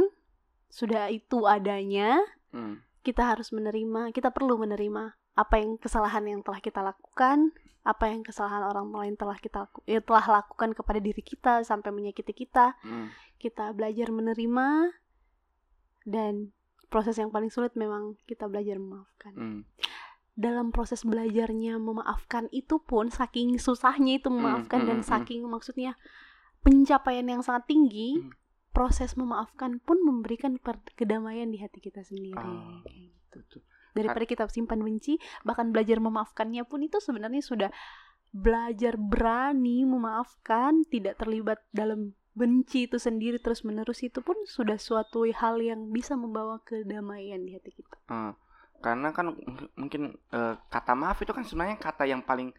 sudah 0.71 1.11
itu 1.11 1.47
adanya, 1.47 2.23
Hmm, 2.55 2.79
kita 3.03 3.35
harus 3.35 3.51
menerima, 3.51 4.15
kita 4.15 4.31
perlu 4.31 4.55
menerima 4.55 5.19
apa 5.35 5.55
yang 5.59 5.75
kesalahan 5.75 6.23
yang 6.23 6.41
telah 6.47 6.63
kita 6.63 6.79
lakukan, 6.87 7.51
apa 7.83 8.15
yang 8.15 8.23
kesalahan 8.23 8.63
orang 8.63 8.95
lain 8.95 9.19
telah 9.19 9.35
kita 9.43 9.67
eh, 9.91 9.99
telah 9.99 10.41
lakukan 10.41 10.71
kepada 10.71 11.03
diri 11.03 11.19
kita 11.19 11.67
sampai 11.67 11.91
menyakiti 11.91 12.31
kita. 12.31 12.79
hmm, 12.87 13.11
Kita 13.43 13.75
belajar 13.75 14.15
menerima 14.15 14.95
dan 16.07 16.55
proses 16.87 17.19
yang 17.19 17.35
paling 17.35 17.51
sulit 17.51 17.75
memang 17.75 18.15
kita 18.31 18.47
belajar 18.47 18.79
memaafkan 18.79 19.35
hmm. 19.35 19.61
Dalam 20.35 20.75
proses 20.75 21.07
belajarnya 21.07 21.79
memaafkan 21.79 22.51
itu 22.51 22.83
pun 22.83 23.07
saking 23.07 23.59
susahnya 23.63 24.19
itu 24.19 24.29
memaafkan 24.31 24.83
hmm, 24.83 24.89
dan 24.91 24.99
hmm, 25.01 25.07
saking 25.07 25.41
maksudnya 25.47 25.95
pencapaian 26.67 27.27
yang 27.27 27.43
sangat 27.43 27.71
tinggi 27.71 28.19
Hmm. 28.19 28.35
proses 28.75 29.15
memaafkan 29.15 29.79
pun 29.79 30.03
memberikan 30.03 30.59
kedamaian 30.99 31.47
di 31.47 31.63
hati 31.63 31.79
kita 31.79 32.03
sendiri 32.03 32.35
Ah. 32.35 32.83
Kayak 32.83 33.15
gitu. 33.31 33.63
Daripada 33.95 34.27
kita 34.27 34.43
simpan 34.51 34.83
benci 34.83 35.23
bahkan 35.47 35.71
belajar 35.71 36.03
memaafkannya 36.03 36.67
pun 36.67 36.83
itu 36.83 36.99
sebenarnya 36.99 37.39
sudah 37.39 37.71
belajar 38.35 38.99
berani 38.99 39.87
memaafkan 39.87 40.83
tidak 40.91 41.23
terlibat 41.23 41.63
dalam 41.71 42.19
benci 42.35 42.91
itu 42.91 42.99
sendiri 42.99 43.39
terus 43.39 43.63
menerus 43.63 44.03
itu 44.03 44.19
pun 44.19 44.35
sudah 44.51 44.75
suatu 44.75 45.23
hal 45.31 45.63
yang 45.63 45.95
bisa 45.95 46.19
membawa 46.19 46.59
kedamaian 46.67 47.39
di 47.47 47.55
hati 47.55 47.71
kita 47.71 47.95
Ah, 48.11 48.35
karena 48.85 49.09
kan 49.17 49.33
mungkin- 49.81 50.13
eh, 50.29 50.55
kata 50.69 50.93
maaf 50.93 51.25
itu 51.25 51.33
kan 51.33 51.41
sebenarnya 51.41 51.81
kata 51.81 52.05
yang 52.05 52.21
paling 52.21 52.53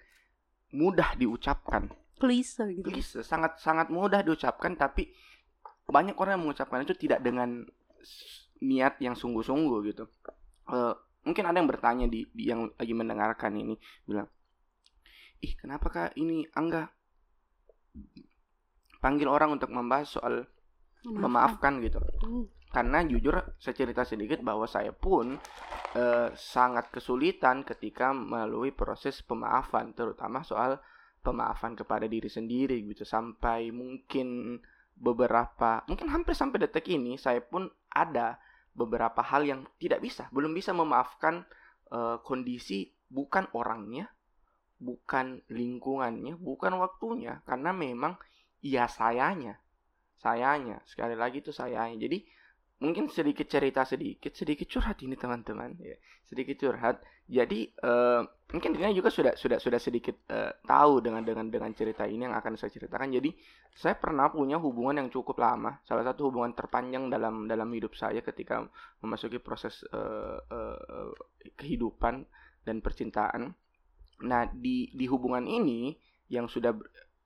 mudah 0.74 1.14
diucapkan. 1.14 1.94
Please 2.18 2.58
gitu. 2.58 2.82
Please, 2.82 3.22
sangat 3.22 3.62
sangat 3.62 3.94
mudah 3.94 4.26
diucapkan 4.26 4.74
tapi 4.74 5.14
banyak 5.86 6.18
orang 6.18 6.42
yang 6.42 6.50
mengucapkan 6.50 6.82
itu 6.82 6.98
tidak 6.98 7.22
dengan 7.22 7.62
niat 8.66 8.98
yang 9.06 9.14
sungguh-sungguh 9.14 9.80
gitu. 9.94 10.10
Uh, 10.66 10.98
mungkin 11.22 11.46
ada 11.46 11.62
yang 11.62 11.70
bertanya 11.70 12.10
di, 12.10 12.26
di 12.34 12.50
yang 12.50 12.74
lagi 12.74 12.94
mendengarkan 12.98 13.54
ini 13.54 13.78
bilang 14.10 14.26
ih 15.46 15.54
kenapa 15.54 15.94
kak 15.94 16.12
ini 16.18 16.50
angga? 16.58 16.90
Panggil 18.98 19.30
orang 19.30 19.54
untuk 19.62 19.70
membahas 19.70 20.10
soal 20.10 20.50
memaafkan, 21.06 21.78
gitu. 21.86 22.02
Hmm. 22.02 22.50
Karena 22.76 23.08
jujur 23.08 23.40
saya 23.56 23.72
cerita 23.72 24.04
sedikit 24.04 24.44
bahwa 24.44 24.68
saya 24.68 24.92
pun 24.92 25.40
uh, 25.96 26.28
sangat 26.36 26.92
kesulitan 26.92 27.64
ketika 27.64 28.12
melalui 28.12 28.76
proses 28.76 29.24
pemaafan 29.24 29.96
terutama 29.96 30.44
soal 30.44 30.84
pemaafan 31.24 31.80
kepada 31.80 32.04
diri 32.04 32.28
sendiri 32.28 32.84
gitu. 32.92 33.08
Sampai 33.08 33.72
mungkin 33.72 34.60
beberapa 34.92 35.88
mungkin 35.88 36.12
hampir 36.12 36.36
sampai 36.36 36.68
detik 36.68 36.92
ini 36.92 37.16
saya 37.16 37.40
pun 37.40 37.72
ada 37.96 38.44
beberapa 38.76 39.24
hal 39.24 39.48
yang 39.48 39.64
tidak 39.80 40.04
bisa 40.04 40.28
belum 40.36 40.52
bisa 40.52 40.76
memaafkan 40.76 41.48
uh, 41.96 42.20
kondisi 42.28 42.92
bukan 43.08 43.48
orangnya 43.56 44.12
bukan 44.84 45.40
lingkungannya 45.48 46.36
bukan 46.36 46.76
waktunya. 46.76 47.40
Karena 47.48 47.72
memang 47.72 48.20
ya 48.60 48.92
sayanya 48.92 49.64
sayanya. 50.20 50.84
Sekali 50.84 51.16
lagi 51.16 51.40
itu 51.40 51.56
sayanya. 51.56 51.96
Jadi 52.02 52.26
mungkin 52.76 53.08
sedikit 53.08 53.48
cerita 53.48 53.88
sedikit 53.88 54.36
sedikit 54.36 54.68
curhat 54.68 55.00
ini 55.04 55.16
teman-teman. 55.16 55.80
Ya 55.80 55.96
sedikit 56.26 56.58
curhat. 56.58 57.00
Jadi 57.26 57.74
uh, 57.82 58.22
mungkin 58.54 58.78
dia 58.78 58.90
juga 58.94 59.10
sudah 59.10 59.34
sudah 59.38 59.58
sudah 59.58 59.80
sedikit 59.82 60.14
uh, 60.30 60.54
tahu 60.66 61.02
dengan 61.02 61.26
dengan 61.26 61.50
dengan 61.50 61.72
cerita 61.74 62.06
ini 62.06 62.26
yang 62.26 62.36
akan 62.38 62.58
saya 62.58 62.74
ceritakan. 62.74 63.14
Jadi 63.14 63.34
saya 63.74 63.98
pernah 63.98 64.30
punya 64.30 64.58
hubungan 64.58 65.06
yang 65.06 65.10
cukup 65.10 65.42
lama 65.42 65.82
salah 65.86 66.06
satu 66.06 66.30
hubungan 66.30 66.54
terpanjang 66.54 67.10
dalam 67.10 67.46
dalam 67.50 67.70
hidup 67.74 67.94
saya 67.98 68.22
ketika 68.22 68.66
memasuki 69.02 69.38
proses 69.42 69.86
uh, 69.94 70.38
uh, 70.42 71.10
kehidupan 71.58 72.26
dan 72.66 72.82
percintaan. 72.82 73.54
Nah 74.26 74.50
di 74.50 74.90
di 74.94 75.06
hubungan 75.10 75.46
ini 75.46 75.94
yang 76.30 76.50
sudah 76.50 76.74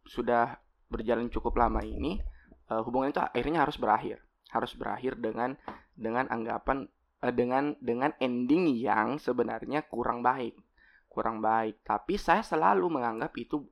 sudah 0.03 0.59
berjalan 0.91 1.31
cukup 1.31 1.55
lama 1.55 1.79
ini 1.83 2.19
uh, 2.71 2.81
hubungan 2.83 3.13
itu 3.13 3.21
akhirnya 3.21 3.63
harus 3.63 3.77
berakhir 3.77 4.19
harus 4.49 4.73
berakhir 4.73 5.17
dengan 5.17 5.53
dengan 5.93 6.25
anggapan 6.29 6.89
uh, 7.21 7.33
dengan 7.33 7.77
dengan 7.79 8.13
ending 8.17 8.73
yang 8.73 9.21
sebenarnya 9.21 9.85
kurang 9.85 10.25
baik. 10.25 10.57
Kurang 11.09 11.41
baik. 11.41 11.81
Tapi 11.85 12.17
saya 12.17 12.45
selalu 12.45 12.89
menganggap 12.89 13.33
itu 13.37 13.65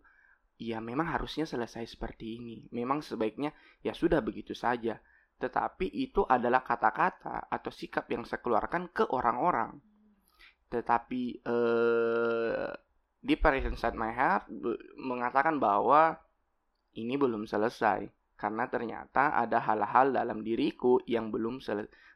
ya 0.57 0.81
memang 0.81 1.09
harusnya 1.09 1.45
selesai 1.45 1.85
seperti 1.85 2.41
ini. 2.41 2.57
Memang 2.73 3.05
sebaiknya 3.05 3.53
ya 3.85 3.93
sudah 3.93 4.21
begitu 4.21 4.57
saja. 4.57 4.97
Tetapi 5.37 5.93
itu 5.93 6.25
adalah 6.25 6.65
kata-kata 6.65 7.45
atau 7.45 7.69
sikap 7.69 8.09
yang 8.09 8.25
saya 8.25 8.41
ke 8.89 9.05
orang-orang. 9.13 9.77
Tetapi 10.73 11.45
uh, 11.45 12.73
di 13.21 13.35
Inside 13.37 13.93
My 13.93 14.09
Heart 14.11 14.49
mengatakan 14.97 15.61
bahwa 15.61 16.17
ini 16.97 17.13
belum 17.13 17.45
selesai 17.45 18.16
karena 18.37 18.69
ternyata 18.69 19.33
ada 19.33 19.57
hal-hal 19.57 20.13
dalam 20.13 20.45
diriku 20.45 21.01
yang 21.09 21.33
belum 21.33 21.57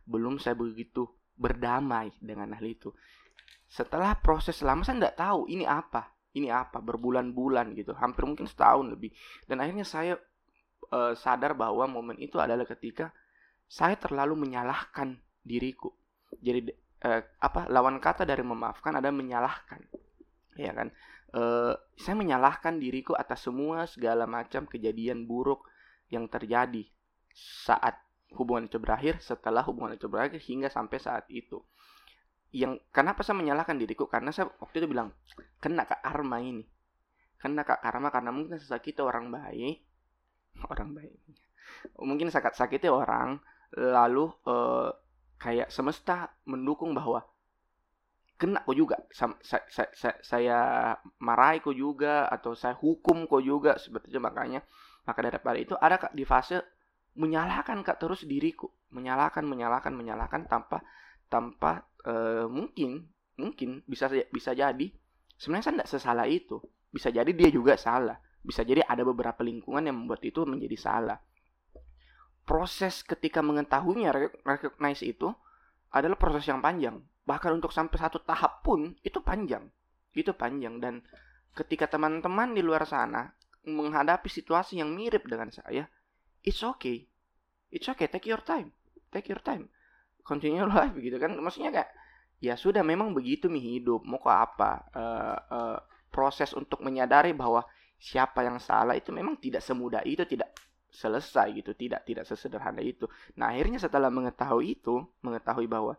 belum 0.06 0.38
saya 0.38 0.54
begitu 0.54 1.10
berdamai 1.34 2.14
dengan 2.22 2.54
hal 2.54 2.66
itu. 2.66 2.94
Setelah 3.66 4.14
proses 4.22 4.62
lama 4.62 4.86
saya 4.86 5.02
tidak 5.02 5.18
tahu 5.18 5.50
ini 5.50 5.66
apa, 5.66 6.14
ini 6.38 6.54
apa 6.54 6.78
berbulan-bulan 6.78 7.74
gitu, 7.74 7.98
hampir 7.98 8.30
mungkin 8.30 8.46
setahun 8.46 8.86
lebih. 8.94 9.10
Dan 9.50 9.66
akhirnya 9.66 9.88
saya 9.88 10.14
uh, 10.94 11.18
sadar 11.18 11.58
bahwa 11.58 11.90
momen 11.90 12.22
itu 12.22 12.38
adalah 12.38 12.68
ketika 12.70 13.10
saya 13.66 13.98
terlalu 13.98 14.38
menyalahkan 14.46 15.18
diriku. 15.42 15.90
Jadi 16.38 16.70
uh, 17.08 17.22
apa 17.42 17.66
lawan 17.72 17.98
kata 17.98 18.28
dari 18.28 18.46
memaafkan 18.46 19.00
ada 19.00 19.10
menyalahkan, 19.10 19.82
ya 20.60 20.76
kan? 20.76 20.94
Uh, 21.32 21.72
saya 21.96 22.20
menyalahkan 22.20 22.76
diriku 22.76 23.16
atas 23.16 23.48
semua 23.48 23.88
segala 23.88 24.28
macam 24.28 24.68
kejadian 24.68 25.24
buruk 25.24 25.64
yang 26.12 26.28
terjadi 26.28 26.86
saat 27.34 27.96
hubungan 28.36 28.68
itu 28.68 28.78
berakhir, 28.78 29.20
setelah 29.24 29.64
hubungan 29.64 29.96
itu 29.96 30.12
berakhir 30.12 30.40
hingga 30.44 30.68
sampai 30.68 30.98
saat 31.00 31.26
itu. 31.32 31.64
Yang 32.52 32.84
kenapa 32.92 33.24
saya 33.24 33.40
menyalahkan 33.40 33.80
diriku? 33.80 34.12
Karena 34.12 34.36
saya 34.36 34.52
waktu 34.60 34.84
itu 34.84 34.88
bilang 34.92 35.16
kena 35.64 35.88
kak 35.88 36.04
karma 36.04 36.44
ini, 36.44 36.68
kena 37.40 37.64
kak 37.64 37.80
karma 37.80 38.12
karena 38.12 38.32
mungkin 38.36 38.60
saya 38.60 38.76
sakit 38.76 39.00
orang 39.00 39.32
baik, 39.32 39.80
orang 40.72 40.90
baik, 40.92 41.16
mungkin 42.04 42.28
sakit 42.28 42.54
sakitnya 42.60 42.92
orang, 42.92 43.40
lalu 43.72 44.28
uh, 44.48 44.92
kayak 45.40 45.72
semesta 45.72 46.36
mendukung 46.44 46.92
bahwa 46.92 47.24
kena 48.36 48.66
kok 48.66 48.74
juga 48.74 48.98
saya, 49.14 49.38
saya, 49.40 49.90
saya, 49.94 50.16
saya 50.26 50.60
marahi 51.22 51.62
kok 51.62 51.78
juga 51.78 52.26
atau 52.26 52.58
saya 52.58 52.74
hukum 52.74 53.30
kok 53.30 53.46
juga 53.46 53.78
itu 53.78 54.18
makanya 54.18 54.66
maka 55.06 55.20
daripada 55.26 55.58
itu 55.58 55.74
ada 55.78 55.98
kak 55.98 56.14
di 56.14 56.24
fase 56.26 56.62
menyalahkan 57.18 57.84
kak 57.84 58.00
terus 58.00 58.24
diriku, 58.24 58.72
menyalahkan, 58.94 59.44
menyalahkan, 59.44 59.92
menyalahkan 59.92 60.48
tanpa 60.48 60.80
tanpa 61.28 61.88
uh, 62.08 62.48
mungkin 62.48 63.08
mungkin 63.40 63.82
bisa 63.88 64.12
bisa 64.30 64.52
jadi 64.54 64.88
sebenarnya 65.42 65.66
saya 65.66 65.76
tidak 65.82 65.92
sesalah 65.92 66.26
itu. 66.30 66.62
Bisa 66.92 67.08
jadi 67.08 67.32
dia 67.32 67.50
juga 67.50 67.80
salah. 67.80 68.20
Bisa 68.44 68.62
jadi 68.68 68.84
ada 68.84 69.02
beberapa 69.02 69.42
lingkungan 69.42 69.82
yang 69.88 69.96
membuat 69.96 70.22
itu 70.28 70.44
menjadi 70.44 70.78
salah. 70.78 71.18
Proses 72.44 73.02
ketika 73.08 73.40
mengetahuinya 73.40 74.12
recognize 74.44 75.02
itu 75.02 75.32
adalah 75.92 76.20
proses 76.20 76.46
yang 76.46 76.60
panjang. 76.60 77.00
Bahkan 77.24 77.52
untuk 77.58 77.72
sampai 77.72 77.96
satu 77.96 78.20
tahap 78.22 78.60
pun 78.62 78.92
itu 79.02 79.24
panjang. 79.24 79.72
Itu 80.12 80.36
panjang 80.36 80.84
dan 80.84 81.00
ketika 81.56 81.88
teman-teman 81.88 82.52
di 82.56 82.64
luar 82.64 82.84
sana 82.84 83.32
menghadapi 83.66 84.28
situasi 84.28 84.82
yang 84.82 84.90
mirip 84.94 85.26
dengan 85.30 85.54
saya, 85.54 85.86
it's 86.42 86.62
okay. 86.66 87.06
It's 87.72 87.88
okay, 87.88 88.10
take 88.10 88.28
your 88.28 88.42
time. 88.44 88.74
Take 89.14 89.30
your 89.32 89.40
time. 89.40 89.70
Continue 90.26 90.66
life 90.72 90.96
gitu 90.98 91.18
kan. 91.22 91.38
Maksudnya 91.38 91.72
kayak 91.72 91.90
ya 92.42 92.58
sudah 92.58 92.82
memang 92.82 93.14
begitu 93.14 93.48
nih 93.48 93.80
hidup. 93.80 94.04
Mau 94.04 94.20
ke 94.20 94.32
apa? 94.32 94.72
Uh, 94.92 95.38
uh, 95.52 95.78
proses 96.12 96.52
untuk 96.52 96.84
menyadari 96.84 97.32
bahwa 97.32 97.64
siapa 98.02 98.44
yang 98.44 98.58
salah 98.58 98.98
itu 98.98 99.14
memang 99.14 99.38
tidak 99.38 99.64
semudah 99.64 100.04
itu, 100.04 100.26
tidak 100.26 100.52
selesai 100.92 101.56
gitu, 101.56 101.72
tidak 101.78 102.04
tidak 102.04 102.28
sesederhana 102.28 102.84
itu. 102.84 103.08
Nah, 103.40 103.56
akhirnya 103.56 103.80
setelah 103.80 104.12
mengetahui 104.12 104.76
itu, 104.82 105.00
mengetahui 105.24 105.70
bahwa 105.72 105.96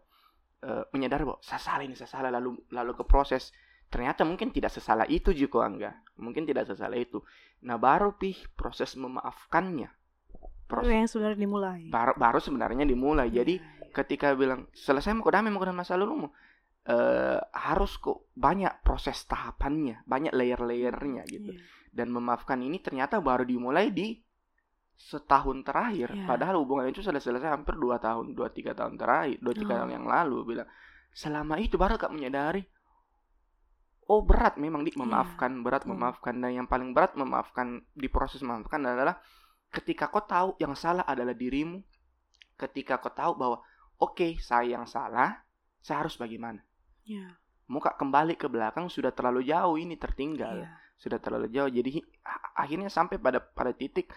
uh, 0.67 0.85
menyadari 0.93 1.25
bahwa 1.25 1.41
saya 1.41 1.63
salah 1.63 1.85
ini, 1.87 1.97
saya 1.97 2.11
salah 2.11 2.29
lalu 2.29 2.61
lalu 2.69 2.93
ke 2.93 3.05
proses 3.09 3.55
ternyata 3.93 4.25
mungkin 4.25 4.49
tidak 4.49 4.73
sesalah 4.73 5.05
itu 5.05 5.37
juga 5.37 5.69
enggak 5.69 5.93
mungkin 6.17 6.49
tidak 6.49 6.65
sesalah 6.65 6.97
itu 6.97 7.21
nah 7.61 7.77
baru 7.77 8.17
pih 8.17 8.49
proses 8.57 8.97
memaafkannya 8.97 9.93
proses 10.65 10.89
baru 10.89 10.97
yang 11.05 11.11
sebenarnya 11.13 11.39
dimulai 11.45 11.83
baru, 11.93 12.17
baru 12.17 12.39
sebenarnya 12.41 12.89
dimulai 12.89 13.29
yeah. 13.29 13.45
jadi 13.45 13.55
iya. 13.61 13.93
ketika 13.93 14.33
bilang 14.33 14.65
selesai 14.73 15.13
mau 15.13 15.29
damai 15.29 15.53
mau 15.53 15.61
masa 15.77 16.01
lalu 16.01 16.25
uh, 16.25 17.39
harus 17.53 18.01
kok 18.01 18.33
banyak 18.33 18.81
proses 18.81 19.21
tahapannya 19.29 20.01
banyak 20.09 20.33
layer-layernya 20.33 21.29
gitu 21.29 21.53
yeah. 21.53 21.63
dan 21.93 22.09
memaafkan 22.09 22.65
ini 22.65 22.81
ternyata 22.81 23.21
baru 23.21 23.45
dimulai 23.45 23.93
di 23.93 24.17
setahun 24.97 25.69
terakhir 25.69 26.17
yeah. 26.17 26.25
padahal 26.25 26.65
hubungan 26.65 26.89
itu 26.89 27.05
sudah 27.05 27.21
selesai 27.21 27.53
hampir 27.53 27.77
dua 27.77 28.01
tahun 28.01 28.33
dua 28.33 28.49
tiga 28.49 28.73
tahun 28.73 28.97
terakhir 28.97 29.37
dua 29.45 29.53
tiga 29.53 29.73
oh. 29.77 29.79
tahun 29.85 30.01
yang 30.01 30.07
lalu 30.09 30.57
bilang 30.57 30.69
selama 31.13 31.61
itu 31.61 31.77
baru 31.77 32.01
kak 32.01 32.09
menyadari 32.09 32.65
oh 34.13 34.21
berat 34.21 34.61
memang 34.61 34.85
di. 34.85 34.93
Iya, 34.93 35.01
memaafkan 35.01 35.51
yeah. 35.57 35.63
berat 35.65 35.85
memaafkan. 35.89 36.35
Dan 36.37 36.53
yang 36.53 36.69
paling 36.69 36.93
berat 36.93 37.17
memaafkan 37.17 37.81
di 37.97 38.13
proses 38.13 38.45
memaafkan 38.45 38.85
adalah 38.85 39.17
ketika 39.73 40.13
kau 40.13 40.21
tahu 40.21 40.53
yang 40.61 40.77
salah 40.77 41.09
adalah 41.09 41.33
dirimu. 41.33 41.81
Ketika 42.61 43.01
kau 43.01 43.09
tahu 43.09 43.33
bahwa 43.41 43.65
oke 43.97 44.13
okay, 44.13 44.33
saya 44.37 44.77
yang 44.77 44.85
salah 44.85 45.41
saya 45.81 46.05
harus 46.05 46.21
bagaimana? 46.21 46.61
Yeah. 47.03 47.35
muka 47.67 47.97
kembali 47.99 48.37
ke 48.37 48.47
belakang 48.53 48.93
sudah 48.93 49.17
terlalu 49.17 49.49
jauh 49.49 49.81
ini 49.81 49.97
tertinggal. 49.97 50.69
Yeah. 50.69 50.77
sudah 51.01 51.19
terlalu 51.19 51.51
jauh. 51.51 51.73
Jadi 51.73 51.99
akhirnya 52.55 52.87
sampai 52.93 53.19
pada 53.19 53.43
pada 53.43 53.75
titik 53.75 54.13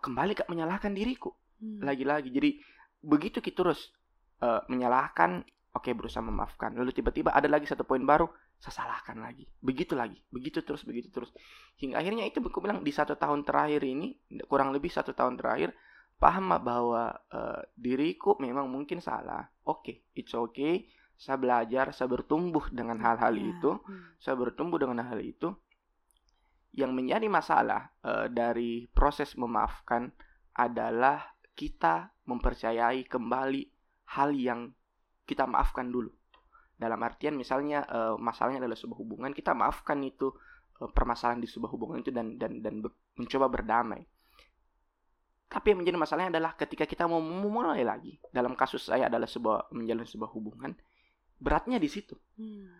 kembali 0.00 0.32
ke 0.34 0.42
menyalahkan 0.48 0.90
diriku. 0.96 1.30
Hmm. 1.60 1.84
lagi-lagi. 1.84 2.32
Jadi 2.32 2.56
begitu 3.04 3.44
kita 3.44 3.62
terus 3.62 3.92
uh, 4.40 4.64
menyalahkan 4.72 5.44
oke 5.70 5.90
berusaha 5.94 6.22
memaafkan. 6.22 6.74
Lalu 6.74 6.90
tiba-tiba 6.90 7.30
ada 7.30 7.46
lagi 7.46 7.66
satu 7.66 7.86
poin 7.86 8.02
baru 8.02 8.26
saya 8.60 8.84
salahkan 8.84 9.16
lagi. 9.22 9.46
Begitu 9.62 9.94
lagi. 9.94 10.18
Begitu 10.28 10.60
terus 10.66 10.82
begitu 10.82 11.08
terus. 11.08 11.30
Hingga 11.78 12.02
akhirnya 12.02 12.24
itu 12.26 12.42
aku 12.42 12.60
bilang 12.60 12.82
di 12.82 12.92
satu 12.92 13.14
tahun 13.16 13.46
terakhir 13.46 13.86
ini 13.86 14.18
kurang 14.50 14.74
lebih 14.74 14.90
satu 14.90 15.14
tahun 15.14 15.38
terakhir 15.38 15.72
paham 16.20 16.52
bahwa 16.60 17.16
uh, 17.32 17.62
diriku 17.78 18.36
memang 18.36 18.68
mungkin 18.68 19.00
salah? 19.00 19.48
Oke 19.64 19.80
okay, 19.80 19.96
it's 20.18 20.36
okay. 20.36 20.84
Saya 21.16 21.40
belajar 21.40 21.92
saya 21.96 22.08
bertumbuh 22.10 22.68
dengan 22.72 23.00
hal-hal 23.00 23.32
yeah. 23.36 23.50
itu. 23.56 23.70
hmm. 23.80 24.20
saya 24.20 24.36
bertumbuh 24.36 24.76
dengan 24.76 25.00
hal 25.06 25.20
itu. 25.22 25.54
Yang 26.70 26.92
menjadi 26.94 27.26
masalah 27.26 27.90
uh, 28.06 28.30
dari 28.30 28.86
proses 28.94 29.34
memaafkan 29.34 30.12
adalah 30.54 31.34
kita 31.56 32.14
mempercayai 32.30 33.04
kembali 33.10 33.62
hal 34.16 34.30
yang 34.32 34.70
kita 35.30 35.46
maafkan 35.46 35.86
dulu. 35.86 36.10
Dalam 36.74 36.98
artian 37.06 37.38
misalnya 37.38 37.86
uh, 37.86 38.18
masalahnya 38.18 38.66
adalah 38.66 38.74
sebuah 38.74 38.98
hubungan, 38.98 39.30
kita 39.30 39.54
maafkan 39.54 40.02
itu 40.02 40.34
uh, 40.82 40.90
permasalahan 40.90 41.38
di 41.38 41.46
sebuah 41.46 41.70
hubungan 41.70 42.02
itu 42.02 42.10
dan 42.10 42.34
dan 42.34 42.58
dan 42.58 42.82
be 42.82 42.90
mencoba 43.14 43.46
berdamai. 43.46 44.02
Tapi 45.50 45.66
yang 45.74 45.82
menjadi 45.82 45.98
masalahnya 45.98 46.30
adalah 46.38 46.54
ketika 46.58 46.86
kita 46.86 47.06
mau 47.06 47.22
memulai 47.22 47.82
lagi. 47.82 48.18
Dalam 48.30 48.54
kasus 48.58 48.90
saya 48.90 49.06
adalah 49.10 49.26
sebuah 49.26 49.74
menjalin 49.74 50.06
sebuah 50.06 50.30
hubungan, 50.34 50.72
beratnya 51.38 51.76
di 51.76 51.90
situ. 51.90 52.14
Hmm. 52.38 52.70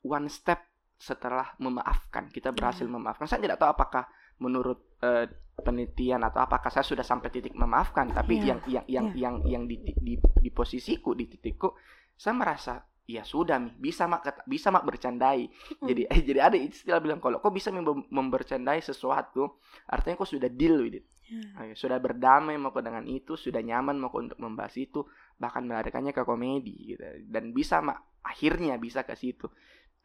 One 0.00 0.28
step 0.32 0.64
setelah 1.00 1.56
memaafkan, 1.60 2.28
kita 2.32 2.52
berhasil 2.52 2.84
yeah. 2.84 2.92
memaafkan. 2.92 3.28
Saya 3.28 3.40
tidak 3.44 3.60
tahu 3.60 3.70
apakah 3.72 4.08
menurut 4.40 4.89
uh, 5.04 5.24
penelitian 5.60 6.24
atau 6.24 6.40
apakah 6.40 6.72
saya 6.72 6.82
sudah 6.82 7.04
sampai 7.04 7.28
titik 7.28 7.52
memaafkan 7.52 8.10
tapi 8.10 8.40
yeah. 8.40 8.56
yang 8.56 8.60
yang 8.64 8.84
yang 8.88 9.06
yeah. 9.12 9.20
yang 9.20 9.34
yang 9.44 9.62
di, 9.68 9.76
di 9.82 10.14
di 10.16 10.50
posisiku 10.50 11.12
di 11.12 11.28
titikku 11.28 11.76
saya 12.16 12.34
merasa 12.36 12.74
ya 13.10 13.26
sudah 13.26 13.58
nih 13.58 13.74
bisa 13.76 14.06
mak 14.06 14.46
bisa 14.46 14.70
mak 14.70 14.86
bercandai 14.86 15.50
mm. 15.50 15.86
jadi 15.86 16.02
eh, 16.06 16.20
jadi 16.28 16.40
ada 16.40 16.56
istilah 16.56 17.02
bilang 17.02 17.18
kalau 17.18 17.42
kok 17.42 17.52
bisa 17.52 17.74
membercandai 18.08 18.80
sesuatu 18.80 19.60
artinya 19.90 20.16
kok 20.22 20.30
sudah 20.30 20.48
deal 20.48 20.78
with 20.80 21.02
it 21.02 21.04
yeah. 21.26 21.74
sudah 21.74 21.98
berdamai 21.98 22.54
mau 22.56 22.70
dengan 22.78 23.04
itu 23.10 23.34
sudah 23.34 23.60
nyaman 23.60 23.98
mau 23.98 24.14
untuk 24.14 24.38
membahas 24.38 24.78
itu 24.78 25.02
bahkan 25.36 25.66
melarikannya 25.66 26.14
ke 26.14 26.22
komedi 26.22 26.94
gitu 26.94 27.02
dan 27.26 27.50
bisa 27.50 27.82
mak 27.82 27.98
akhirnya 28.22 28.78
bisa 28.78 29.02
ke 29.02 29.18
situ 29.18 29.50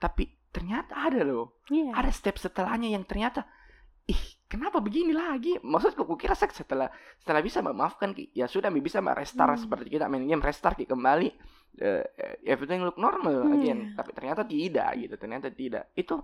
tapi 0.02 0.28
ternyata 0.50 0.98
ada 0.98 1.22
loh 1.22 1.62
yeah. 1.70 1.93
ada 1.93 2.10
step 2.10 2.41
setelahnya 2.41 2.89
yang 2.89 3.06
ternyata 3.06 3.46
ih 4.10 4.35
kenapa 4.46 4.78
begini 4.82 5.12
lagi? 5.12 5.58
Maksudku 5.62 6.06
kira 6.16 6.38
saya 6.38 6.54
setelah 6.54 6.89
setelah 7.18 7.41
bisa 7.41 7.60
memaafkan 7.66 8.14
ya 8.32 8.46
sudah 8.46 8.70
bisa 8.78 9.02
restart 9.02 9.58
hmm. 9.58 9.64
seperti 9.66 9.88
kita 9.98 10.06
main 10.08 10.26
game 10.26 10.41
restart 10.41 10.78
kembali 10.86 11.30
uh, 11.82 12.04
everything 12.46 12.86
look 12.86 12.98
normal 12.98 13.46
hmm. 13.46 13.56
again. 13.58 13.80
tapi 13.98 14.12
ternyata 14.14 14.41
tidak 14.46 14.89
gitu. 15.02 15.16
Ternyata 15.18 15.48
tidak. 15.52 15.91
Itu 15.98 16.22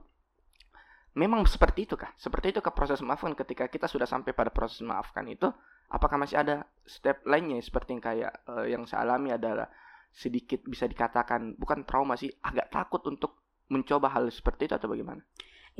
memang 1.11 1.43
seperti 1.43 1.83
itu 1.89 1.99
kah 1.99 2.13
seperti 2.15 2.55
itu 2.55 2.59
ke 2.63 2.71
proses 2.71 3.01
memaafkan. 3.01 3.33
Ketika 3.33 3.67
kita 3.67 3.89
sudah 3.89 4.05
sampai 4.07 4.31
pada 4.31 4.53
proses 4.53 4.79
memaafkan 4.85 5.25
itu 5.27 5.49
apakah 5.91 6.15
masih 6.15 6.39
ada 6.39 6.63
step 6.87 7.25
lainnya 7.27 7.59
seperti 7.59 7.97
yang 7.97 8.03
kayak 8.03 8.33
uh, 8.47 8.65
yang 8.65 8.83
saya 8.87 9.03
alami 9.03 9.35
adalah 9.35 9.67
sedikit 10.11 10.63
bisa 10.67 10.87
dikatakan 10.87 11.55
bukan 11.55 11.87
trauma 11.87 12.19
sih 12.19 12.31
agak 12.43 12.67
takut 12.67 12.99
untuk 13.07 13.39
mencoba 13.71 14.11
hal 14.11 14.27
seperti 14.27 14.67
itu 14.67 14.75
atau 14.75 14.91
bagaimana? 14.91 15.23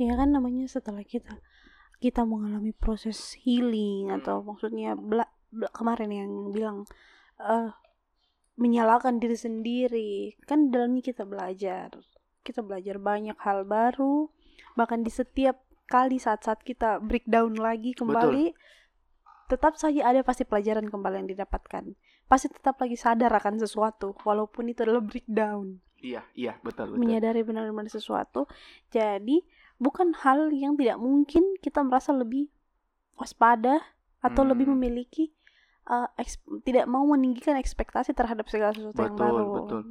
Iya 0.00 0.16
kan 0.16 0.32
namanya 0.32 0.64
setelah 0.64 1.04
kita 1.04 1.36
kita 2.02 2.26
mengalami 2.26 2.74
proses 2.74 3.38
healing 3.46 4.10
hmm. 4.10 4.18
atau 4.18 4.42
maksudnya 4.42 4.98
bela, 4.98 5.30
bela, 5.54 5.70
kemarin 5.70 6.10
yang 6.10 6.30
bilang 6.50 6.78
uh, 7.38 7.70
menyalahkan 8.58 9.22
diri 9.22 9.38
sendiri 9.38 10.12
kan 10.44 10.74
dalamnya 10.74 11.00
kita 11.00 11.22
belajar 11.22 11.94
kita 12.42 12.60
belajar 12.60 12.98
banyak 12.98 13.38
hal 13.38 13.62
baru 13.62 14.28
bahkan 14.74 15.06
di 15.06 15.14
setiap 15.14 15.62
kali 15.86 16.18
saat-saat 16.18 16.66
kita 16.66 16.98
breakdown 16.98 17.54
lagi 17.54 17.94
kembali 17.94 18.50
Betul. 18.50 19.48
tetap 19.48 19.78
saja 19.78 20.10
ada 20.10 20.20
pasti 20.26 20.42
pelajaran 20.42 20.90
kembali 20.90 21.22
yang 21.22 21.30
didapatkan 21.30 21.94
pasti 22.26 22.48
tetap 22.50 22.80
lagi 22.82 22.98
sadar 22.98 23.30
akan 23.30 23.62
sesuatu 23.62 24.16
walaupun 24.26 24.68
itu 24.72 24.82
adalah 24.82 25.04
breakdown 25.04 25.78
iya 26.02 26.26
iya 26.34 26.58
betul, 26.60 26.92
betul. 26.92 27.00
menyadari 27.00 27.46
benar-benar 27.46 27.88
sesuatu 27.88 28.50
jadi 28.90 29.44
bukan 29.82 30.14
hal 30.22 30.54
yang 30.54 30.78
tidak 30.78 31.02
mungkin 31.02 31.58
kita 31.58 31.82
merasa 31.82 32.14
lebih 32.14 32.46
waspada 33.18 33.82
atau 34.22 34.46
hmm. 34.46 34.50
lebih 34.54 34.66
memiliki 34.70 35.34
uh, 35.90 36.06
tidak 36.62 36.86
mau 36.86 37.02
meninggikan 37.02 37.58
ekspektasi 37.58 38.14
terhadap 38.14 38.46
segala 38.46 38.70
sesuatu 38.70 38.94
betul, 38.94 39.06
yang 39.10 39.18
baru. 39.18 39.44
Betul, 39.66 39.82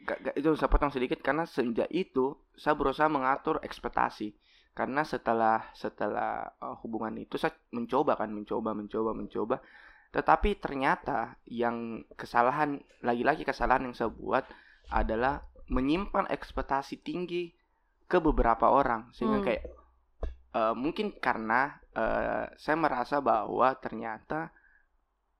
Gak, 0.00 0.18
gak, 0.24 0.34
itu 0.36 0.48
saya 0.56 0.72
potong 0.72 0.92
sedikit 0.92 1.20
karena 1.20 1.44
sejak 1.44 1.88
itu 1.92 2.32
saya 2.56 2.72
berusaha 2.72 3.08
mengatur 3.08 3.60
ekspektasi 3.60 4.32
karena 4.72 5.04
setelah 5.04 5.68
setelah 5.76 6.56
uh, 6.56 6.72
hubungan 6.80 7.20
itu 7.20 7.36
saya 7.36 7.52
mencoba 7.68 8.16
kan 8.16 8.32
mencoba 8.32 8.72
mencoba 8.72 9.12
mencoba 9.12 9.56
tetapi 10.10 10.56
ternyata 10.56 11.36
yang 11.46 12.00
kesalahan 12.16 12.80
lagi-lagi 13.04 13.44
kesalahan 13.44 13.92
yang 13.92 13.94
saya 13.94 14.08
buat 14.08 14.48
adalah 14.88 15.44
menyimpan 15.68 16.32
ekspektasi 16.32 17.04
tinggi 17.04 17.52
ke 18.10 18.18
beberapa 18.18 18.66
orang. 18.66 19.14
Sehingga 19.14 19.38
hmm. 19.38 19.46
kayak 19.46 19.62
uh, 20.58 20.74
mungkin 20.74 21.14
karena 21.22 21.78
uh, 21.94 22.50
saya 22.58 22.74
merasa 22.74 23.22
bahwa 23.22 23.70
ternyata 23.78 24.50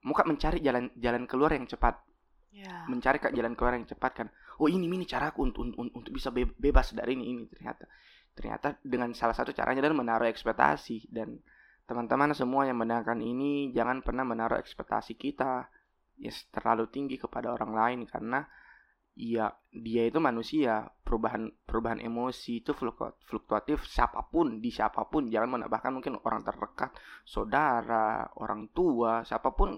muka 0.06 0.22
mencari 0.24 0.62
jalan 0.62 0.88
jalan 0.94 1.26
keluar 1.26 1.50
yang 1.52 1.66
cepat. 1.66 1.98
Yeah. 2.50 2.82
mencari 2.90 3.22
jalan 3.30 3.54
keluar 3.54 3.78
yang 3.78 3.86
cepat 3.86 4.10
kan. 4.10 4.28
Oh 4.58 4.66
ini 4.66 4.90
ini 4.90 5.06
caraku 5.06 5.46
untuk 5.46 5.70
untuk, 5.70 5.86
untuk 5.94 6.10
bisa 6.10 6.34
be 6.34 6.50
bebas 6.58 6.90
dari 6.90 7.14
ini 7.14 7.30
ini 7.30 7.46
ternyata. 7.46 7.86
Ternyata 8.34 8.74
dengan 8.82 9.14
salah 9.14 9.38
satu 9.38 9.54
caranya 9.54 9.86
dan 9.86 9.94
menaruh 9.94 10.26
ekspektasi. 10.26 11.14
Dan 11.14 11.38
teman-teman 11.86 12.34
semua 12.34 12.66
yang 12.66 12.74
mendengarkan 12.74 13.22
ini 13.22 13.70
jangan 13.70 14.02
pernah 14.02 14.26
menaruh 14.26 14.58
ekspektasi 14.58 15.14
kita 15.14 15.70
ya 16.18 16.32
terlalu 16.50 16.90
tinggi 16.90 17.22
kepada 17.22 17.54
orang 17.54 17.70
lain. 17.70 18.00
Karena 18.10 18.42
ya 19.20 19.52
dia 19.68 20.08
itu 20.08 20.16
manusia. 20.16 20.88
Perubahan 21.04 21.52
perubahan 21.68 22.00
emosi 22.00 22.64
itu 22.64 22.72
fluktuatif 23.28 23.84
siapa 23.84 24.24
pun 24.32 24.64
di 24.64 24.72
siapa 24.72 25.04
pun. 25.12 25.28
Jangan 25.28 25.60
menambahkan 25.60 25.92
mungkin 25.92 26.16
orang 26.24 26.40
terdekat 26.40 26.96
saudara 27.28 28.32
orang 28.40 28.72
tua 28.72 29.20
siapa 29.28 29.52
pun. 29.52 29.76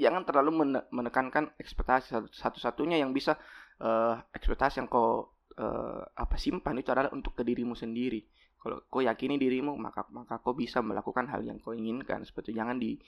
Jangan 0.00 0.24
terlalu 0.24 0.80
menekankan 0.88 1.56
ekspektasi 1.60 2.32
satu-satunya 2.32 3.00
yang 3.00 3.12
bisa 3.12 3.36
uh, 3.80 4.16
ekspektasi 4.32 4.80
yang 4.80 4.88
kau 4.88 5.34
uh, 5.56 6.04
apa 6.14 6.36
simpan 6.36 6.76
itu 6.78 6.92
adalah 6.92 7.12
untuk 7.12 7.36
ke 7.36 7.42
dirimu 7.44 7.76
sendiri. 7.76 8.24
Kalau 8.60 8.84
kau 8.92 9.00
yakini 9.00 9.40
dirimu 9.40 9.72
maka 9.80 10.04
maka 10.12 10.36
kau 10.40 10.52
bisa 10.52 10.84
melakukan 10.84 11.26
hal 11.28 11.44
yang 11.44 11.58
kau 11.58 11.72
inginkan. 11.72 12.22
Seperti 12.28 12.52
jangan 12.52 12.76
di 12.76 13.00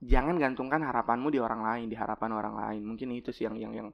jangan 0.00 0.40
gantungkan 0.40 0.82
harapanmu 0.82 1.28
di 1.28 1.38
orang 1.38 1.62
lain 1.62 1.86
di 1.88 1.96
harapan 1.96 2.30
orang 2.36 2.54
lain. 2.58 2.82
Mungkin 2.84 3.08
itu 3.14 3.30
sih 3.30 3.46
yang 3.46 3.56
yang 3.56 3.72
yang 3.72 3.88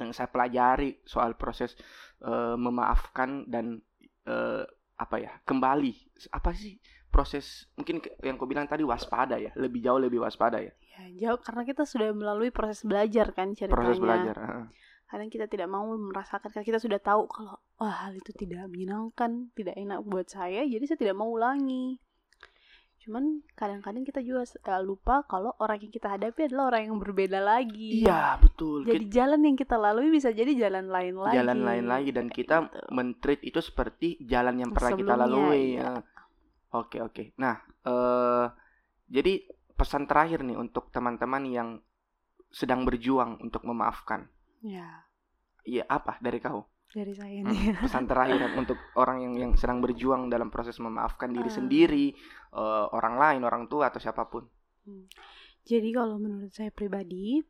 yang 0.00 0.10
saya 0.16 0.28
pelajari 0.28 1.00
soal 1.04 1.36
proses 1.36 1.76
uh, 2.24 2.56
memaafkan 2.56 3.44
dan 3.48 3.80
uh, 4.28 4.64
apa 4.96 5.16
ya 5.20 5.32
kembali. 5.44 5.92
Apa 6.32 6.54
sih 6.56 6.80
proses 7.12 7.68
mungkin 7.76 8.00
yang 8.24 8.40
kau 8.40 8.48
bilang 8.48 8.64
tadi 8.64 8.80
waspada 8.88 9.36
ya 9.36 9.52
lebih 9.58 9.84
jauh 9.84 10.00
lebih 10.00 10.24
waspada 10.24 10.64
ya. 10.64 10.72
Ya 10.96 11.28
jauh 11.28 11.40
karena 11.44 11.68
kita 11.68 11.84
sudah 11.84 12.16
melalui 12.16 12.48
proses 12.48 12.84
belajar 12.84 13.36
kan 13.36 13.52
ceritanya. 13.52 13.76
Proses 13.76 14.00
belajar 14.00 14.36
uh. 14.40 14.66
kadang 15.12 15.28
kita 15.28 15.44
tidak 15.44 15.68
mau 15.68 15.84
merasakan 15.92 16.48
karena 16.48 16.64
kita 16.64 16.80
sudah 16.80 16.96
tahu 16.96 17.28
kalau 17.28 17.60
wah 17.76 18.08
hal 18.08 18.16
itu 18.16 18.32
tidak 18.32 18.64
menyenangkan 18.72 19.52
tidak 19.52 19.76
enak 19.76 20.00
buat 20.08 20.24
saya 20.24 20.64
jadi 20.64 20.80
saya 20.88 20.96
tidak 20.96 21.20
mau 21.20 21.28
ulangi 21.28 22.00
Cuman 23.02 23.42
kadang-kadang 23.58 24.06
kita 24.06 24.22
juga 24.22 24.46
uh, 24.46 24.78
lupa 24.78 25.26
kalau 25.26 25.50
orang 25.58 25.82
yang 25.82 25.90
kita 25.90 26.06
hadapi 26.06 26.46
adalah 26.46 26.70
orang 26.70 26.82
yang 26.86 26.96
berbeda 27.02 27.42
lagi. 27.42 28.06
Iya, 28.06 28.38
betul. 28.38 28.86
Jadi 28.86 29.10
kita, 29.10 29.14
jalan 29.18 29.40
yang 29.42 29.56
kita 29.58 29.74
lalui 29.74 30.08
bisa 30.14 30.30
jadi 30.30 30.54
jalan 30.54 30.86
lain 30.86 31.14
lagi. 31.18 31.34
Jalan 31.34 31.58
lain 31.66 31.84
lagi 31.90 32.10
dan 32.14 32.26
kita 32.30 32.56
gitu. 32.70 32.78
mentreat 32.94 33.42
itu 33.42 33.58
seperti 33.58 34.22
jalan 34.22 34.62
yang 34.62 34.70
pernah 34.70 34.94
Sebelumnya, 34.94 35.18
kita 35.18 35.22
lalui. 35.26 35.64
Ya. 35.82 35.90
Oke, 36.72 36.98
oke. 37.02 37.24
Nah, 37.42 37.58
uh, 37.90 38.46
jadi 39.10 39.42
pesan 39.74 40.06
terakhir 40.06 40.46
nih 40.46 40.54
untuk 40.54 40.94
teman-teman 40.94 41.42
yang 41.50 41.68
sedang 42.54 42.86
berjuang 42.86 43.42
untuk 43.42 43.66
memaafkan. 43.66 44.30
Iya. 44.62 45.10
Iya, 45.66 45.84
apa 45.90 46.22
dari 46.22 46.38
kau? 46.38 46.71
Dari 46.92 47.16
saya 47.16 47.40
hmm, 47.40 47.48
nih. 47.48 47.60
pesan 47.80 48.04
terakhir 48.04 48.52
untuk 48.52 48.76
orang 49.00 49.24
yang 49.24 49.34
yang 49.40 49.52
sedang 49.56 49.80
berjuang 49.80 50.28
dalam 50.28 50.52
proses 50.52 50.76
memaafkan 50.76 51.32
diri 51.32 51.48
uh. 51.48 51.54
sendiri, 51.56 52.06
uh, 52.52 52.92
orang 52.92 53.16
lain, 53.16 53.40
orang 53.48 53.64
tua 53.66 53.88
atau 53.88 53.98
siapa 53.98 54.28
pun. 54.28 54.44
Hmm. 54.84 55.08
Jadi 55.64 55.88
kalau 55.94 56.20
menurut 56.20 56.52
saya 56.52 56.68
pribadi 56.68 57.40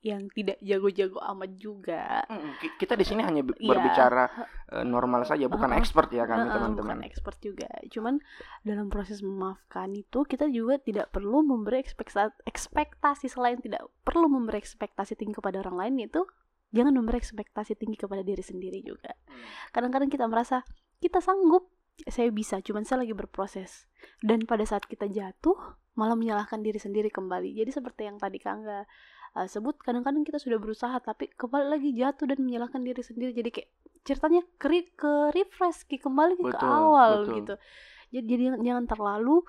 yang 0.00 0.32
tidak 0.32 0.56
jago-jago 0.64 1.20
amat 1.20 1.50
juga. 1.60 2.24
Hmm, 2.24 2.56
kita 2.80 2.96
di 2.96 3.04
sini 3.04 3.20
hanya 3.20 3.44
iya. 3.44 3.68
berbicara 3.68 4.24
uh, 4.72 4.84
normal 4.84 5.28
saja, 5.28 5.44
bukan 5.44 5.76
uh, 5.76 5.76
expert 5.76 6.08
ya 6.08 6.24
kami 6.24 6.48
uh, 6.48 6.56
teman-teman. 6.56 7.04
Bukan 7.04 7.08
expert 7.08 7.36
juga. 7.44 7.68
Cuman 7.92 8.16
dalam 8.64 8.88
proses 8.88 9.20
memaafkan 9.20 9.92
itu 9.92 10.24
kita 10.24 10.48
juga 10.48 10.80
tidak 10.80 11.12
perlu 11.12 11.44
memberi 11.44 11.84
ekspektasi, 11.84 12.32
ekspektasi 12.48 13.28
selain 13.28 13.60
tidak 13.60 13.84
perlu 14.00 14.28
memberi 14.32 14.56
ekspektasi 14.60 15.20
tinggi 15.20 15.36
kepada 15.36 15.60
orang 15.60 15.76
lain 15.76 16.08
itu 16.08 16.24
jangan 16.70 16.94
memberi 16.94 17.18
ekspektasi 17.18 17.74
tinggi 17.78 17.98
kepada 17.98 18.22
diri 18.22 18.42
sendiri 18.42 18.80
juga. 18.82 19.10
Hmm. 19.10 19.42
kadang-kadang 19.74 20.10
kita 20.10 20.26
merasa 20.26 20.62
kita 21.02 21.18
sanggup 21.22 21.70
saya 22.08 22.32
bisa 22.32 22.64
cuman 22.64 22.86
saya 22.88 23.04
lagi 23.04 23.12
berproses. 23.12 23.84
Dan 24.24 24.48
pada 24.48 24.64
saat 24.64 24.88
kita 24.88 25.10
jatuh 25.10 25.56
malah 25.98 26.16
menyalahkan 26.16 26.64
diri 26.64 26.80
sendiri 26.80 27.12
kembali. 27.12 27.52
Jadi 27.52 27.70
seperti 27.74 28.08
yang 28.08 28.16
tadi 28.16 28.40
Kangga 28.40 28.88
uh, 29.36 29.46
sebut 29.46 29.76
kadang-kadang 29.84 30.24
kita 30.24 30.40
sudah 30.40 30.56
berusaha 30.56 30.96
tapi 31.02 31.28
kembali 31.36 31.66
lagi 31.76 31.90
jatuh 31.92 32.24
dan 32.30 32.40
menyalahkan 32.40 32.80
diri 32.80 33.02
sendiri. 33.04 33.36
Jadi 33.36 33.50
kayak 33.52 33.68
ceritanya 34.06 34.42
ke, 34.56 34.68
ke 34.96 35.12
refresh 35.36 35.84
ke 35.84 36.00
kembali 36.00 36.40
betul, 36.40 36.56
ke 36.56 36.64
awal 36.64 37.12
betul. 37.26 37.34
gitu. 37.36 37.54
Jadi, 38.10 38.24
jadi 38.26 38.44
jangan 38.64 38.84
terlalu 38.88 39.44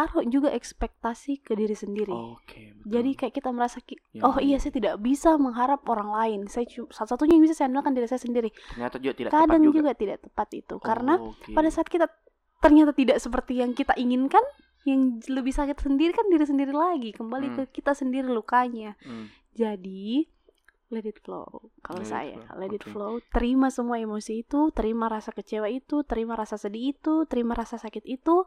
taruh 0.00 0.24
juga 0.24 0.48
ekspektasi 0.48 1.38
ke 1.38 1.52
diri 1.52 1.74
sendiri. 1.74 2.08
Oke. 2.08 2.72
betul. 2.74 2.88
Jadi 2.90 3.10
kayak 3.14 3.34
kita 3.34 3.50
merasa 3.50 3.78
ki- 3.78 4.00
Ya, 4.10 4.24
oh 4.24 4.36
iya 4.38 4.56
saya 4.56 4.72
tidak 4.72 4.96
bisa 4.98 5.36
mengharap 5.36 5.84
orang 5.84 6.08
lain. 6.10 6.40
Saya 6.46 6.64
satu-satunya 6.66 7.34
yang 7.34 7.44
bisa 7.44 7.54
saya 7.54 7.68
andalkan 7.68 7.92
diri 7.92 8.06
saya 8.06 8.18
sendiri. 8.18 8.48
ternyata 8.70 8.96
juga 8.96 9.14
tidak 9.14 9.30
Kadang 9.30 9.60
tepat 9.60 9.66
juga. 9.68 9.90
tidak 9.94 10.18
tepat 10.22 10.48
itu 10.54 10.74
karena 10.78 11.14
Oke. 11.18 11.52
pada 11.52 11.68
saat 11.68 11.86
kita 11.86 12.08
ternyata 12.58 12.92
tidak 12.92 13.16
seperti 13.16 13.56
yang 13.56 13.70
kita 13.70 13.92
inginkan, 13.94 14.40
yang 14.82 15.00
lebih 15.26 15.50
sakit 15.50 15.76
sendiri 15.76 16.10
kan 16.10 16.24
diri 16.26 16.42
sendiri 16.42 16.72
lagi, 16.72 17.10
kembali 17.10 17.46
Hmm. 17.46 17.56
ke 17.58 17.72
kita 17.74 17.92
sendiri 17.92 18.26
lukanya. 18.26 18.96
Hmm, 18.98 19.28
Jadi 19.50 20.24
let 20.88 21.04
it 21.04 21.18
flow. 21.18 21.70
Kalau 21.78 22.02
saya, 22.02 22.34
flow, 22.36 22.58
let 22.58 22.70
it 22.70 22.82
flow. 22.82 23.12
Terima 23.28 23.68
semua 23.68 23.96
emosi 23.96 24.40
itu, 24.40 24.70
terima 24.70 25.06
rasa 25.06 25.30
kecewa 25.30 25.68
itu, 25.68 26.02
terima 26.02 26.34
rasa 26.34 26.56
sedih 26.56 26.92
itu, 26.92 27.22
terima 27.24 27.52
rasa 27.52 27.76
sakit 27.76 28.02
itu. 28.04 28.42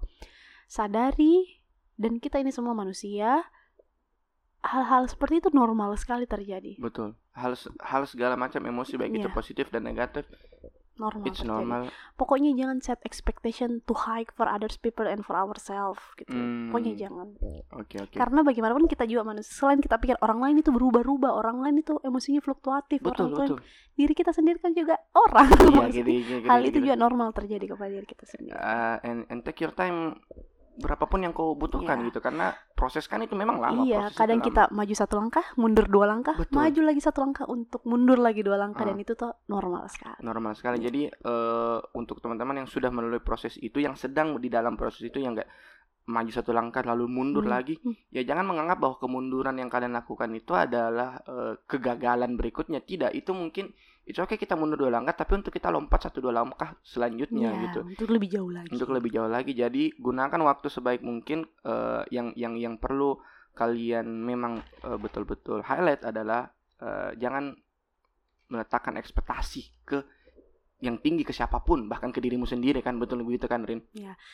Sadari 0.65 1.59
dan 1.95 2.17
kita 2.17 2.37
ini 2.37 2.49
semua 2.49 2.73
manusia. 2.73 3.43
Hal-hal 4.59 5.05
seperti 5.05 5.39
itu 5.39 5.49
normal 5.51 5.91
sekali 5.95 6.23
terjadi. 6.23 6.79
betul. 6.79 7.19
Hal 7.33 7.51
hal 7.81 8.03
segala 8.05 8.33
macam 8.33 8.63
emosi 8.63 8.95
baik 8.95 9.11
itu 9.17 9.27
Iya. 9.27 9.33
positif 9.33 9.67
dan 9.67 9.83
negatif, 9.83 10.23
Normal 10.93 11.25
it's 11.25 11.41
terjadi. 11.41 11.51
normal. 11.51 11.81
Pokoknya 12.15 12.53
jangan 12.53 12.79
set 12.79 13.01
expectation 13.03 13.81
too 13.81 13.97
high 13.97 14.23
for 14.29 14.45
others 14.45 14.77
people 14.77 15.03
and 15.03 15.19
for 15.19 15.33
ourselves 15.33 15.99
gitu. 16.15 16.31
Hmm. 16.31 16.69
Pokoknya 16.69 16.95
jangan. 16.95 17.33
Oke 17.73 17.97
oke. 17.99 18.15
Karena 18.15 18.39
bagaimanapun 18.39 18.85
kita 18.85 19.03
juga 19.03 19.25
manusia. 19.25 19.51
Selain 19.51 19.81
kita 19.81 19.97
pikir 19.97 20.15
orang 20.21 20.39
lain 20.39 20.55
itu 20.55 20.69
berubah-ubah, 20.69 21.31
orang 21.33 21.57
lain 21.59 21.81
itu 21.81 21.99
emosinya 21.99 22.39
fluktuatif, 22.39 23.01
Betul 23.01 23.33
orang 23.33 23.33
lain 23.35 23.49
betul. 23.49 23.59
diri 23.99 24.13
kita 24.13 24.31
sendiri 24.31 24.61
kan 24.61 24.71
juga 24.71 24.95
orang. 25.11 25.49
Iya 25.49 25.87
gini, 25.99 26.13
gini, 26.23 26.47
Hal 26.47 26.61
gini, 26.61 26.69
itu 26.69 26.77
gini. 26.77 26.85
juga 26.87 26.95
normal 26.95 27.33
terjadi 27.33 27.65
kepada 27.67 27.89
diri 27.91 28.07
kita 28.07 28.23
sendiri. 28.23 28.53
Uh, 28.53 28.95
and, 29.03 29.19
and 29.27 29.41
take 29.41 29.59
your 29.59 29.73
time 29.73 30.21
berapapun 30.75 31.21
yang 31.21 31.31
kau 31.31 31.53
butuhkan 31.53 31.97
Iya. 31.97 32.05
gitu 32.07 32.19
karena 32.19 32.47
proses 32.73 33.05
kan 33.05 33.19
itu 33.19 33.33
memang 33.33 33.57
lama 33.57 33.83
iya, 33.83 34.09
kadang 34.09 34.39
lama. 34.39 34.47
kita 34.47 34.63
maju 34.69 34.93
satu 34.93 35.15
langkah, 35.15 35.45
mundur 35.55 35.85
dua 35.85 36.05
langkah, 36.05 36.33
Betul. 36.33 36.57
maju 36.57 36.81
lagi 36.83 36.99
satu 36.99 37.19
langkah 37.19 37.45
untuk 37.45 37.81
mundur 37.83 38.17
lagi 38.17 38.41
dua 38.41 38.57
langkah 38.57 38.81
Ah. 38.81 38.89
dan 38.89 38.97
itu 38.97 39.13
tuh 39.13 39.31
normal 39.45 39.85
sekali. 39.85 40.17
normal 40.19 40.53
sekali 40.53 40.77
jadi 40.79 41.01
eh, 41.09 41.77
untuk 41.93 42.17
teman-teman 42.19 42.57
yang 42.57 42.67
sudah 42.67 42.89
melalui 42.89 43.19
proses 43.19 43.55
itu 43.57 43.77
yang 43.77 43.93
sedang 43.93 44.35
di 44.35 44.47
dalam 44.47 44.73
proses 44.73 45.03
itu 45.03 45.17
yang 45.17 45.33
enggak 45.33 45.47
maju 46.03 46.27
satu 46.29 46.51
langkah 46.51 46.83
lalu 46.83 47.07
mundur 47.07 47.43
Hmm. 47.43 47.53
lagi 47.53 47.77
Hmm. 47.77 47.95
ya 48.09 48.21
jangan 48.21 48.43
menganggap 48.43 48.75
bahwa 48.75 48.95
kemunduran 48.97 49.55
yang 49.55 49.69
kalian 49.69 49.93
lakukan 49.93 50.29
itu 50.31 50.51
adalah 50.51 51.21
eh, 51.23 51.53
kegagalan 51.63 52.33
berikutnya 52.33 52.81
tidak 52.81 53.13
itu 53.13 53.31
mungkin 53.31 53.71
itu 54.03 54.19
oke 54.19 54.35
kita 54.35 54.53
mundur 54.53 54.75
dua 54.77 54.91
langkah 54.91 55.15
tapi 55.15 55.37
untuk 55.37 55.49
kita 55.49 55.67
lompat 55.67 56.03
satu 56.03 56.19
dua 56.19 56.35
langkah 56.35 56.75
selanjutnya 56.81 57.49
Iya, 57.49 57.61
gitu 57.63 57.79
untuk 57.87 58.09
lebih 58.09 58.29
jauh 58.29 58.51
lagi. 58.51 58.69
untuk 58.69 58.89
lebih 58.91 59.09
jauh 59.09 59.27
lagi 59.27 59.51
jadi 59.53 59.83
gunakan 59.95 60.39
waktu 60.43 60.67
sebaik 60.67 60.99
mungkin 61.01 61.43
eh, 61.61 62.03
yang 62.09 62.35
yang 62.35 62.53
yang 62.55 62.75
perlu 62.75 63.15
kalian 63.53 64.03
memang 64.05 64.59
eh, 64.83 64.97
betul-betul 64.97 65.61
highlight 65.61 66.03
adalah 66.03 66.51
eh, 66.77 67.15
jangan 67.15 67.55
meletakkan 68.45 68.95
ekspektasi 68.95 69.61
ke 69.83 70.03
yang 70.83 70.99
tinggi 70.99 71.23
ke 71.23 71.31
siapa 71.31 71.63
pun 71.63 71.87
bahkan 71.87 72.11
ke 72.11 72.19
dirimu 72.19 72.43
sendiri 72.43 72.83
kan 72.83 72.99
betul 72.99 73.23
begitu 73.23 73.47
kan 73.47 73.63
Rin 73.63 73.79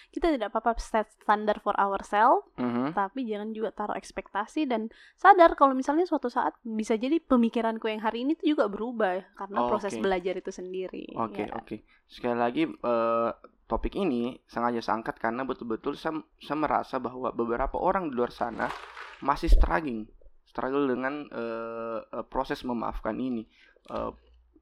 Kita 0.10 0.34
tidak 0.34 0.50
apa-apa 0.50 0.82
set 0.82 1.14
standar 1.14 1.62
for 1.62 1.78
ourselves, 1.78 2.50
Mhm. 2.58 2.97
tapi 2.97 3.30
jangan 3.30 3.54
juga 3.54 3.70
taruh 3.70 3.93
ekspektasi 3.93 4.66
dan 4.66 4.89
sadar 5.14 5.54
kalau 5.54 5.78
misalnya 5.78 6.10
suatu 6.10 6.26
saat 6.28 6.58
bisa 6.66 6.97
jadi 6.97 7.22
pemikiranku 7.22 7.86
yang 7.86 8.02
hari 8.02 8.26
ini 8.26 8.34
tuh 8.34 8.50
juga 8.50 8.66
berubah 8.66 9.22
karena 9.38 9.58
Oh, 9.62 9.70
proses 9.70 9.93
oke. 9.93 10.02
belajar 10.02 10.34
itu 10.34 10.50
sendiri. 10.50 11.06
Oke 11.14 11.45
ya. 11.45 11.54
oke. 11.54 11.76
Sekali 12.10 12.34
lagi 12.36 12.64
eh, 12.66 13.32
topik 13.70 13.93
ini 13.93 14.34
sengaja 14.50 14.82
saya 14.82 14.97
angkat 14.97 15.22
karena 15.22 15.45
betul-betul 15.45 15.93
saya, 15.93 16.18
saya 16.41 16.58
merasa 16.58 16.97
bahwa 16.97 17.30
beberapa 17.30 17.78
orang 17.78 18.10
di 18.10 18.18
luar 18.18 18.34
sana 18.34 18.66
masih 19.22 19.45
struggling, 19.45 20.10
struggle 20.41 20.89
dengan 20.89 21.30
eh, 21.30 22.00
eh, 22.02 22.26
proses 22.26 22.66
memaafkan 22.66 23.14
ini. 23.14 23.45
Eh, 23.86 24.12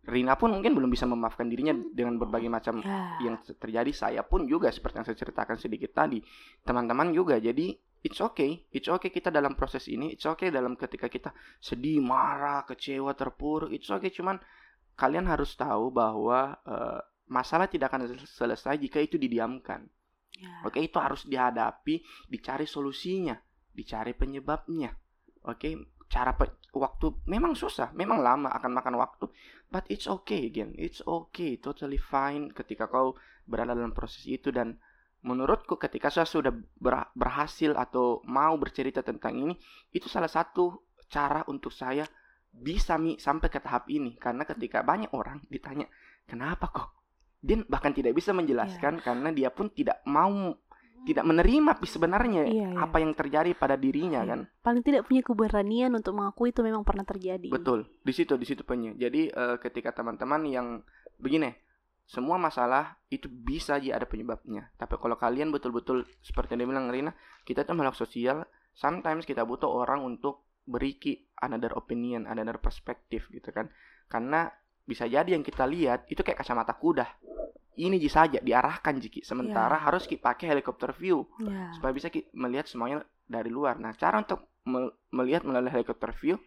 Rina 0.07 0.39
pun 0.39 0.55
mungkin 0.55 0.71
belum 0.71 0.87
bisa 0.87 1.03
memaafkan 1.03 1.51
dirinya 1.51 1.75
dengan 1.91 2.15
berbagai 2.15 2.47
macam 2.47 2.79
Ya. 2.79 3.19
yang 3.27 3.35
terjadi. 3.43 3.91
Saya 3.91 4.21
pun 4.23 4.47
juga 4.47 4.71
seperti 4.71 5.03
yang 5.03 5.07
saya 5.07 5.19
ceritakan 5.19 5.59
sedikit 5.59 5.91
tadi. 5.91 6.23
Teman-teman 6.63 7.11
juga. 7.11 7.35
Jadi 7.43 7.75
it's 8.07 8.23
okay, 8.23 8.63
it's 8.71 8.87
okay 8.87 9.11
kita 9.11 9.27
dalam 9.27 9.59
proses 9.59 9.83
ini. 9.91 10.15
It's 10.15 10.23
okay 10.23 10.47
dalam 10.47 10.79
ketika 10.79 11.11
kita 11.11 11.35
sedih, 11.59 11.99
marah, 11.99 12.63
kecewa, 12.63 13.11
terpuruk. 13.19 13.75
It's 13.75 13.91
okay. 13.91 14.07
Cuman 14.07 14.39
kalian 14.95 15.27
harus 15.27 15.51
tahu 15.59 15.91
bahwa 15.91 16.55
eh, 16.63 16.99
masalah 17.27 17.67
tidak 17.67 17.91
akan 17.91 18.15
selesai 18.23 18.79
jika 18.79 19.03
itu 19.03 19.19
didiamkan. 19.19 19.83
Ya. 20.39 20.63
Oke, 20.63 20.79
itu 20.79 20.95
harus 21.03 21.27
dihadapi, 21.27 21.99
dicari 22.31 22.63
solusinya, 22.63 23.35
dicari 23.75 24.15
penyebabnya. 24.15 24.93
Oke, 25.43 25.96
cara 26.07 26.35
pe- 26.35 26.55
waktu 26.71 27.11
memang 27.27 27.53
susah, 27.53 27.91
memang 27.91 28.23
lama 28.23 28.49
akan 28.55 28.71
makan 28.71 28.95
waktu, 28.95 29.25
but 29.67 29.83
it's 29.91 30.07
okay 30.07 30.47
again. 30.47 30.71
It's 30.79 31.03
okay, 31.03 31.59
totally 31.59 31.99
fine 31.99 32.51
ketika 32.55 32.87
kau 32.87 33.19
berada 33.43 33.75
dalam 33.75 33.91
proses 33.91 34.23
itu. 34.27 34.49
Dan 34.49 34.79
menurutku 35.23 35.75
ketika 35.75 36.07
saya 36.07 36.27
sudah 36.27 36.51
ber- 36.79 37.11
berhasil 37.11 37.75
atau 37.75 38.23
mau 38.23 38.55
bercerita 38.55 39.03
tentang 39.03 39.35
ini, 39.35 39.53
itu 39.91 40.07
salah 40.07 40.31
satu 40.31 40.87
cara 41.11 41.43
untuk 41.51 41.71
saya 41.71 42.07
bisa 42.51 42.95
mi 42.95 43.19
sampai 43.19 43.51
ke 43.51 43.59
tahap 43.59 43.91
ini. 43.91 44.15
Karena 44.15 44.47
ketika 44.47 44.81
banyak 44.81 45.11
orang 45.11 45.43
ditanya 45.51 45.85
kenapa 46.23 46.71
kok? 46.71 46.89
Dia 47.37 47.61
bahkan 47.69 47.93
tidak 47.93 48.17
bisa 48.17 48.33
menjelaskan 48.33 48.97
karena 49.05 49.29
dia 49.29 49.53
pun 49.53 49.69
tidak 49.69 50.01
mau 50.09 50.57
tidak 51.07 51.23
menerima 51.23 51.71
sebenarnya 51.87 52.43
Iya, 52.43 52.67
iya. 52.67 52.77
apa 52.77 52.99
yang 52.99 53.15
terjadi 53.15 53.55
pada 53.55 53.79
dirinya 53.79 54.21
Iya. 54.21 54.29
kan 54.35 54.39
Paling 54.59 54.83
tidak 54.83 55.07
punya 55.07 55.23
keberanian 55.23 55.91
untuk 55.95 56.11
mengakui 56.11 56.51
itu 56.51 56.59
memang 56.59 56.83
pernah 56.83 57.07
terjadi. 57.07 57.47
betul 57.47 57.87
di 58.03 58.11
situ 58.11 58.35
di 58.35 58.43
situ 58.43 58.67
punya 58.67 58.91
jadi 58.93 59.31
eh, 59.31 59.55
ketika 59.63 59.95
teman-teman 59.95 60.43
yang 60.43 60.67
begini 61.15 61.55
semua 62.07 62.35
masalah 62.35 62.95
itu 63.07 63.27
bisa 63.27 63.79
aja 63.79 63.95
ada 63.95 64.07
penyebabnya 64.07 64.71
tapi 64.75 64.95
kalau 64.95 65.15
kalian 65.15 65.51
betul-betul 65.51 66.03
seperti 66.19 66.55
yang 66.55 66.63
dia 66.63 66.69
bilang 66.75 66.87
Rina 66.87 67.11
kita 67.43 67.63
tuh 67.63 67.75
makhluk 67.75 67.95
sosial 67.95 68.43
sometimes 68.71 69.23
kita 69.23 69.43
butuh 69.43 69.67
orang 69.67 70.03
untuk 70.03 70.43
beriki 70.63 71.27
another 71.39 71.71
opinion 71.75 72.27
another 72.27 72.59
perspektif 72.59 73.27
gitu 73.31 73.51
kan 73.51 73.67
karena 74.07 74.51
bisa 74.83 75.03
jadi 75.03 75.35
yang 75.35 75.43
kita 75.43 75.67
lihat 75.67 76.07
itu 76.07 76.23
kayak 76.23 76.39
kacamata 76.39 76.75
kuda 76.75 77.07
ini 77.77 77.95
ji 77.95 78.07
saja 78.07 78.37
diarahkan 78.39 78.97
jiki 78.97 79.21
sementara 79.21 79.77
Ya. 79.77 79.83
harus 79.83 80.03
kita 80.03 80.21
pakai 80.27 80.49
helikopter 80.49 80.91
view 80.91 81.23
Ya. 81.37 81.69
supaya 81.71 81.91
bisa 81.91 82.09
ki- 82.09 82.27
melihat 82.33 82.65
semuanya 82.65 82.99
dari 83.23 83.47
luar. 83.47 83.77
Nah, 83.77 83.93
cara 83.93 84.17
untuk 84.17 84.43
mel- 84.63 84.97
melihat 85.09 85.43
melalui 85.43 85.69
helikopter 85.69 86.09
view 86.11 86.41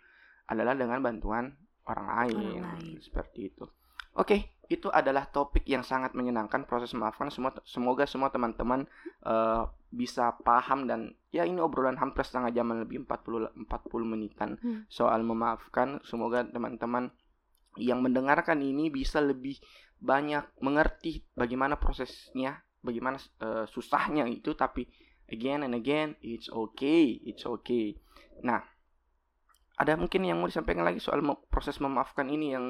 adalah 0.44 0.74
dengan 0.74 0.98
bantuan 0.98 1.54
orang 1.84 2.06
lain, 2.18 2.36
Orang 2.58 2.76
lain. 2.76 2.98
seperti 2.98 3.48
itu. 3.48 3.64
Oke, 4.12 4.36
itu 4.66 4.90
adalah 4.90 5.22
topik 5.24 5.62
yang 5.64 5.80
sangat 5.80 6.12
menyenangkan 6.12 6.64
proses 6.64 6.90
memaafkan. 6.90 7.30
Semua 7.30 7.54
semoga 7.62 8.04
semua 8.04 8.28
teman-teman 8.28 8.84
eh, 9.20 9.62
bisa 9.90 10.32
paham 10.40 10.86
dan 10.86 11.00
ya 11.28 11.42
ini 11.42 11.58
obrolan 11.58 11.94
hampir 11.94 12.22
setengah 12.22 12.50
jam 12.50 12.66
lebih 12.70 13.04
40 13.04 13.52
40 13.54 14.02
menitan 14.04 14.56
Hmm. 14.56 14.82
soal 14.86 15.20
memaafkan. 15.20 16.00
Semoga 16.02 16.42
teman-teman 16.42 17.12
yang 17.76 18.00
mendengarkan 18.00 18.58
ini 18.58 18.88
bisa 18.88 19.20
lebih 19.20 19.60
banyak 20.00 20.44
mengerti 20.64 21.22
bagaimana 21.36 21.76
prosesnya, 21.76 22.64
bagaimana 22.80 23.20
eh, 23.20 23.68
susahnya 23.68 24.24
itu 24.26 24.56
tapi 24.56 24.88
again 25.28 25.62
and 25.62 25.76
again 25.76 26.16
it's 26.24 26.48
okay, 26.48 27.20
it's 27.22 27.44
okay. 27.44 27.94
Nah, 28.40 28.64
ada 29.76 29.96
mungkin 30.00 30.24
yang 30.24 30.40
mau 30.40 30.48
disampaikan 30.48 30.88
lagi 30.88 30.98
soal 30.98 31.20
proses 31.52 31.78
memaafkan 31.78 32.26
ini 32.32 32.56
yang 32.56 32.66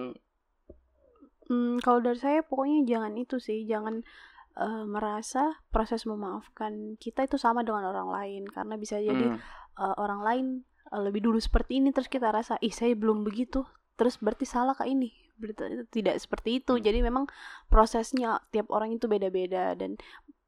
Hmm, 1.51 1.83
kalau 1.83 1.99
dari 1.99 2.15
saya 2.15 2.47
pokoknya 2.47 2.87
jangan 2.87 3.19
itu 3.19 3.43
sih, 3.43 3.67
jangan 3.67 4.07
eh, 4.55 4.85
merasa 4.87 5.59
proses 5.75 6.07
memaafkan 6.07 6.95
kita 6.95 7.27
itu 7.27 7.43
sama 7.43 7.67
dengan 7.67 7.91
orang 7.91 8.07
lain. 8.07 8.43
Karena 8.47 8.79
bisa 8.79 9.03
jadi 9.03 9.35
hmm, 9.35 9.39
eh, 9.83 9.95
orang 9.99 10.21
lain 10.23 10.47
eh, 10.95 11.03
lebih 11.03 11.27
dulu 11.27 11.43
seperti 11.43 11.83
ini 11.83 11.91
terus 11.91 12.07
kita 12.07 12.31
rasa 12.31 12.55
ih 12.63 12.71
saya 12.71 12.95
belum 12.95 13.27
begitu. 13.27 13.67
Terus 13.99 14.23
berarti 14.23 14.47
salah 14.47 14.79
kak 14.79 14.87
ini 14.87 15.11
berarti 15.41 15.89
tidak 15.89 16.21
seperti 16.21 16.61
itu 16.61 16.77
Hmm. 16.77 16.85
jadi 16.85 16.99
memang 17.01 17.25
prosesnya 17.67 18.39
tiap 18.53 18.69
orang 18.69 18.93
itu 18.93 19.09
beda-beda 19.09 19.73
dan 19.75 19.97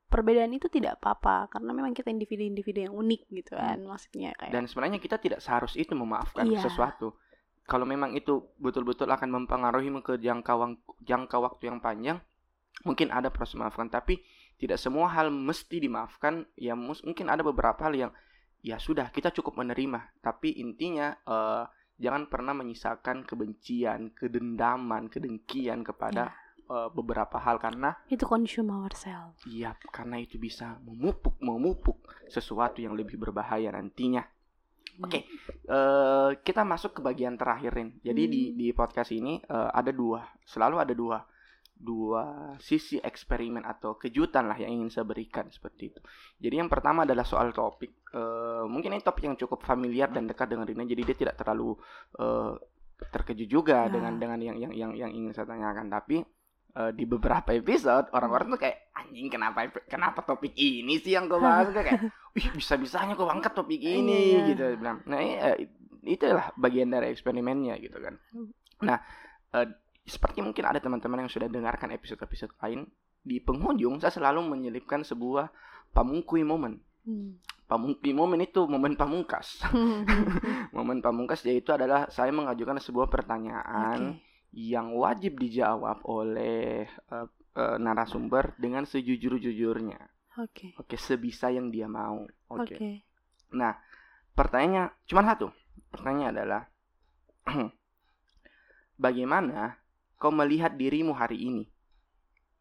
perbedaan 0.07 0.53
itu 0.53 0.69
tidak 0.69 1.01
apa-apa 1.01 1.49
karena 1.49 1.73
memang 1.73 1.97
kita 1.97 2.13
individu-individu 2.13 2.85
yang 2.85 2.93
unik 2.93 3.23
gitu 3.33 3.57
kan 3.57 3.81
maksudnya 3.81 4.37
kayak 4.37 4.53
dan 4.53 4.69
sebenarnya 4.69 5.01
kita 5.01 5.17
tidak 5.17 5.41
seharus 5.41 5.73
itu 5.73 5.97
memaafkan 5.97 6.45
Iya. 6.45 6.61
sesuatu. 6.61 7.17
Kalau 7.65 7.89
memang 7.89 8.13
itu 8.13 8.53
betul-betul 8.61 9.09
akan 9.09 9.33
mempengaruhi 9.33 9.89
ke 10.05 10.21
jangka 10.21 10.53
jangka 11.01 11.37
waktu 11.41 11.63
yang 11.71 11.79
panjang, 11.81 12.19
mungkin 12.85 13.09
ada 13.09 13.31
proses 13.33 13.55
memaafkan 13.57 13.89
tapi 13.89 14.21
tidak 14.61 14.77
semua 14.77 15.09
hal 15.09 15.31
mesti 15.33 15.79
dimaafkan. 15.81 16.45
Ya 16.59 16.75
mungkin 16.77 17.31
ada 17.31 17.41
beberapa 17.41 17.79
hal 17.89 17.95
yang 17.95 18.11
ya 18.61 18.77
sudah 18.83 19.09
kita 19.15 19.31
cukup 19.33 19.63
menerima, 19.63 20.11
tapi 20.21 20.59
intinya 20.59 21.15
eh, 21.25 21.65
jangan 22.01 22.29
pernah 22.29 22.55
menyisakan 22.57 23.25
kebencian, 23.27 24.13
kedendaman, 24.17 25.09
kedengkian 25.13 25.85
kepada 25.85 26.33
uh, 26.71 26.89
beberapa 26.93 27.37
hal 27.41 27.61
karena 27.61 27.97
itu 28.09 28.25
consume 28.25 28.73
ourselves 28.73 29.43
iya 29.49 29.77
karena 29.91 30.21
itu 30.21 30.41
bisa 30.41 30.79
memupuk 30.83 31.37
memupuk 31.43 31.99
sesuatu 32.31 32.81
yang 32.81 32.97
lebih 32.97 33.21
berbahaya 33.21 33.73
nantinya 33.73 34.25
Hmm. 34.93 35.09
Oke, 35.09 35.25
uh, 35.73 36.37
kita 36.45 36.69
masuk 36.69 36.93
ke 36.93 37.01
bagian 37.01 37.33
terakhirin. 37.41 37.97
Jadi 38.05 38.23
di 38.29 38.43
Hmm. 38.53 38.57
di 38.61 38.67
podcast 38.77 39.09
ini 39.09 39.41
uh, 39.49 39.73
ada 39.73 39.89
dua, 39.89 40.21
selalu 40.45 40.77
ada 40.85 40.93
dua, 40.93 41.17
dua 41.83 42.55
sisi 42.63 43.03
eksperimen 43.03 43.67
atau 43.67 43.99
kejutan 43.99 44.47
lah 44.47 44.55
yang 44.55 44.71
ingin 44.71 44.89
saya 44.89 45.03
berikan 45.03 45.51
seperti 45.51 45.91
itu. 45.91 46.01
Jadi 46.39 46.55
yang 46.63 46.71
pertama 46.71 47.03
adalah 47.03 47.27
soal 47.27 47.51
topik. 47.51 48.07
Uh, 48.15 48.63
mungkin 48.71 48.95
ini 48.95 49.03
topik 49.03 49.27
yang 49.27 49.35
cukup 49.35 49.67
familiar 49.67 50.07
dan 50.09 50.31
dekat 50.31 50.47
dengan 50.47 50.63
Rina, 50.63 50.87
jadi 50.87 51.03
dia 51.03 51.17
tidak 51.19 51.35
terlalu 51.35 51.75
uh, 52.23 52.55
terkejut 53.03 53.51
juga 53.51 53.91
Ya. 53.91 53.91
dengan 53.91 54.15
dengan 54.15 54.39
yang 54.39 54.57
yang 54.63 54.71
yang 54.71 54.93
yang 54.95 55.11
ingin 55.11 55.35
saya 55.35 55.51
tanyakan. 55.51 55.91
Tapi 55.91 56.23
uh, 56.79 56.95
di 56.95 57.05
beberapa 57.05 57.51
episode 57.51 58.09
orang-orang 58.15 58.55
tuh 58.55 58.61
kayak 58.63 58.79
anjing 58.95 59.27
kenapa 59.27 59.67
kenapa 59.91 60.23
topik 60.23 60.55
ini 60.55 61.03
sih 61.03 61.19
yang 61.19 61.27
gue 61.27 61.37
bahas 61.37 61.69
kayak 61.69 61.99
wih 62.39 62.49
bisa-bisanya 62.55 63.19
gue 63.19 63.27
angkat 63.27 63.53
topik 63.53 63.83
ini 63.83 64.39
Iya. 64.39 64.49
gitu 64.55 64.65
bilang 64.81 65.05
nah 65.05 65.19
eh, 65.21 65.69
itulah 66.01 66.49
bagian 66.57 66.89
dari 66.89 67.13
eksperimennya 67.13 67.77
gitu 67.77 67.99
kan 68.01 68.15
Hmm. 68.33 68.49
nah 68.81 68.99
seperti 70.03 70.43
mungkin 70.43 70.67
ada 70.67 70.83
teman-teman 70.83 71.27
yang 71.27 71.31
sudah 71.31 71.47
dengarkan 71.47 71.95
episode-episode 71.95 72.53
lain 72.59 72.87
di 73.23 73.39
penghujung 73.39 74.03
saya 74.03 74.11
selalu 74.11 74.43
menyelipkan 74.47 75.07
sebuah 75.07 75.51
pamungkui 75.95 76.43
momen 76.43 76.83
Hmm. 77.03 77.35
pamungkui 77.67 78.15
momen 78.15 78.47
itu 78.47 78.63
momen 78.63 78.95
pamungkas 78.95 79.59
momen 80.77 81.03
pamungkas 81.03 81.43
yaitu 81.43 81.75
adalah 81.75 82.07
saya 82.15 82.31
mengajukan 82.31 82.79
sebuah 82.79 83.11
pertanyaan 83.11 84.15
Oke. 84.15 84.23
yang 84.55 84.95
wajib 84.95 85.35
dijawab 85.35 85.99
oleh 86.07 86.87
eh, 86.87 87.27
eh, 87.59 87.77
narasumber 87.83 88.55
dengan 88.55 88.87
sejujur-jujurnya 88.87 89.99
Oke. 90.39 90.79
oke 90.79 90.95
sebisa 90.95 91.51
yang 91.51 91.75
dia 91.75 91.91
mau 91.91 92.23
oke 92.55 92.71
Oke. 92.71 93.03
Nah, 93.53 93.77
pertanyaannya 94.33 95.05
cuma 95.05 95.23
satu. 95.29 95.53
Pertanyaannya 95.93 96.29
adalah 96.33 96.63
bagaimana 99.05 99.77
kau 100.23 100.31
melihat 100.31 100.79
dirimu 100.79 101.19
hari 101.19 101.51
ini? 101.51 101.67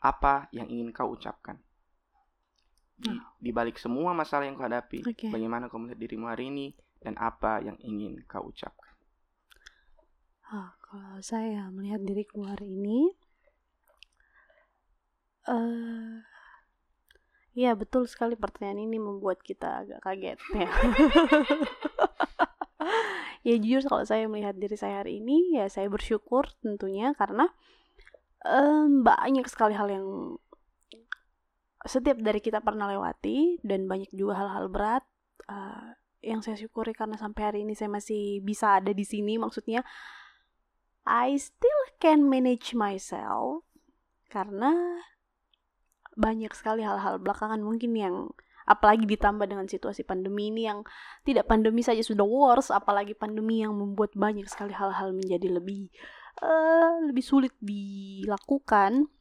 Apa 0.01 0.49
yang 0.49 0.65
ingin 0.65 0.89
kau 0.89 1.13
ucapkan? 1.13 1.61
Di, 2.97 3.13
di 3.37 3.53
balik 3.53 3.77
semua 3.77 4.17
masalah 4.17 4.49
yang 4.49 4.57
kau 4.57 4.65
hadapi, 4.65 5.05
Oke. 5.05 5.29
bagaimana 5.29 5.69
kau 5.69 5.77
melihat 5.77 6.01
dirimu 6.01 6.25
hari 6.25 6.49
ini 6.49 6.73
dan 6.97 7.21
apa 7.21 7.61
yang 7.61 7.77
ingin 7.85 8.17
kau 8.25 8.49
ucapkan? 8.49 8.89
Ah, 10.49 10.73
kalau 10.81 11.21
saya 11.21 11.69
melihat 11.69 12.01
diriku 12.01 12.49
hari 12.49 12.65
ini, 12.65 13.13
eh, 15.45 16.17
ya 17.53 17.77
betul 17.77 18.09
sekali 18.09 18.33
pertanyaan 18.33 18.89
ini 18.89 18.97
membuat 18.97 19.45
kita 19.45 19.85
agak 19.85 20.01
kaget 20.01 20.41
ya. 20.57 20.65
ya 23.41 23.55
jujur 23.57 23.81
kalau 23.89 24.05
saya 24.05 24.29
melihat 24.29 24.57
diri 24.57 24.77
saya 24.77 25.05
hari 25.05 25.19
ini, 25.21 25.57
ya 25.57 25.65
saya 25.67 25.89
bersyukur 25.89 26.49
tentunya 26.61 27.13
karena 27.17 27.49
em, 28.45 29.01
banyak 29.01 29.45
sekali 29.49 29.73
hal 29.73 29.89
yang 29.89 30.07
setiap 31.81 32.21
dari 32.21 32.37
kita 32.37 32.61
pernah 32.61 32.85
lewati 32.93 33.57
dan 33.65 33.89
banyak 33.89 34.13
juga 34.13 34.37
hal-hal 34.37 34.69
berat 34.69 35.03
eh, 35.49 35.97
yang 36.21 36.45
saya 36.45 36.53
syukuri 36.53 36.93
karena 36.93 37.17
sampai 37.17 37.41
hari 37.41 37.59
ini 37.65 37.73
saya 37.73 37.89
masih 37.89 38.45
bisa 38.45 38.77
ada 38.77 38.93
di 38.93 39.01
sini. 39.01 39.41
Maksudnya 39.41 39.81
I 41.01 41.33
still 41.41 41.81
can 41.97 42.29
manage 42.29 42.77
myself 42.77 43.65
karena 44.29 45.01
banyak 46.13 46.53
sekali 46.53 46.85
hal-hal 46.85 47.17
belakangan 47.17 47.65
mungkin 47.65 47.97
yang 47.97 48.15
apalagi 48.71 49.03
ditambah 49.03 49.43
dengan 49.43 49.67
situasi 49.67 50.07
pandemi 50.07 50.47
ini 50.47 50.71
yang 50.71 50.87
tidak 51.27 51.51
pandemi 51.51 51.83
saja 51.83 51.99
sudah 51.99 52.23
worse 52.23 52.71
apalagi 52.71 53.11
pandemi 53.11 53.59
yang 53.59 53.75
membuat 53.75 54.15
banyak 54.15 54.47
sekali 54.47 54.71
hal-hal 54.71 55.11
menjadi 55.11 55.51
lebih 55.59 55.91
eh, 56.39 56.91
lebih 57.11 57.23
sulit 57.23 57.51
dilakukan 57.59 59.11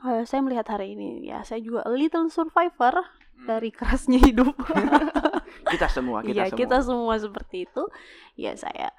Eh, 0.00 0.24
saya 0.24 0.40
melihat 0.40 0.64
hari 0.72 0.96
ini 0.96 1.28
ya 1.28 1.44
saya 1.44 1.60
juga 1.60 1.84
a 1.84 1.92
little 1.92 2.32
survivor 2.32 3.04
dari 3.44 3.68
kerasnya 3.68 4.16
hidup 4.16 4.56
Kita 5.76 5.92
semua, 5.92 6.24
kita 6.24 6.32
Iya, 6.32 6.44
semua. 6.48 6.60
kita 6.64 6.76
semua 6.80 7.14
seperti 7.20 7.68
itu. 7.68 7.82
Ya 8.32 8.56
saya 8.56 8.96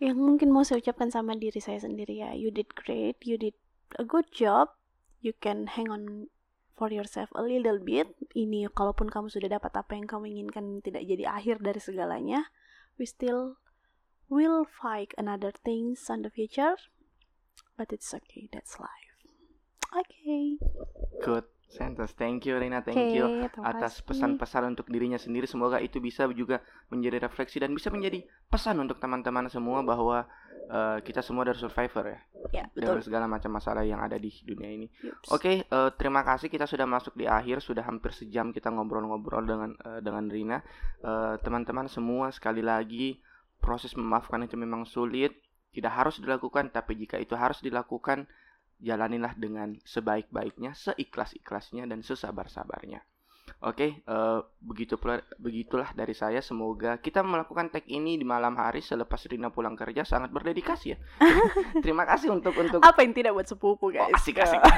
yang 0.00 0.16
mungkin 0.16 0.48
mau 0.48 0.64
saya 0.64 0.80
ucapkan 0.80 1.12
sama 1.12 1.36
diri 1.36 1.60
saya 1.60 1.76
sendiri 1.78 2.24
ya, 2.24 2.32
you 2.32 2.48
did 2.48 2.72
great, 2.72 3.20
you 3.20 3.36
did 3.36 3.54
a 4.00 4.04
good 4.06 4.24
job. 4.32 4.72
You 5.20 5.36
can 5.36 5.68
hang 5.68 5.92
on 5.92 6.32
for 6.74 6.90
yourself 6.90 7.30
a 7.38 7.42
little 7.42 7.78
bit. 7.80 8.10
Ini 8.34 8.70
kalaupun 8.74 9.08
kamu 9.10 9.30
sudah 9.30 9.58
dapat 9.58 9.72
apa 9.74 9.94
yang 9.94 10.06
kamu 10.10 10.30
inginkan 10.30 10.82
tidak 10.82 11.06
jadi 11.06 11.30
akhir 11.30 11.62
dari 11.62 11.80
segalanya, 11.80 12.50
we 12.98 13.06
still 13.06 13.58
will 14.26 14.66
fight 14.66 15.14
another 15.16 15.54
things 15.54 16.10
on 16.10 16.26
the 16.26 16.30
future. 16.30 16.76
But 17.74 17.90
it's 17.90 18.14
okay, 18.14 18.50
that's 18.50 18.78
life. 18.78 19.14
Okay. 19.94 20.58
Good 21.22 21.46
sentence. 21.70 22.14
Thank 22.14 22.46
you 22.46 22.58
Rina, 22.58 22.82
thank 22.82 22.98
Oke, 22.98 23.14
you 23.14 23.26
atas 23.62 24.02
pesan-pesan 24.02 24.74
untuk 24.74 24.86
dirinya 24.90 25.18
sendiri. 25.18 25.46
Semoga 25.46 25.82
itu 25.82 25.98
bisa 25.98 26.26
juga 26.30 26.62
menjadi 26.90 27.26
refleksi 27.26 27.58
dan 27.58 27.74
bisa 27.74 27.90
menjadi 27.90 28.22
pesan 28.50 28.78
untuk 28.82 29.02
teman-teman 29.02 29.50
semua 29.50 29.82
bahwa 29.82 30.26
eh, 30.70 30.98
kita 31.04 31.20
semua 31.20 31.44
dari 31.44 31.58
survivor 31.58 32.04
ya. 32.08 32.20
Ya, 32.52 32.64
betul. 32.70 33.02
segala 33.02 33.26
macam 33.26 33.56
masalah 33.56 33.82
yang 33.82 33.98
ada 33.98 34.14
di 34.20 34.30
dunia 34.44 34.70
ini. 34.70 34.86
Oke, 35.32 35.64
eh, 35.64 35.90
terima 35.96 36.22
kasih 36.22 36.52
kita 36.52 36.68
sudah 36.68 36.86
masuk 36.86 37.16
di 37.16 37.26
akhir, 37.26 37.64
sudah 37.64 37.82
hampir 37.82 38.14
sejam 38.14 38.52
kita 38.52 38.70
ngobrol-ngobrol 38.70 39.44
dengan 39.44 39.70
eh, 39.74 40.00
dengan 40.04 40.28
Rina. 40.28 40.58
Teman-teman 41.44 41.88
semua 41.88 42.32
sekali 42.32 42.64
lagi 42.64 43.20
proses 43.60 43.96
memaafkan 43.96 44.44
itu 44.44 44.60
memang 44.60 44.84
sulit, 44.84 45.32
tidak 45.72 45.92
harus 45.96 46.20
dilakukan, 46.20 46.68
tapi 46.68 47.00
jika 47.00 47.16
itu 47.16 47.32
harus 47.34 47.64
dilakukan, 47.64 48.28
jalanilah 48.78 49.32
dengan 49.40 49.80
sebaik-baiknya, 49.88 50.76
seikhlas-ikhlasnya 50.76 51.88
dan 51.88 52.04
sesabar-sabarnya. 52.04 53.00
Oke, 53.60 54.00
eh, 54.00 54.38
begitu 54.58 54.96
pula, 54.96 55.18
begitulah 55.36 55.88
dari 55.92 56.12
saya. 56.12 56.38
Semoga 56.38 56.96
kita 56.96 57.20
melakukan 57.20 57.68
tag 57.68 57.86
ini 57.86 58.14
di 58.14 58.22
malam 58.22 58.54
hari 58.54 58.78
selepas 58.78 59.22
Rina 59.24 59.48
pulang 59.48 59.72
kerja 59.72 60.02
sangat 60.02 60.28
berdedikasi 60.30 60.86
ya. 60.90 60.98
Terima 61.84 62.04
kasih 62.04 62.28
untuk 62.30 62.52
untuk 62.54 62.80
Apa 62.80 63.00
yang 63.00 63.12
tidak 63.12 63.32
buat 63.32 63.46
sepupu, 63.46 63.88
guys? 63.88 64.04
Oh, 64.04 64.16
asik 64.16 64.36
asik. 64.38 64.60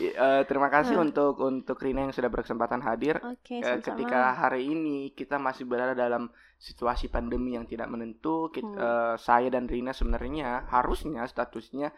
Eh, 0.00 0.42
terima 0.46 0.72
kasih 0.72 0.96
Hmm. 0.96 1.04
untuk 1.06 1.36
untuk 1.38 1.76
Rina 1.76 2.00
yang 2.00 2.14
sudah 2.14 2.28
berkesempatan 2.28 2.80
hadir. 2.80 3.20
Oke, 3.20 3.60
Eh, 3.60 3.64
sama-sama. 3.76 3.84
ketika 3.84 4.20
hari 4.34 4.62
ini 4.66 5.12
kita 5.12 5.36
masih 5.36 5.68
berada 5.68 5.92
dalam 5.92 6.32
situasi 6.56 7.08
pandemi 7.08 7.52
yang 7.52 7.64
tidak 7.64 7.84
menentu, 7.86 8.48
kit- 8.48 8.64
Hmm. 8.64 8.80
eh, 8.80 9.14
saya 9.16 9.48
dan 9.48 9.68
Rina 9.68 9.92
sebenarnya 9.92 10.64
harusnya 10.66 11.24
statusnya 11.26 11.92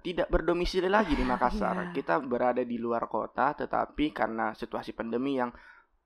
tidak 0.00 0.28
berdomisili 0.32 0.88
lagi 0.88 1.14
di 1.14 1.24
Makassar. 1.24 1.90
Iya. 1.90 1.92
Kita 1.94 2.18
berada 2.20 2.64
di 2.64 2.76
luar 2.80 3.06
kota, 3.06 3.52
tetapi 3.52 4.10
karena 4.10 4.56
situasi 4.56 4.96
pandemi 4.96 5.36
yang 5.36 5.52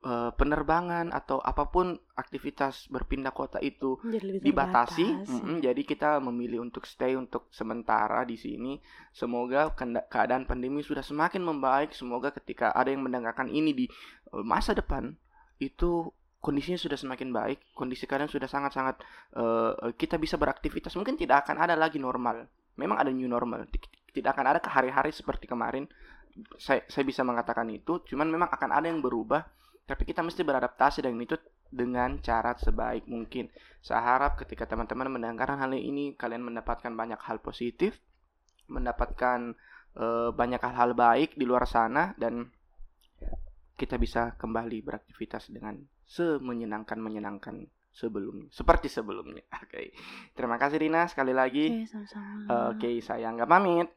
eh, 0.05 0.31
penerbangan 0.35 1.15
atau 1.15 1.39
apa 1.41 1.71
pun 1.71 1.97
aktivitas 2.19 2.91
berpindah 2.91 3.33
kota 3.33 3.63
itu 3.63 3.99
dibatasi, 4.43 5.07
ya. 5.07 5.27
mm-mm, 5.27 5.57
jadi 5.65 5.83
kita 5.83 6.11
memilih 6.21 6.61
untuk 6.63 6.85
stay 6.85 7.17
untuk 7.17 7.49
sementara 7.55 8.27
di 8.27 8.37
sini. 8.37 8.77
Semoga 9.15 9.73
keadaan 10.11 10.45
pandemi 10.45 10.85
sudah 10.85 11.03
semakin 11.03 11.41
membaik. 11.41 11.95
Semoga 11.97 12.35
ketika 12.35 12.75
ada 12.75 12.93
yang 12.93 13.07
mendengarkan 13.07 13.49
ini 13.49 13.73
di 13.73 13.87
eh, 13.89 14.45
masa 14.45 14.77
depan 14.77 15.15
itu 15.63 16.11
kondisinya 16.45 16.77
sudah 16.77 17.01
semakin 17.01 17.33
baik. 17.33 17.73
Kondisi 17.73 18.05
kalian 18.05 18.29
sudah 18.29 18.51
sangat-sangat 18.51 19.01
eh, 19.39 19.73
kita 19.97 20.21
bisa 20.21 20.37
beraktivitas. 20.37 20.93
Mungkin 20.99 21.17
tidak 21.17 21.49
akan 21.49 21.65
ada 21.65 21.79
lagi 21.79 21.97
normal. 21.97 22.45
Memang 22.77 22.99
ada 23.01 23.11
new 23.11 23.27
normal. 23.29 23.67
Ti- 23.71 23.93
Tidak 24.15 24.31
akan 24.31 24.47
ada 24.55 24.61
ke 24.63 24.71
hari-hari 24.71 25.11
seperti 25.11 25.51
kemarin. 25.51 25.91
Saya 26.59 26.87
saya 26.87 27.03
bisa 27.07 27.27
mengatakan 27.27 27.67
itu. 27.71 28.03
Cuman 28.07 28.31
memang 28.31 28.47
akan 28.51 28.71
ada 28.71 28.87
yang 28.87 29.03
berubah. 29.03 29.43
Tapi 29.85 30.03
kita 30.07 30.23
mesti 30.25 30.41
beradaptasi 30.47 31.03
dengan 31.05 31.21
itu 31.27 31.37
dengan 31.69 32.23
cara 32.23 32.55
sebaik 32.55 33.11
mungkin. 33.11 33.51
Saya 33.83 34.01
harap 34.01 34.39
ketika 34.39 34.65
teman-teman 34.65 35.11
mendengarkan 35.11 35.59
hal 35.59 35.75
ini, 35.75 36.15
kalian 36.15 36.47
mendapatkan 36.47 36.95
banyak 36.95 37.19
hal 37.21 37.43
positif, 37.43 37.99
mendapatkan 38.71 39.53
eh, 39.99 40.31
banyak 40.31 40.63
hal-hal 40.63 40.95
baik 40.95 41.35
di 41.35 41.45
luar 41.45 41.67
sana, 41.67 42.15
dan 42.17 42.49
kita 43.75 43.99
bisa 43.99 44.39
kembali 44.39 44.87
beraktivitas 44.87 45.51
dengan 45.51 45.83
semenyenangkan-menyenangkan 46.07 47.67
sebelumnya, 47.95 48.51
seperti 48.51 48.91
sebelumnya. 48.91 49.47
Oke, 49.65 49.95
terima 50.35 50.59
kasih 50.59 50.83
Rina 50.83 51.07
sekali 51.07 51.31
lagi. 51.31 51.71
Oke, 51.71 51.87
sama-sama. 51.87 52.75
Oke, 52.75 52.91
saya 53.01 53.31
nggak 53.31 53.49
pamit. 53.49 53.89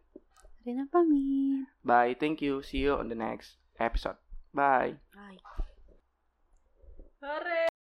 Rina 0.63 0.85
pamit. 0.87 1.65
Bye, 1.81 2.13
thank 2.15 2.45
you. 2.45 2.61
See 2.61 2.85
you 2.85 2.95
on 2.95 3.09
the 3.09 3.17
next 3.17 3.57
episode. 3.81 4.21
Bye. 4.53 5.01
Bye. 5.11 5.41
Hore. 7.21 7.76